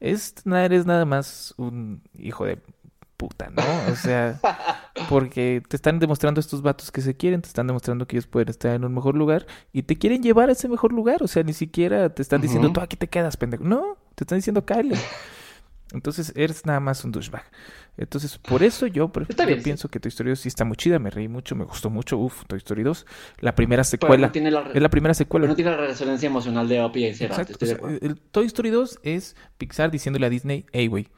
[0.01, 2.59] es, eres nada más un hijo de
[3.17, 3.63] puta, ¿no?
[3.93, 4.41] O sea,
[5.11, 8.49] porque te están demostrando estos vatos que se quieren, te están demostrando que ellos pueden
[8.49, 11.43] estar en un mejor lugar y te quieren llevar a ese mejor lugar, o sea,
[11.43, 12.75] ni siquiera te están diciendo, Ujú.
[12.75, 13.63] tú aquí te quedas, pendejo.
[13.65, 14.99] No, te están diciendo, cállate.
[15.93, 17.45] Entonces eres nada más un douchebag.
[17.97, 19.65] Entonces, por eso yo, Está yo bien, sí.
[19.65, 22.17] pienso que Toy Story 2 sí está muy chida, me reí mucho, me gustó mucho.
[22.19, 23.07] Uf, Toy Story 2.
[23.41, 24.29] La primera secuela.
[24.29, 25.47] no tiene la, Es la primera pero secuela.
[25.49, 27.35] no tiene la resonancia emocional de Opie y Cera.
[27.35, 27.59] Exacto.
[27.63, 31.09] O sea, el Toy Story 2 es Pixar diciéndole a Disney, hey, güey,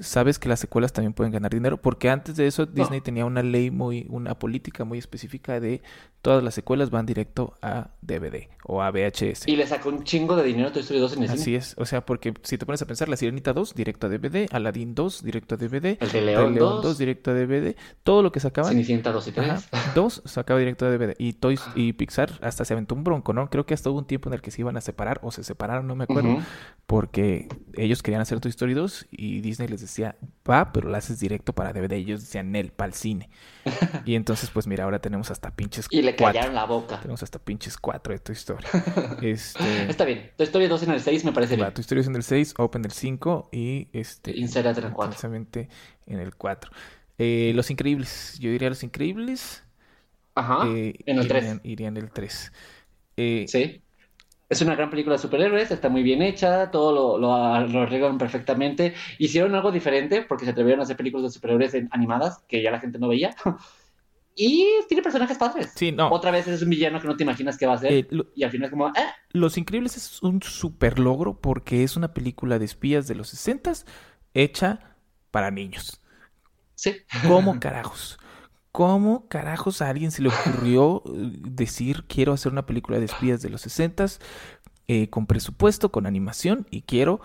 [0.00, 3.42] sabes que las secuelas también pueden ganar dinero, porque antes de eso Disney tenía una
[3.42, 5.82] ley muy, una política muy específica de
[6.28, 9.48] todas las secuelas van directo a DVD o a VHS.
[9.48, 11.56] Y le sacó un chingo de dinero a Toy Story 2 en el Así cine.
[11.56, 14.46] es, o sea, porque si te pones a pensar, La Sirenita 2 directo a DVD,
[14.50, 18.22] Aladdin 2 directo a DVD, El de León León 2, 2 directo a DVD, todo
[18.22, 19.48] lo que sacaban Cenicienta 2 y 3.
[19.48, 19.92] Ajá.
[19.94, 21.14] Dos sacaba directo de DVD.
[21.16, 23.48] Y Toys y Pixar hasta se aventó un bronco, ¿no?
[23.48, 25.42] Creo que hasta hubo un tiempo en el que se iban a separar o se
[25.42, 26.42] separaron, no me acuerdo.
[26.84, 30.16] Porque ellos querían hacer Toy Story 2 y Disney les decía,
[30.48, 31.92] va, pero la haces directo para DVD.
[31.96, 33.30] Y ellos decían, Nel, para el cine.
[34.04, 36.38] y entonces, pues mira, ahora tenemos hasta pinches Y le cuatro.
[36.40, 37.00] callaron la boca.
[37.00, 38.64] Tenemos hasta pinches cuatro de Toy Story.
[39.22, 39.90] este.
[39.90, 40.30] Está bien.
[40.36, 41.74] Toy Story 2 en el 6 me parece Va, bien.
[41.74, 44.36] Toy Story es en el 6, Open del 5 y este.
[44.36, 45.10] Insert en el 4.
[45.10, 45.68] precisamente
[46.06, 46.70] en el 4.
[47.18, 48.36] Eh, Los Increíbles.
[48.38, 49.64] Yo diría Los Increíbles.
[50.34, 50.66] Ajá.
[50.68, 51.42] eh, en el 3.
[51.44, 52.52] irían, irían el 3.
[53.16, 53.82] Eh, Sí.
[54.50, 58.16] Es una gran película de superhéroes, está muy bien hecha, todo lo, lo, lo arreglan
[58.16, 58.94] perfectamente.
[59.18, 62.70] Hicieron algo diferente porque se atrevieron a hacer películas de superhéroes en- animadas que ya
[62.70, 63.36] la gente no veía.
[64.38, 65.72] y tiene personajes padres.
[65.74, 66.08] Sí, no.
[66.10, 67.92] Otra vez es un villano que no te imaginas que va a ser.
[67.92, 71.82] Eh, lo- y al final es como, ah, Los Increíbles es un super logro porque
[71.84, 73.72] es una película de espías de los 60
[74.34, 74.96] hecha
[75.30, 76.00] para niños.
[76.74, 76.96] sí.
[77.26, 78.18] ¿Cómo carajos?
[78.72, 83.42] ¿Cómo carajos a alguien se le ocurrió eh, decir quiero hacer una película de espías
[83.42, 84.06] de los 60
[85.10, 87.20] con presupuesto, con animación y quiero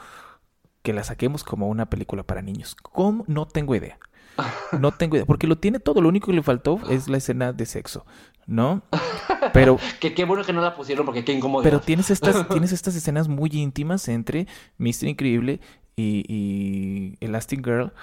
[0.82, 2.76] que la saquemos como una película para niños?
[2.76, 3.24] ¿Cómo?
[3.28, 4.00] No tengo idea.
[4.80, 7.54] No tengo idea, porque lo tiene todo, lo único que le faltó es la escena
[7.54, 8.06] de sexo,
[8.48, 8.84] ¿no?
[9.54, 11.64] Pero Que qué bueno que no la pusieron porque qué incómodo.
[11.64, 14.48] Pero tienes estas, tienes estas escenas muy íntimas entre
[14.78, 15.08] Mr.
[15.08, 15.60] Increíble
[15.96, 17.94] y, y Elastic Girl.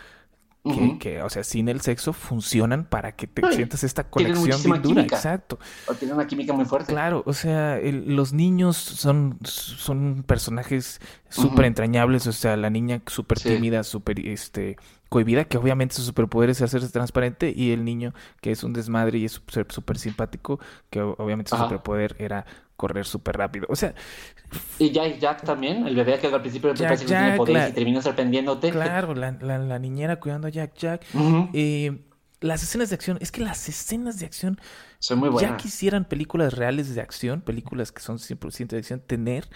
[0.63, 4.35] Que, que, o sea, sin el sexo funcionan para que te Ay, sientas esta tienen
[4.35, 4.95] conexión bien dura.
[4.97, 5.17] química.
[5.17, 5.59] Exacto.
[5.89, 6.93] O Tiene una química muy fuerte.
[6.93, 11.01] Claro, o sea, el- los niños son, son personajes
[11.31, 12.27] súper entrañables.
[12.27, 13.49] O sea, la niña súper Sí.
[13.55, 14.77] tímida, súper este,
[15.09, 17.55] cohibida, que obviamente su superpoder es hacerse transparente.
[17.57, 18.13] Y el niño
[18.43, 20.61] que es un desmadre y es súper simpático,
[20.91, 21.65] que obviamente su Ajá.
[21.65, 22.45] superpoder era
[22.81, 23.67] correr súper rápido.
[23.69, 23.95] O sea,
[24.79, 27.37] Y Jack Jack también, el bebé que al principio Jack parece que no tiene Jack,
[27.37, 28.71] poderes la- y termina sorprendiéndote.
[28.71, 31.05] Claro, la, la- la niñera cuidando a Jack Jack.
[31.53, 32.01] Eh,
[32.41, 34.59] las escenas de acción, es que las escenas de acción,
[34.99, 35.63] Son muy ya buenas.
[35.63, 39.49] quisieran películas reales de acción, películas que son 100% de acción, tener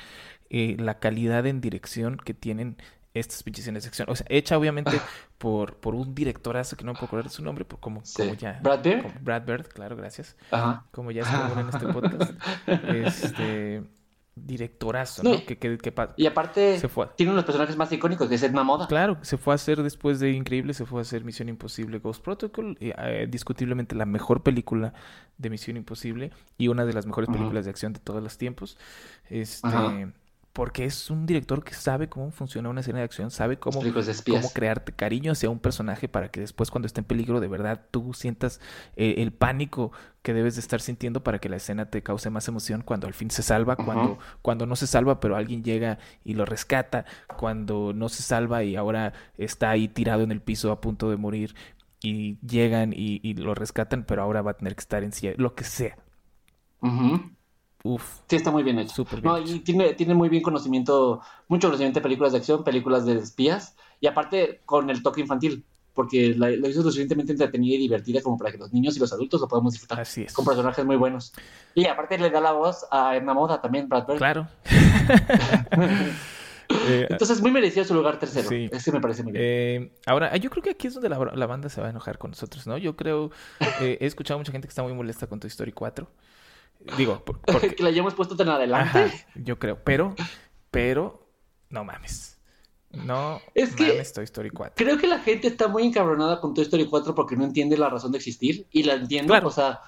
[0.50, 2.76] eh, la calidad en dirección que tienen
[3.14, 4.08] estas pinches escenas de acción.
[4.10, 4.90] O sea, hecha obviamente
[5.38, 8.22] por, por un directorazo que no me puedo acordar de su nombre, por como, Sí.
[8.22, 8.60] como ya.
[8.62, 9.02] ¿Brad Bird?
[9.02, 10.36] como Brad Bird, claro, gracias.
[10.50, 10.84] Ajá.
[10.90, 12.32] Como ya es común en este podcast.
[12.66, 13.82] Este,
[14.36, 15.78] directorazo, No, Que, que,
[16.16, 17.06] Y aparte, se fue.
[17.16, 18.88] tiene uno de los personajes más icónicos, que es Edna Moda.
[18.88, 22.22] Claro, se fue a hacer después de Increíble, se fue a hacer Misión Imposible Ghost
[22.24, 24.92] Protocol, y, eh, discutiblemente la mejor película
[25.38, 28.76] de Misión Imposible y una de las mejores películas de acción de todos los tiempos.
[29.28, 30.12] Este, Ajá.
[30.54, 34.50] Porque es un director que sabe cómo funciona una escena de acción, sabe cómo, cómo
[34.52, 38.14] crearte cariño hacia un personaje para que después cuando esté en peligro de verdad tú
[38.14, 38.60] sientas
[38.94, 39.90] eh, el pánico
[40.22, 43.14] que debes de estar sintiendo para que la escena te cause más emoción cuando al
[43.14, 47.04] fin se salva, cuando, cuando no se salva pero alguien llega y lo rescata,
[47.36, 51.16] cuando no se salva y ahora está ahí tirado en el piso a punto de
[51.16, 51.56] morir
[52.00, 55.32] y llegan y, y lo rescatan pero ahora va a tener que estar en silla,
[55.36, 55.96] lo que sea.
[56.80, 57.33] Ujú.
[57.86, 58.94] Uf, Sí, está muy bien hecho.
[58.94, 59.54] Súper bien No, hecho.
[59.54, 63.76] y tiene, tiene muy bien conocimiento, mucho conocimiento de películas de acción, películas de espías,
[64.00, 68.22] y aparte con el toque infantil, porque la, lo hizo lo suficientemente entretenida y divertida
[68.22, 70.00] como para que los niños y los adultos lo podamos disfrutar.
[70.00, 70.32] así es.
[70.32, 71.32] Con personajes muy buenos.
[71.74, 74.18] Y aparte le da la voz a Edna Moda también, Brad Bird.
[74.18, 74.48] Claro.
[76.88, 78.48] Eh, Entonces, muy merecido su lugar tercero.
[78.48, 78.70] Sí.
[78.72, 79.44] Ese me parece muy bien.
[79.46, 82.16] Eh, ahora, yo creo que aquí es donde la, la banda se va a enojar
[82.16, 82.78] con nosotros, ¿no?
[82.78, 83.30] Yo creo,
[83.82, 86.08] eh, he escuchado mucha gente que está muy molesta con Toy Story 4.
[86.96, 88.98] Digo, por- porque, que la hayamos puesto tan adelante.
[88.98, 90.14] ajá, yo creo, pero,
[90.70, 91.26] pero,
[91.70, 92.38] no mames.
[92.92, 94.74] No Es que- mames Toy Story 4.
[94.76, 97.88] Creo que la gente está muy encabronada con Toy Story 4 porque no entiende la
[97.90, 98.66] razón de existir.
[98.70, 99.32] Y la entiendo.
[99.32, 99.48] Claro.
[99.48, 99.80] O sea,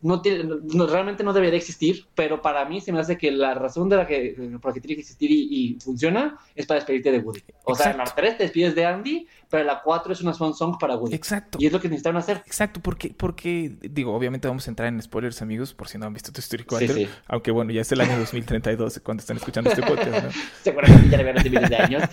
[0.00, 2.06] no tiene, no- realmente no debería existir.
[2.14, 4.80] Pero para mí se me hace que la razón de la que, por la que
[4.80, 7.40] tiene que existir y, y funciona es para despedirte de Woody.
[7.64, 8.22] O sea, en la Exacto.
[8.22, 11.14] 3 te despides de Andy, pero la 4 es una swan song para Woody.
[11.14, 11.58] Exacto.
[11.60, 12.38] Y es lo que necesitaron hacer.
[12.46, 16.14] Exacto, porque, porque, digo, obviamente vamos a entrar en spoilers, amigos, por si no han
[16.14, 16.88] visto Story 4.
[16.88, 17.08] Sí, sí.
[17.26, 20.30] Aunque bueno, ya es el año 2032 cuando están escuchando este podcast, ¿no?
[20.62, 22.02] Seguramente ya le miles de años.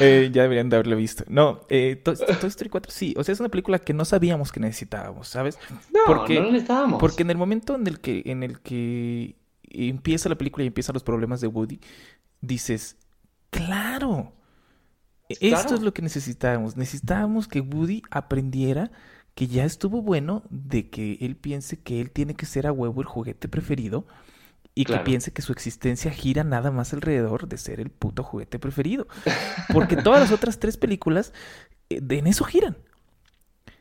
[0.00, 1.22] Eh, ya deberían de haberlo visto.
[1.28, 3.14] No, eh, Toy, Toy Story 4 sí.
[3.16, 5.58] O sea, es una película que no sabíamos que necesitábamos, ¿sabes?
[5.94, 7.00] No, Porque- no lo necesitábamos.
[7.00, 10.92] Porque en el momento en el que, en el que empieza la película y empiezan
[10.94, 11.78] los problemas de Woody,
[12.40, 12.96] dices,
[13.50, 14.32] claro,
[15.28, 15.56] Claro.
[15.56, 16.76] esto es lo que necesitábamos.
[16.76, 18.90] Necesitábamos que Woody aprendiera
[19.34, 23.00] que ya estuvo bueno de que él piense que él tiene que ser a huevo
[23.00, 24.06] el juguete preferido
[24.74, 25.02] y Claro.
[25.02, 29.06] que piense que su existencia gira nada más alrededor de ser el puto juguete preferido.
[29.72, 31.32] Porque todas las otras tres películas
[31.90, 32.76] eh, en eso giran.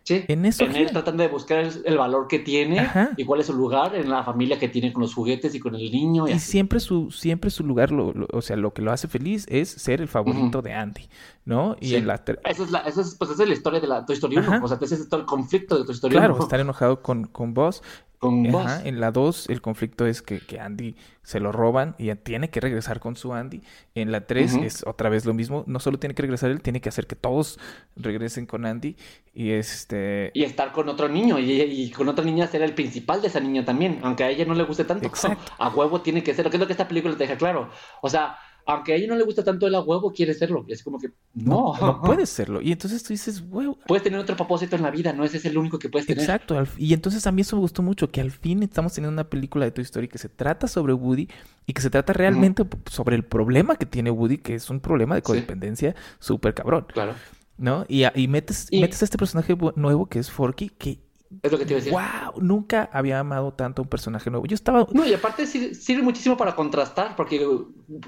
[0.06, 0.24] Sí.
[0.28, 3.10] En eso En él tratando de buscar el, el valor que tiene Ajá.
[3.18, 5.74] y cuál es su lugar en la familia que tiene con los juguetes y con
[5.74, 6.28] el niño.
[6.28, 6.52] Y Y así.
[6.52, 9.68] siempre su, siempre su lugar, lo, lo- o sea, lo que lo hace feliz es
[9.70, 11.10] ser el favorito de Andy,
[11.44, 11.76] ¿no?
[11.82, 11.96] Y Sí.
[11.96, 14.14] en la Esa es, la, esa es, pues esa es la historia de la Toy
[14.14, 14.48] Story 1.
[14.48, 14.62] Ajá.
[14.64, 17.26] O sea, ese es todo el conflicto de Toy Story claro, 1 estar enojado con,
[17.26, 17.82] con Buzz.
[18.26, 18.66] Con Buzz.
[18.66, 22.50] Ajá, en la 2 el conflicto es que, que Andy se lo roban y tiene
[22.50, 23.62] que regresar con su Andy.
[23.96, 24.64] En la 3 Ujú.
[24.64, 27.16] es otra vez lo mismo, no solo tiene que regresar él, tiene que hacer que
[27.16, 27.60] todos
[27.96, 28.96] regresen con Andy.
[29.34, 30.32] Y este...
[30.34, 33.40] Y estar con otro niño y, y con otra niña ser el principal de esa
[33.40, 35.08] niña también, aunque a ella no le guste tanto.
[35.08, 35.52] Exacto.
[35.58, 37.70] A huevo tiene que ser, que es lo que esta película te deja claro.
[38.02, 38.38] O sea,
[38.68, 40.66] aunque a ella no le gusta tanto, a huevo quiere serlo.
[40.68, 42.62] Y es como que, no, No puede serlo.
[42.62, 45.46] Y entonces tú dices, wow, Puedes tener otro propósito en la vida, no ese es
[45.46, 46.24] el único que puedes tener.
[46.24, 49.30] Exacto, y entonces a mí eso me gustó mucho, que al fin estamos teniendo una
[49.30, 51.28] película de Toy Story que se trata sobre Woody
[51.68, 55.16] y que se trata realmente sobre el problema que tiene Woody, que es un problema
[55.16, 57.14] de codependencia súper cabrón, Claro.
[57.58, 57.86] ¿no?
[57.88, 61.05] Y, metes, Y- metes a este personaje nuevo que es Forky, que,
[61.42, 61.94] Es lo que te iba a decir.
[61.94, 64.46] wow, nunca había amado tanto a un personaje nuevo.
[64.46, 64.88] Yo estaba...
[64.92, 67.46] No, y aparte sirve, sirve muchísimo para contrastar, porque,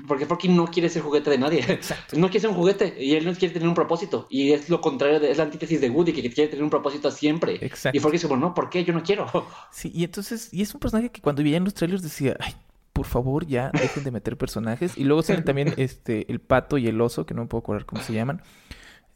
[0.07, 1.59] porque Forky no quiere ser juguete de nadie.
[1.67, 2.17] Exacto.
[2.17, 4.27] No quiere ser un juguete y él no quiere tener un propósito.
[4.29, 7.11] Y es lo contrario, de, es la antítesis de Woody, que quiere tener un propósito
[7.11, 7.57] siempre.
[7.61, 7.97] Exacto.
[7.97, 8.83] Y Forky es como, no, ¿por qué?
[8.83, 9.27] Yo no quiero.
[9.71, 12.53] Sí, y entonces, y es un personaje que cuando veía en los trailers decía, ay,
[12.97, 14.97] por favor, ya dejen de meter personajes.
[14.97, 17.85] Y luego salen también este, el pato y el oso, que no me puedo acordar
[17.85, 18.41] cómo se llaman.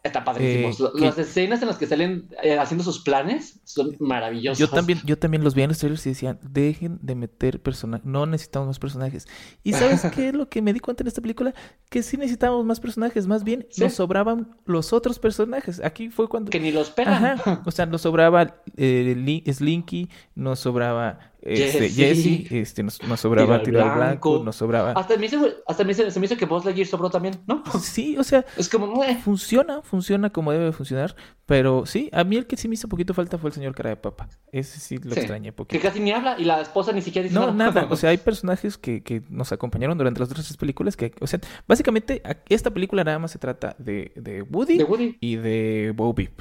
[0.03, 0.69] Está padrísimo.
[0.69, 4.57] Eh, que- Las escenas en las que salen eh, haciendo sus planes son maravillosas.
[4.57, 8.03] Yo también, yo también los veía en los trailers y decían, dejen de meter personajes,
[8.05, 9.27] no necesitamos más personajes.
[9.63, 11.53] ¿Y sabes qué es lo que me di cuenta en esta película?
[11.89, 13.81] Que sí necesitábamos más personajes, más bien Sí.
[13.83, 15.79] nos sobraban los otros personajes.
[15.83, 16.49] Aquí fue cuando...
[16.49, 17.23] Que ni los pegan.
[17.23, 22.51] Ajá, o sea, nos sobraba eh, Li- Slinky, nos sobraba este, Jesse.
[22.51, 24.45] Este, nos, nos sobraba Tiro al Tiro al Blanco, Blanco.
[24.45, 24.91] nos sobraba...
[24.91, 27.63] Hasta, me hizo, hasta me hizo- se me hizo que Buzz Lightyear sobró también, ¿no?
[27.81, 31.15] Sí, o sea, Es como, funciona, funciona como debe funcionar,
[31.45, 33.89] pero sí, a mí el que sí me hizo poquito falta fue el señor cara
[33.89, 34.29] de papa.
[34.51, 35.19] Ese sí lo Sí.
[35.19, 35.81] extrañé que poquito.
[35.81, 37.87] casi ni habla y la esposa ni siquiera dice No, nada.
[37.91, 41.27] O sea, hay personajes que, que nos acompañaron durante las otras tres películas que, o
[41.27, 45.17] sea, básicamente esta película nada más se trata de, de Woody de Woody.
[45.19, 46.39] y de Bo Peep.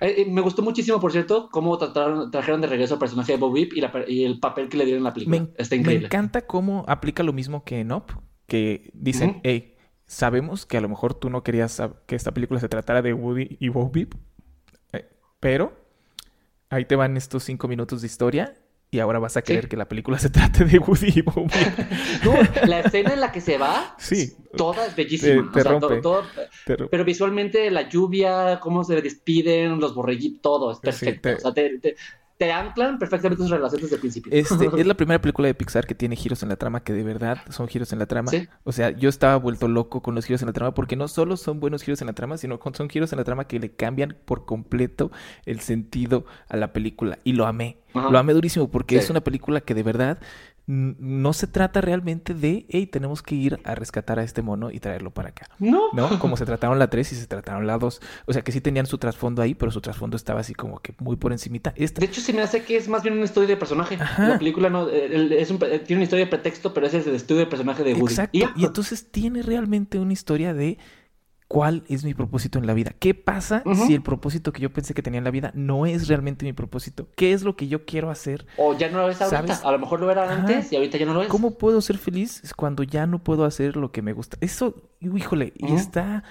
[0.00, 3.38] Eh, eh, me gustó muchísimo, por cierto, cómo trataron, trajeron de regreso al personaje de
[3.38, 5.40] Bob Vip y, la per- y el papel que le dieron en la película.
[5.40, 6.06] Me, Está me increíble.
[6.06, 8.04] encanta cómo aplica lo mismo que en Up,
[8.46, 9.74] que dicen, hey,
[10.06, 13.56] sabemos que a lo mejor tú no querías que esta película se tratara de Woody
[13.60, 14.14] y Bo Peep,
[14.92, 15.08] eh,
[15.40, 15.72] pero
[16.70, 18.54] ahí te van estos cinco minutos de historia
[18.90, 21.50] y ahora vas a querer que la película se trate de Woody y Bobby.
[22.24, 22.32] No,
[22.66, 24.32] la escena en la que se va, Sí.
[24.56, 25.50] toda es bellísima.
[25.52, 25.86] Te- te o sea, rompe.
[26.00, 26.24] todo- todo-
[26.66, 31.28] Pero- pero visualmente la lluvia, cómo se despiden, los borreguitos, todo es perfecto.
[31.28, 31.52] te- O sea,
[32.38, 34.32] te, anclan perfectamente sus relaciones desde el principio.
[34.32, 37.02] Este, es la primera película de Pixar que tiene giros en la trama, que de
[37.02, 38.30] verdad son giros en la trama.
[38.30, 38.48] Sí.
[38.64, 41.36] O sea, yo estaba vuelto loco con los giros en la trama, porque no solo
[41.36, 43.70] son buenos giros en la trama, sino con- son giros en la trama que le
[43.72, 45.10] cambian por completo
[45.46, 47.18] el sentido a la película.
[47.24, 47.78] Y lo amé.
[47.94, 48.10] Ajá.
[48.10, 49.04] Lo amé durísimo, porque Sí.
[49.04, 50.18] es una película que de verdad
[50.70, 54.80] no se trata realmente de, hey, tenemos que ir a rescatar a este mono y
[54.80, 55.48] traerlo para acá.
[55.58, 55.84] No.
[55.94, 56.18] ¿no?
[56.20, 58.00] Como se trataron la 3 y se trataron la 2.
[58.26, 60.94] O sea, que sí tenían su trasfondo ahí, pero su trasfondo estaba así como que
[60.98, 61.72] muy por encimita.
[61.74, 63.96] Esta, De hecho, se me hace que es más bien una historia de personaje.
[63.98, 64.28] Ajá.
[64.28, 67.06] La película no, eh, es un- eh, tiene una historia de pretexto, pero ese es
[67.06, 68.12] el estudio de personaje de Woody.
[68.12, 68.38] Exacto.
[68.54, 70.76] Y entonces tiene realmente una historia de
[71.48, 72.92] cuál es mi propósito en la vida.
[72.98, 76.06] ¿Qué pasa si el propósito que yo pensé que tenía en la vida no es
[76.06, 77.08] realmente mi propósito?
[77.16, 78.46] ¿Qué es lo que yo quiero hacer?
[78.58, 79.54] O ya no lo es ahorita.
[79.54, 79.64] ¿Sabes?
[79.64, 80.34] A lo mejor lo era Ajá.
[80.34, 81.28] antes y ahorita ya no lo es.
[81.28, 84.36] ¿Cómo puedo ser feliz cuando ya no puedo hacer lo que me gusta?
[84.42, 86.22] Eso, híjole, y está,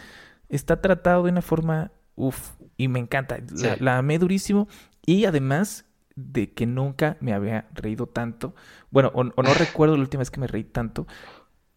[0.50, 3.40] está tratado de una forma, uff, y me encanta.
[3.56, 4.68] La, la amé durísimo
[5.04, 5.86] y además
[6.16, 8.54] de que nunca me había reído tanto.
[8.92, 11.08] Bueno, o, o no recuerdo la última vez que me reí tanto.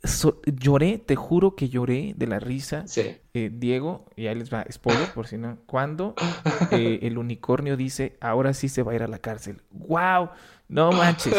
[0.03, 2.85] So- lloré, te juro que lloré de la risa.
[2.87, 3.17] Sí.
[3.35, 6.15] Eh, Diego, y ahí les va, spoiler por si no, cuando
[6.71, 9.61] eh, el unicornio dice, ahora sí se va a ir a la cárcel.
[9.71, 10.31] ¡Wow!
[10.69, 11.35] No manches,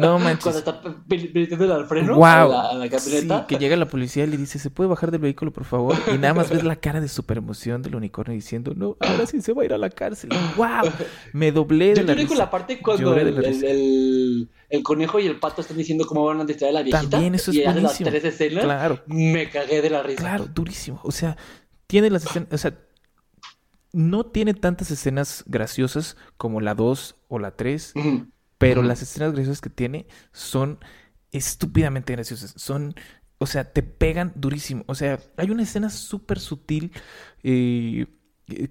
[0.00, 0.42] no manches.
[0.44, 2.24] Cuando está pidiendo al freno Wow.
[2.24, 3.40] a la, a la camioneta.
[3.40, 5.96] Sí, que llega la policía y le dice, ¿se puede bajar del vehículo, por favor?
[6.14, 9.40] Y nada más ves la cara de super emoción del unicornio diciendo, no, ahora sí
[9.42, 10.30] se va a ir a la cárcel.
[10.56, 10.90] ¡Wow!
[11.32, 12.44] Me doblé de Yo la lloré con risa.
[12.44, 16.40] la parte cuando el, el- el- el conejo y el pato están diciendo cómo van
[16.40, 17.10] a distraer a la viejita.
[17.10, 18.10] También eso es y hace las buenísimo.
[18.10, 18.64] tres escenas.
[18.64, 20.20] Claro, Me cagué de la risa.
[20.20, 21.00] claro, durísimo.
[21.04, 21.36] O sea,
[21.86, 22.78] tiene las escenas, o sea,
[23.92, 28.26] no tiene tantas escenas graciosas como la 2 o la 3, Ujú.
[28.58, 30.78] pero las escenas graciosas que tiene son
[31.32, 32.52] estúpidamente graciosas.
[32.56, 32.94] Son,
[33.38, 34.84] o sea, te pegan durísimo.
[34.86, 36.92] O sea, hay una escena súper sutil
[37.42, 38.06] eh,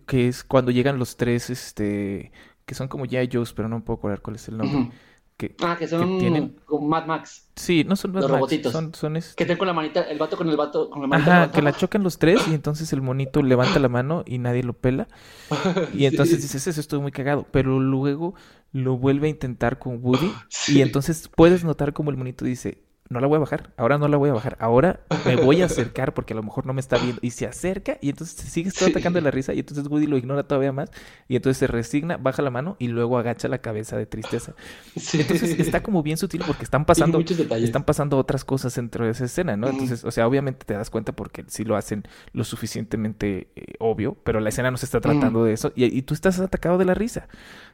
[0.05, 2.31] que es cuando llegan los tres, este,
[2.65, 4.91] que son como ya Joe's, pero no puedo acordar cuál es el nombre.
[5.37, 7.49] Que, Ah, que son tienen- como Mad Max.
[7.57, 8.71] sí, no son Mad Los Max, robotitos.
[8.71, 11.07] son, son este- Que estén con la manita, el vato con el vato, con la
[11.09, 11.43] manita.
[11.43, 14.63] Ajá, que la chocan los tres y entonces el monito levanta la mano y nadie
[14.63, 15.09] lo pela.
[15.93, 16.43] Y entonces Sí.
[16.43, 17.45] dices, eso estuvo muy cagado.
[17.51, 18.33] Pero luego
[18.71, 20.31] lo vuelve a intentar con Woody.
[20.49, 20.77] Sí.
[20.77, 24.07] Y entonces puedes notar como el monito dice, no la voy a bajar, ahora no
[24.07, 26.79] la voy a bajar, ahora me voy a acercar porque a lo mejor no me
[26.81, 27.19] está viendo.
[27.21, 28.91] Y se acerca y entonces se sigue todo Sí.
[28.91, 30.89] atacando la risa y entonces Woody lo ignora todavía más.
[31.27, 34.55] Y entonces se resigna, baja la mano y luego agacha la cabeza de tristeza.
[34.97, 35.21] Sí.
[35.21, 39.25] Entonces está como bien sutil porque están pasando están pasando otras cosas dentro de esa
[39.25, 39.67] escena, ¿no?
[39.67, 42.03] Entonces, o sea, obviamente te das cuenta porque sí lo hacen
[42.33, 46.01] lo suficientemente eh, obvio, pero la escena no se está tratando de eso y, y
[46.01, 47.27] tú estás atacado de la risa.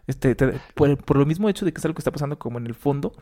[0.07, 2.57] Este, te- por, por lo mismo hecho de que es algo que está pasando como
[2.57, 3.13] en el fondo,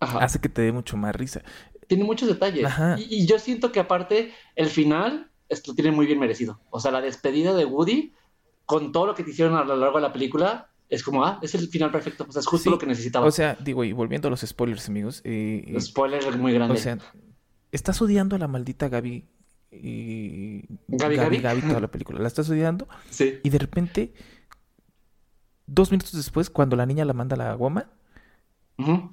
[0.00, 0.18] Ajá.
[0.18, 1.42] hace que te dé mucho más risa.
[1.86, 2.64] Tiene muchos detalles.
[2.66, 2.96] Ajá.
[2.98, 6.60] Y, y yo siento que aparte, el final, esto tiene muy bien merecido.
[6.70, 8.14] O sea, la despedida de Woody,
[8.64, 11.38] con todo lo que te hicieron a lo largo de la película, es como, ah,
[11.42, 12.26] es el final perfecto.
[12.28, 13.26] O sea, es justo Sí, lo que necesitaba.
[13.26, 16.74] O sea, digo, y volviendo a los spoilers, amigos, eh, eh, Spoiler muy grande.
[16.74, 16.98] o sea,
[17.72, 19.24] estás odiando a la maldita Gaby.
[19.72, 20.64] Y...
[20.88, 22.18] ¿Gaby, Gaby, toda la película.
[22.20, 23.38] La estás odiando sí.
[23.44, 24.14] y de repente,
[25.66, 27.90] dos minutos después, cuando la niña la manda a la goma,
[28.78, 29.12] Ujú.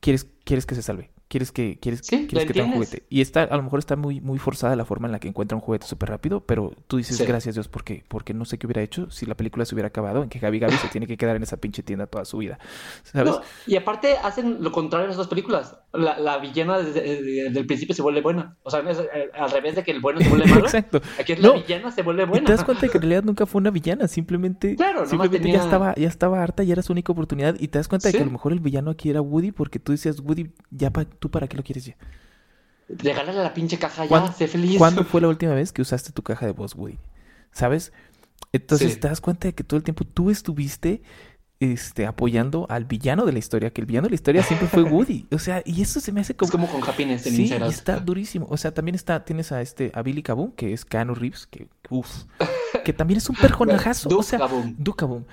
[0.00, 1.10] Quieres, quieres que se salve.
[1.30, 3.04] Quieres que, quieres, Sí, quieres que tenga un juguete.
[3.08, 5.54] Y está, a lo mejor está muy, muy forzada la forma en la que encuentra
[5.54, 7.24] un juguete súper rápido, pero tú dices Sí.
[7.24, 10.24] gracias Dios porque, porque no sé qué hubiera hecho si la película se hubiera acabado
[10.24, 12.58] en que Gaby Gaby se tiene que quedar en esa pinche tienda toda su vida.
[13.04, 13.30] ¿Sabes?
[13.32, 15.76] No, y aparte hacen lo contrario en las dos películas.
[15.92, 18.56] La, la villana desde, desde el principio se vuelve buena.
[18.64, 20.64] O sea, es eh, al revés de que el bueno se vuelve malo.
[20.64, 21.00] Exacto.
[21.18, 22.46] Aquí es No, la villana se vuelve Y buena.
[22.46, 25.42] te das cuenta de que en realidad nunca fue una villana, simplemente, Claro, simplemente ya
[25.42, 27.54] tenía- estaba, ya estaba harta y era su única oportunidad.
[27.60, 29.78] Y te das cuenta de que a lo mejor el villano aquí era Woody, porque
[29.78, 31.96] tú decías, Woody, ya pa- tú para qué lo quieres ya.
[32.88, 34.78] Regálale la pinche caja ya, ¿Cuándo- sé feliz.
[34.78, 36.98] ¿Cuándo fue la última vez que usaste tu caja de voz, Woody?
[37.52, 37.92] ¿Sabes?
[38.52, 38.98] Entonces Sí.
[39.00, 41.02] te das cuenta de que todo el tiempo tú estuviste
[41.60, 44.82] este, apoyando al villano de la historia, que el villano de la historia siempre fue
[44.90, 45.26] Woody.
[45.30, 46.46] O sea, y eso se me hace como...
[46.46, 48.46] Es como con Happiness en Sí, y está durísimo.
[48.48, 51.68] O sea, también está, tienes a este, a Billy Kaboom, que es Keanu Reeves, que,
[51.90, 52.24] uff,
[52.82, 54.08] que también es un personajazo.
[54.18, 54.40] o sea.
[54.78, 55.24] Duke Kaboom.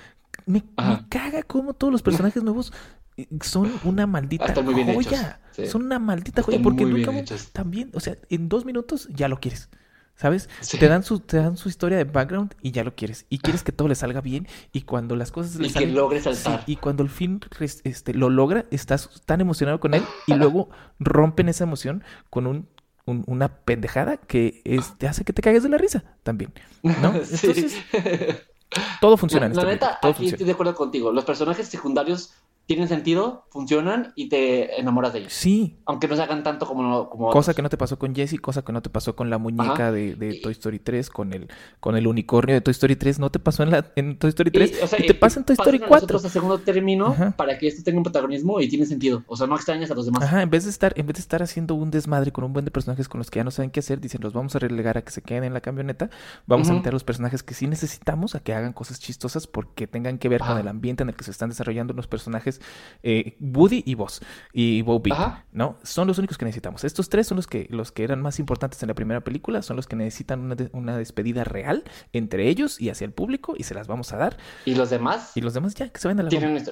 [0.44, 2.72] Me, me caga como todos los personajes nuevos
[3.42, 5.40] son una maldita Están muy bien joya.
[5.52, 5.66] sí.
[5.66, 6.60] Son una maldita joya.
[6.62, 6.84] Porque
[7.18, 7.48] hechos.
[7.52, 9.68] también, o sea, en dos minutos ya lo quieres.
[10.16, 10.48] ¿Sabes?
[10.62, 10.78] Sí.
[10.78, 13.24] Te dan su, te dan su historia de background y ya lo quieres.
[13.28, 14.48] Y quieres que todo le salga bien.
[14.72, 15.94] Y cuando las cosas le Y que salen.
[15.94, 16.64] logre Sí, saltar.
[16.66, 17.38] y cuando al fin
[17.84, 22.66] este, lo logra, estás tan emocionado con él y luego rompen esa emoción con un,
[23.04, 26.52] un- una pendejada que es- te hace que te cagues de la risa también.
[26.82, 27.12] ¿no?
[27.24, 27.46] Sí.
[27.46, 27.76] Entonces,
[29.00, 31.12] todo funciona en la esta neta, todo aquí estoy de acuerdo contigo.
[31.12, 32.32] Los personajes secundarios
[32.68, 35.32] tienen sentido, funcionan y te enamoras de ellos.
[35.32, 37.08] Sí, Aunque no se hagan tanto como...
[37.08, 37.56] como cosa otros.
[37.56, 40.38] que no te pasó con Jessie, cosa que no te pasó con la muñeca de,
[40.42, 41.48] Toy Story 3, con el,
[41.80, 44.50] con el unicornio de Toy Story 3, no te pasó en, la, en Toy Story
[44.50, 45.96] 3 y, o sea, te pasa en Toy Story pasan a 4.
[45.96, 47.30] nosotros a segundo término Ajá.
[47.38, 49.24] para que esto tenga un protagonismo y tiene sentido.
[49.28, 50.24] O sea, no extrañas a los demás.
[50.24, 52.66] Ajá, en vez de estar, en vez de estar haciendo un desmadre con un buen
[52.66, 54.98] de personajes con los que ya no saben qué hacer, dicen los vamos a relegar
[54.98, 56.10] a que se queden en la camioneta,
[56.46, 59.86] vamos a meter a los personajes que sí necesitamos a que hagan cosas chistosas porque
[59.86, 62.57] tengan que ver con el ambiente en el que se están desarrollando los personajes
[63.02, 64.20] eh, Woody y Buzz
[64.52, 65.44] y Bo Peep, Ajá.
[65.52, 65.78] ¿no?
[65.82, 66.84] Son los únicos que necesitamos.
[66.84, 69.76] Estos tres son los que, los que eran más importantes en la primera película, son
[69.76, 73.62] los que necesitan una, de- una despedida real entre ellos y hacia el público y
[73.64, 74.36] se las vamos a dar.
[74.64, 76.64] Y los demás Y los demás ya, que se vayan a la tienen.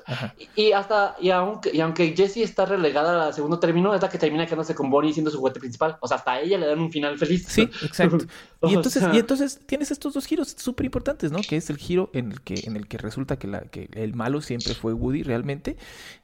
[0.54, 4.18] Y hasta, y aunque, y aunque Jessie está relegada al segundo término, es la que
[4.18, 5.96] termina quedándose con Bonnie siendo su juguete principal.
[6.00, 7.46] O sea, hasta a ella le dan un final feliz.
[7.48, 8.26] Sí, exacto.
[8.62, 11.38] Y entonces, y entonces tienes estos dos giros súper importantes, ¿no?
[11.48, 14.14] Que es el giro en el que, en el que resulta que, la, que el
[14.14, 15.75] malo siempre fue Woody realmente.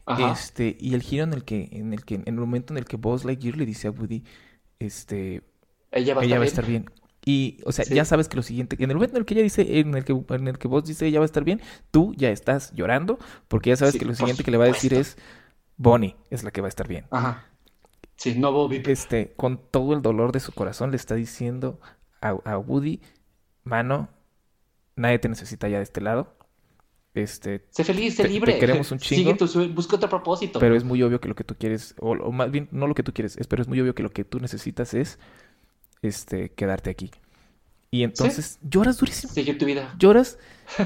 [0.07, 0.29] Ajá.
[0.33, 2.85] Este, y el giro en el que, en el que, en el momento en el
[2.87, 4.25] que Buzz Lightyear le dice a Woody,
[4.79, 5.43] este,
[5.93, 6.53] ella va a estar va a bien.
[6.53, 6.91] estar bien.
[7.25, 7.95] Y, o sea, Sí.
[7.95, 10.05] ya sabes que lo siguiente, en el momento en el que ella dice, en el
[10.05, 11.61] que, en el que Buzz dice ella va a estar bien,
[11.91, 13.19] tú ya estás llorando,
[13.49, 15.17] porque ya sabes Sí, que lo siguiente que le va a decir es,
[15.77, 17.07] Bonnie es la que va a estar bien.
[17.11, 17.45] Ajá.
[18.17, 18.83] Sí, no Bobby.
[18.85, 21.81] este, con todo el dolor de su corazón, le está diciendo
[22.21, 23.01] a, a Woody,
[23.65, 24.09] mano,
[24.97, 26.37] nadie te necesita ya de este lado.
[27.15, 28.59] Este, Sé feliz, sé te- te libre.
[28.59, 29.35] queremos un chingo.
[29.47, 30.59] Sigue tu busca otro propósito.
[30.59, 32.95] pero es muy obvio que lo que tú quieres, o, o más bien, no lo
[32.95, 35.19] que tú quieres, es, pero es muy obvio que lo que tú necesitas es,
[36.01, 37.11] este, quedarte aquí.
[37.91, 39.31] Y entonces lloras durísimo.
[39.35, 39.95] Sigue tu vida.
[39.99, 40.39] Lloras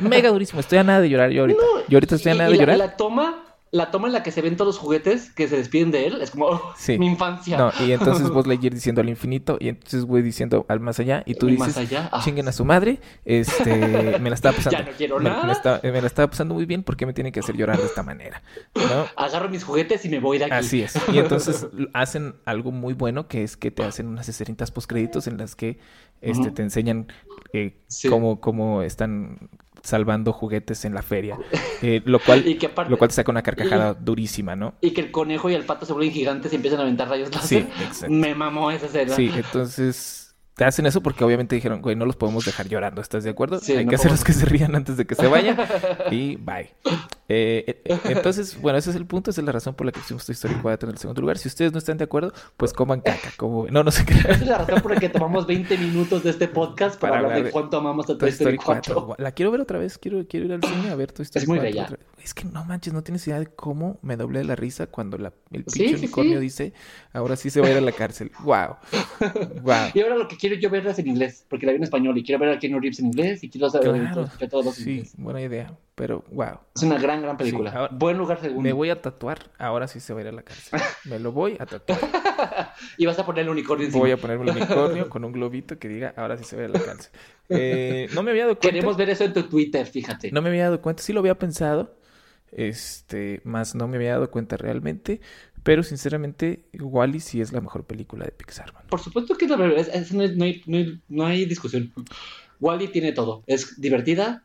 [0.03, 0.59] mega durísimo.
[0.59, 1.61] Estoy a nada de llorar yo ahorita.
[1.89, 2.78] yo ahorita estoy a nada y de la- llorar.
[2.78, 5.90] La, toma, la toma en la que se ven todos los juguetes que se despiden
[5.90, 6.98] de él es como oh, Sí.
[6.98, 7.59] mi infancia.
[7.59, 11.22] No, y entonces vos Lightyear diciendo al infinito, y entonces güey diciendo al más allá,
[11.26, 12.20] y tú dices, más allá, ah.
[12.24, 13.74] chinguen a su madre, este,
[14.20, 15.44] me la estaba pasando, Ya no quiero me, nada.
[15.44, 17.78] me está- me la estaba pasando muy bien, ¿por qué me tienen que hacer llorar
[17.78, 18.43] de esta manera?
[18.74, 19.06] ¿No?
[19.16, 20.55] Agarro mis juguetes y me voy de aquí.
[20.55, 20.97] Así es.
[21.12, 25.38] Y entonces hacen algo muy bueno, que es que te hacen unas escenitas postcréditos en
[25.38, 25.78] las que
[26.22, 27.09] este, te enseñan
[27.52, 28.09] eh, Sí.
[28.09, 29.51] cómo, cómo están
[29.87, 31.39] salvando juguetes en la feria,
[31.83, 34.75] eh, lo cual Y que aparte- lo cual te saca una carcajada durísima, ¿no?
[34.81, 37.29] Y que el conejo y el pato se vuelven gigantes y empiezan a aventar rayos
[37.29, 37.67] Sí, láser.
[37.87, 38.11] exacto.
[38.15, 39.15] Me mamó esa escena.
[39.15, 40.26] Sí, entonces
[40.57, 43.61] te hacen eso porque obviamente dijeron, güey, no los podemos dejar llorando, ¿estás de acuerdo?
[43.61, 45.55] Sí, Hay no que hacerlos que se rían antes de que se vayan
[46.11, 46.74] y bye.
[47.28, 50.01] Eh, eh, entonces, bueno, ese es el punto, esa es la razón por la que
[50.01, 51.37] pusimos Toy Story 4 en el segundo lugar.
[51.37, 53.66] Si ustedes no están de acuerdo, pues coman caca, como.
[53.69, 54.31] No, no se Esa crean.
[54.43, 57.39] es la razón por la que tomamos 20 minutos de este podcast para, Para hablar
[57.39, 58.95] de de cuánto amamos a Toy Story Story 4.
[59.09, 59.23] 4.
[59.23, 61.49] La quiero ver otra vez, quiero, quiero ir al cine a ver Toy Story Es
[61.49, 61.85] muy 4 bella.
[61.85, 61.99] otra.
[62.23, 65.33] Es que no manches, no tienes idea de cómo me doblé la risa cuando la,
[65.53, 66.41] el pinche sí, unicornio sí.
[66.41, 66.73] dice,
[67.12, 68.31] ahora sí se va a ir a la cárcel.
[68.41, 68.77] Wow.
[69.62, 69.74] Wow.
[69.95, 72.16] Y ahora lo que quiero yo ver es en inglés, porque la vi en español
[72.16, 74.23] y quiero ver a Keanu Reeves en inglés y quiero saber Claro.
[74.23, 75.12] escuchar todos los en Sí, inglés.
[75.18, 75.77] buena idea.
[75.94, 76.59] Pero wow.
[76.74, 77.70] Es una gran, gran película.
[77.70, 78.62] Sí, ahora- Buen lugar segundo.
[78.62, 80.78] Me voy a tatuar, ahora sí se va a ir a la cárcel.
[81.05, 81.98] Me lo voy a tatuar.
[82.98, 84.02] Y vas a poner el unicornio encima.
[84.02, 86.64] Voy a ponerme el unicornio con un globito que diga, ahora sí se va a
[86.66, 87.10] ir a la cárcel.
[87.48, 88.68] Eh, no me había dado cuenta.
[88.68, 90.31] Queremos ver eso en tu Twitter, fíjate.
[90.32, 91.97] No me había dado cuenta, sí lo había pensado,
[92.52, 95.20] este, más no me había dado cuenta realmente,
[95.66, 98.84] pero sinceramente, Wally sí es la mejor película de Pixar, man.
[98.88, 101.93] Por supuesto que es la verdad, es- es- no, hay, no hay- no hay- discusión.
[102.60, 103.43] Wally tiene todo.
[103.48, 104.44] Es divertida,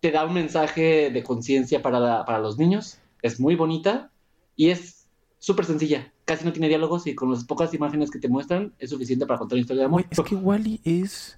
[0.00, 4.10] te da un mensaje de conciencia para, la- para los niños, es muy bonita
[4.56, 5.06] y es
[5.38, 6.10] súper sencilla.
[6.24, 9.38] Casi no tiene diálogos y con las pocas imágenes que te muestran es suficiente para
[9.38, 10.06] contar una historia de amor.
[10.10, 11.36] Es que Wally es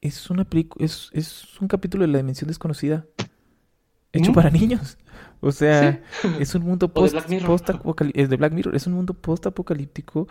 [0.00, 3.04] es una película, es, es un capítulo de la dimensión desconocida
[4.12, 4.34] hecho Ujú.
[4.34, 4.96] para niños.
[5.44, 6.02] O sea,
[6.40, 10.28] es un mundo post, post-apocalí- es de Black Mirror, es un mundo post-apocalíptico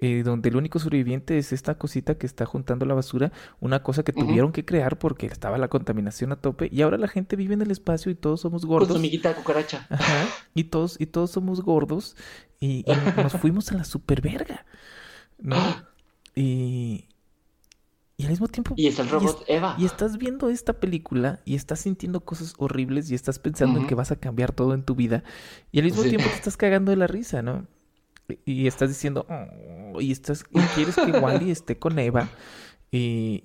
[0.00, 4.02] eh, donde el único sobreviviente es esta cosita que está juntando la basura, una cosa
[4.04, 7.54] que tuvieron que crear porque estaba la contaminación a tope y ahora la gente vive
[7.54, 8.88] en el espacio y todos somos Con gordos.
[8.90, 9.86] su amiguita de cucaracha.
[9.90, 12.16] Ajá, y todos, y todos somos gordos
[12.60, 14.66] y, y nos fuimos a la superverga,
[15.38, 15.56] ¿no?
[16.36, 17.08] Y,
[18.16, 18.74] y al mismo tiempo...
[18.76, 19.74] Y es el robot y, Eva.
[19.78, 23.94] y estás viendo esta película y estás sintiendo cosas horribles y estás pensando en que
[23.94, 25.24] vas a cambiar todo en tu vida
[25.72, 26.10] y al mismo Sí.
[26.10, 27.66] tiempo te estás cagando de la risa, ¿no?
[28.46, 32.28] Y, y estás diciendo, "Oh", y estás, y quieres que Wally esté con Eva
[32.90, 33.44] y...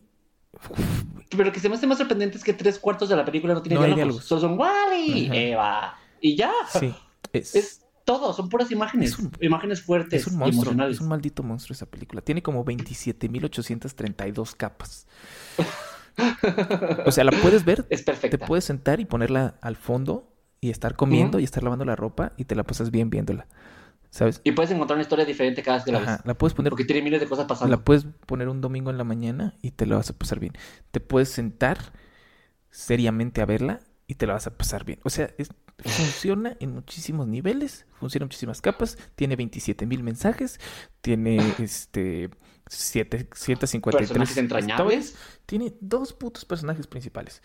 [1.30, 3.54] Pero lo que se me hace más sorprendente es que tres cuartos de la película
[3.54, 4.24] no tiene No diálogos.
[4.26, 5.30] Solo son Wally.
[5.32, 5.96] Eva.
[6.22, 6.52] Y ya.
[6.80, 6.94] Sí,
[7.34, 7.56] es...
[7.56, 7.82] Es
[8.14, 9.20] todo, son puras imágenes.
[9.20, 10.96] Un- imágenes fuertes Es un monstruo, emocionales.
[10.98, 12.22] es un maldito monstruo esa película.
[12.22, 15.06] Tiene como 27.832 capas.
[17.06, 18.46] O sea, la puedes ver, Es te perfecta.
[18.46, 22.44] puedes sentar y ponerla al fondo y estar comiendo y estar lavando la ropa y
[22.44, 23.48] te la pasas bien viéndola.
[24.10, 24.42] ¿Sabes?
[24.44, 26.26] Y puedes encontrar una historia diferente cada vez que la Ajá, ves.
[26.26, 27.74] la puedes poner Porque tiene miles de cosas pasando.
[27.74, 30.52] la puedes poner un domingo en la mañana y te la vas a pasar bien.
[30.92, 31.78] Te puedes sentar
[32.70, 35.00] seriamente a verla y te la vas a pasar bien.
[35.06, 35.52] O sea, es,
[35.84, 40.60] funciona en muchísimos niveles, funciona en muchísimas capas, tiene 27 mil mensajes,
[41.02, 42.30] tiene este
[42.68, 45.16] 7, 153 Personajes entrañables.
[45.46, 47.42] tiene dos putos personajes principales.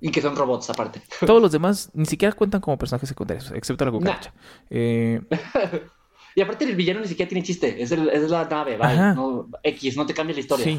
[0.00, 1.02] Y que son robots aparte.
[1.26, 4.32] Todos los demás ni siquiera cuentan como personajes secundarios, excepto la cucaracha.
[4.70, 5.20] Eh,
[6.34, 7.82] Y aparte el villano ni siquiera tiene chiste.
[7.82, 8.78] Es, el- es la nave.
[9.16, 10.64] No, X, no te cambia la historia.
[10.64, 10.78] Sí.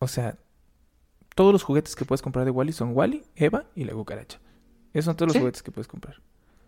[0.00, 0.36] O sea,
[1.36, 4.40] todos los juguetes que puedes comprar de Wally son Wally, Eva y la cucaracha.
[4.98, 6.20] Esos son todos los juguetes que puedes comprar.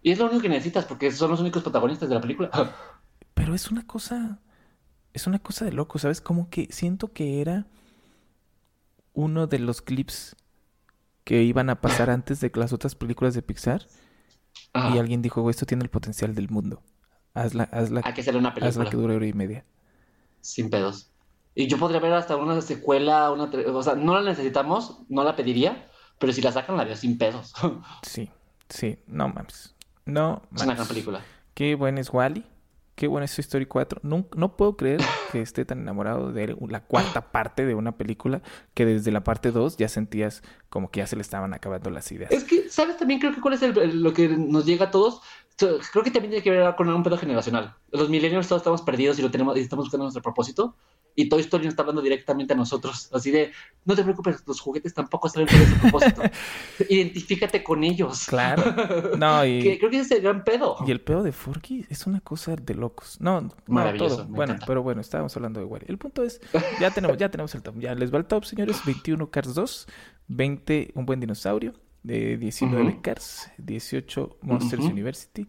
[0.03, 2.51] Y es lo único que necesitas porque son los únicos protagonistas de la película.
[3.35, 4.39] Pero es una cosa.
[5.13, 6.21] Es una cosa de loco, ¿sabes?
[6.21, 7.67] Como que siento que era
[9.13, 10.37] uno de los clips
[11.25, 13.87] que iban a pasar antes de las otras películas de Pixar.
[14.73, 14.95] Ajá.
[14.95, 16.83] Y alguien dijo, "Güey, esto tiene el potencial del mundo.
[17.35, 19.65] Hazla, hazla, Hay que hacerle una hazla película que dure hora y media.
[20.41, 21.11] sin pedos.
[21.55, 23.45] Y yo podría ver hasta una secuela, una...
[23.73, 25.90] O sea, no la necesitamos, no la pediría,
[26.21, 27.53] pero si la sacan la veo sin pedos.
[28.03, 28.31] Sí,
[28.69, 29.75] sí, no mames.
[30.05, 30.89] No es una gran mames.
[30.89, 31.21] película.
[31.55, 32.45] Qué buen es Wally.
[32.95, 34.01] Qué buena es Toy Story 4.
[34.03, 35.01] No, no puedo creer
[35.33, 38.43] que esté tan enamorado de la cuarta parte de una película
[38.75, 42.13] que desde la parte 2 ya sentías como que ya se le estaban acabando las
[42.13, 42.31] ideas.
[42.31, 45.23] Es que, ¿sabes también creo que cuál es el- lo que nos llega a todos?
[45.61, 47.75] So, Creo que también tiene que ver con un pedo generacional.
[47.91, 50.75] Los millennials todos estamos perdidos y lo tenemos y estamos buscando nuestro propósito.
[51.15, 53.11] Y Toy Story nos está hablando directamente a nosotros.
[53.13, 53.53] Así de,
[53.85, 56.23] no te preocupes, los juguetes tampoco saben cuál es su propósito.
[56.89, 58.25] Identifícate con ellos.
[58.27, 58.63] Claro.
[59.19, 60.77] No, Que y, creo que ese es el gran pedo.
[60.87, 63.21] y el pedo de Forky es una cosa de locos.
[63.21, 64.27] No, no Maravilloso, todo.
[64.29, 64.67] Bueno, encanta.
[64.67, 65.85] pero bueno, estábamos hablando de Wally.
[65.89, 66.41] El punto es,
[66.81, 67.75] ya tenemos, ya tenemos el top.
[67.81, 68.81] Ya les va el top, señores.
[68.87, 69.89] 21 Cars 2,
[70.29, 73.03] 20 Un Buen Dinosaurio, de 19 Ujú.
[73.03, 74.93] Cars, 18 Monsters Ujú.
[74.93, 75.47] University,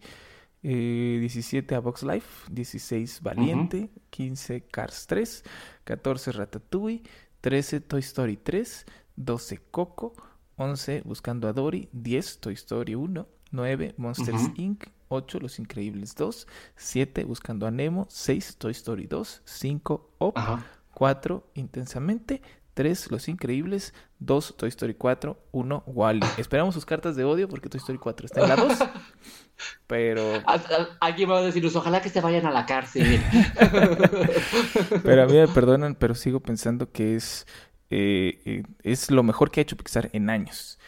[0.62, 5.42] eh, 17 A Box Life, 16 Valiente, 15 Cars 3,
[5.84, 7.02] 14 Ratatouille,
[7.40, 10.12] 13 Toy Story 3, 12 Coco,
[10.56, 14.50] 11 Buscando a Dory, 10 Toy Story 1, 9 Monsters.
[14.56, 16.46] Inc., 8 Los Increíbles 2,
[16.76, 20.64] 7 Buscando a Nemo, 6 Toy Story 2, 5 Up, Ajá.
[20.94, 22.40] 4 Intensamente,
[22.74, 26.26] 3 Los Increíbles, 2 Toy Story 4, 1 Wally.
[26.38, 28.78] Esperamos sus cartas de odio porque Toy Story 4 está en la 2.
[29.86, 30.22] Pero,
[31.00, 33.20] Alguien va a decirnos, ojalá que se vayan a la cárcel.
[35.04, 37.46] pero a mí me perdonan, pero sigo pensando que es,
[37.90, 40.78] eh, eh, es lo mejor que ha hecho Pixar en años.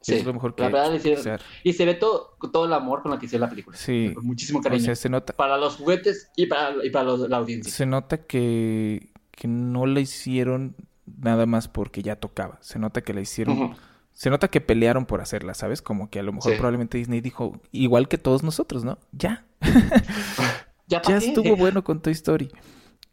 [0.00, 1.40] Sí, es lo mejor que la ha verdad hecho hicieron- Pixar.
[1.64, 3.76] Y se ve todo, todo el amor con lo que hicieron la película.
[3.76, 4.12] Sí.
[4.14, 4.84] Con muchísimo O cariño.
[4.84, 7.72] sea, se nota, para los juguetes y para, y para los- la audiencia.
[7.72, 10.76] se nota que, que no la hicieron
[11.06, 12.58] nada más porque ya tocaba.
[12.60, 13.76] Se nota que la hicieron.
[14.12, 15.82] Se nota que pelearon por hacerla, ¿sabes?
[15.82, 16.56] Como que a lo mejor Sí.
[16.56, 18.98] probablemente Disney dijo, igual que todos nosotros, ¿no?
[19.12, 19.44] Ya,
[20.86, 22.50] Ya, ya estuvo bueno con Toy Story.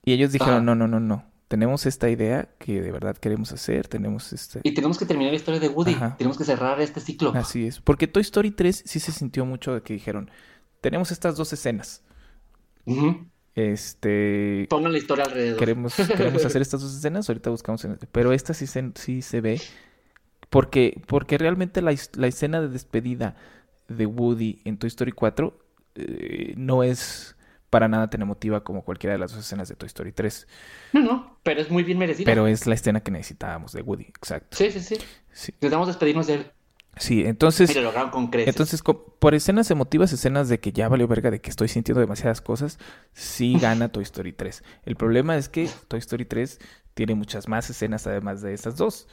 [0.03, 0.61] Y ellos dijeron, Ajá.
[0.63, 1.25] no, no, no, no.
[1.47, 4.61] Tenemos esta idea que de verdad queremos hacer, tenemos este...
[4.63, 5.93] Y tenemos que terminar la historia de Woody.
[5.95, 6.15] Ajá.
[6.17, 7.33] Tenemos que cerrar este ciclo.
[7.35, 7.81] Así es.
[7.81, 10.31] Porque Toy Story 3 sí se sintió mucho de que dijeron,
[10.79, 12.03] tenemos estas dos escenas.
[12.85, 13.25] Ujú.
[13.55, 14.67] Este...
[14.69, 15.59] Pongan la historia alrededor.
[15.59, 19.41] Queremos, queremos hacer estas dos escenas, ahorita buscamos en Pero esta sí se, sí se
[19.41, 19.61] ve.
[20.49, 23.35] Porque, porque realmente la, la escena de despedida
[23.87, 25.57] de Woody en Toy Story 4
[25.95, 27.35] eh, no es
[27.69, 30.47] para nada tan emotiva como cualquiera de las dos escenas de Toy Story 3.
[30.93, 32.25] No, no, pero es muy bien merecido.
[32.25, 34.57] Pero es la escena que necesitábamos de Woody, exacto.
[34.57, 34.95] Sí, sí, sí.
[35.31, 36.51] Sí, Necesitamos despedirnos de él.
[36.97, 37.73] Sí, entonces...
[37.75, 38.49] Lo lograron con creces.
[38.49, 42.41] Entonces, por escenas emotivas, escenas de que ya valió verga, de que estoy sintiendo demasiadas
[42.41, 42.79] cosas,
[43.13, 44.63] sí gana Toy Story 3.
[44.85, 46.59] El problema es que Toy Story 3
[46.93, 49.07] tiene muchas más escenas además de esas dos.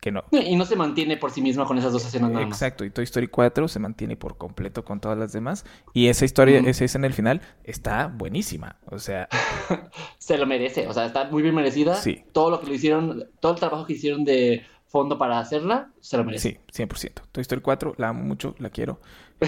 [0.00, 0.22] Que no.
[0.32, 2.54] Y no se mantiene por sí misma con esas dos escenas nada más.
[2.54, 5.64] Exacto, y Toy Story 4 se mantiene por completo con todas las demás.
[5.94, 8.76] Y esa historia, esa escena al final está buenísima.
[8.90, 9.28] O sea,
[10.18, 10.86] Se lo merece.
[10.88, 11.94] O sea, está muy bien merecida.
[11.96, 12.24] Sí.
[12.32, 16.16] Todo lo que lo hicieron, todo el trabajo que hicieron de fondo para hacerla, se
[16.16, 16.60] lo merece.
[16.70, 17.22] sí, 100%.
[17.32, 19.00] Toy Story 4, la amo mucho, la quiero.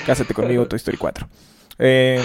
[0.05, 1.29] Cásate conmigo, Toy Story 4.
[1.79, 2.21] Eh,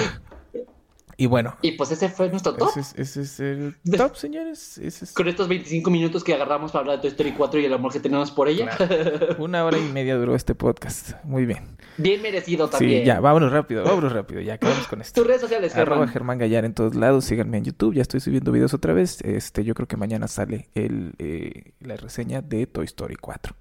[1.22, 2.69] y bueno, Y pues ese fue nuestro top.
[2.69, 4.80] ese es, ese es el top, señores.
[4.80, 5.14] Ese es...
[5.14, 7.93] Con estos 25 minutos que agarramos para hablar de Toy Story 4 y el amor
[7.93, 8.72] que tenemos por ella.
[9.38, 11.23] Una hora y media duró este podcast.
[11.23, 11.77] Muy bien.
[11.98, 13.02] bien merecido también.
[13.02, 14.41] Sí, ya, vámonos rápido, vámonos rápido.
[14.41, 15.22] Ya acabamos con esto.
[15.22, 16.10] Tus redes sociales, Arroba Germán.
[16.10, 17.26] Germán Gallar en todos lados.
[17.26, 17.93] Síganme en YouTube.
[17.93, 19.22] Ya estoy subiendo videos otra vez.
[19.22, 23.56] Este, yo creo que mañana sale el, eh, la reseña de Toy Story 4.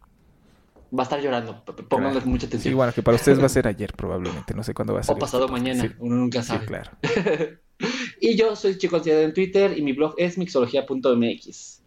[0.97, 1.65] Va a estar llorando.
[1.65, 2.27] p- p- Pónganle Claro.
[2.31, 2.75] mucha Sí, atención.
[2.77, 4.55] bueno, que para ustedes va a ser ayer probablemente.
[4.55, 5.19] No sé cuándo va a o ser.
[5.19, 5.83] pasado mañana.
[5.83, 6.67] Sí, Uno nunca sí, sabe.
[6.67, 6.91] claro.
[8.21, 11.83] Y yo soy Chico Ansiedad en Twitter y mi blog es mixología.mx.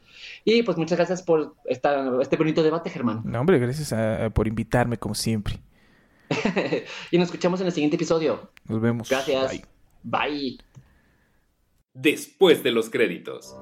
[0.46, 3.22] Y pues muchas gracias por esta, este bonito debate, Germán.
[3.24, 5.60] No, hombre, gracias a- a- por invitarme como siempre.
[7.12, 8.50] y nos escuchamos en el siguiente episodio.
[8.68, 9.08] Nos vemos.
[9.10, 9.52] Gracias.
[9.52, 10.28] Bye.
[10.30, 10.58] Bye.
[11.94, 13.56] Después de los créditos.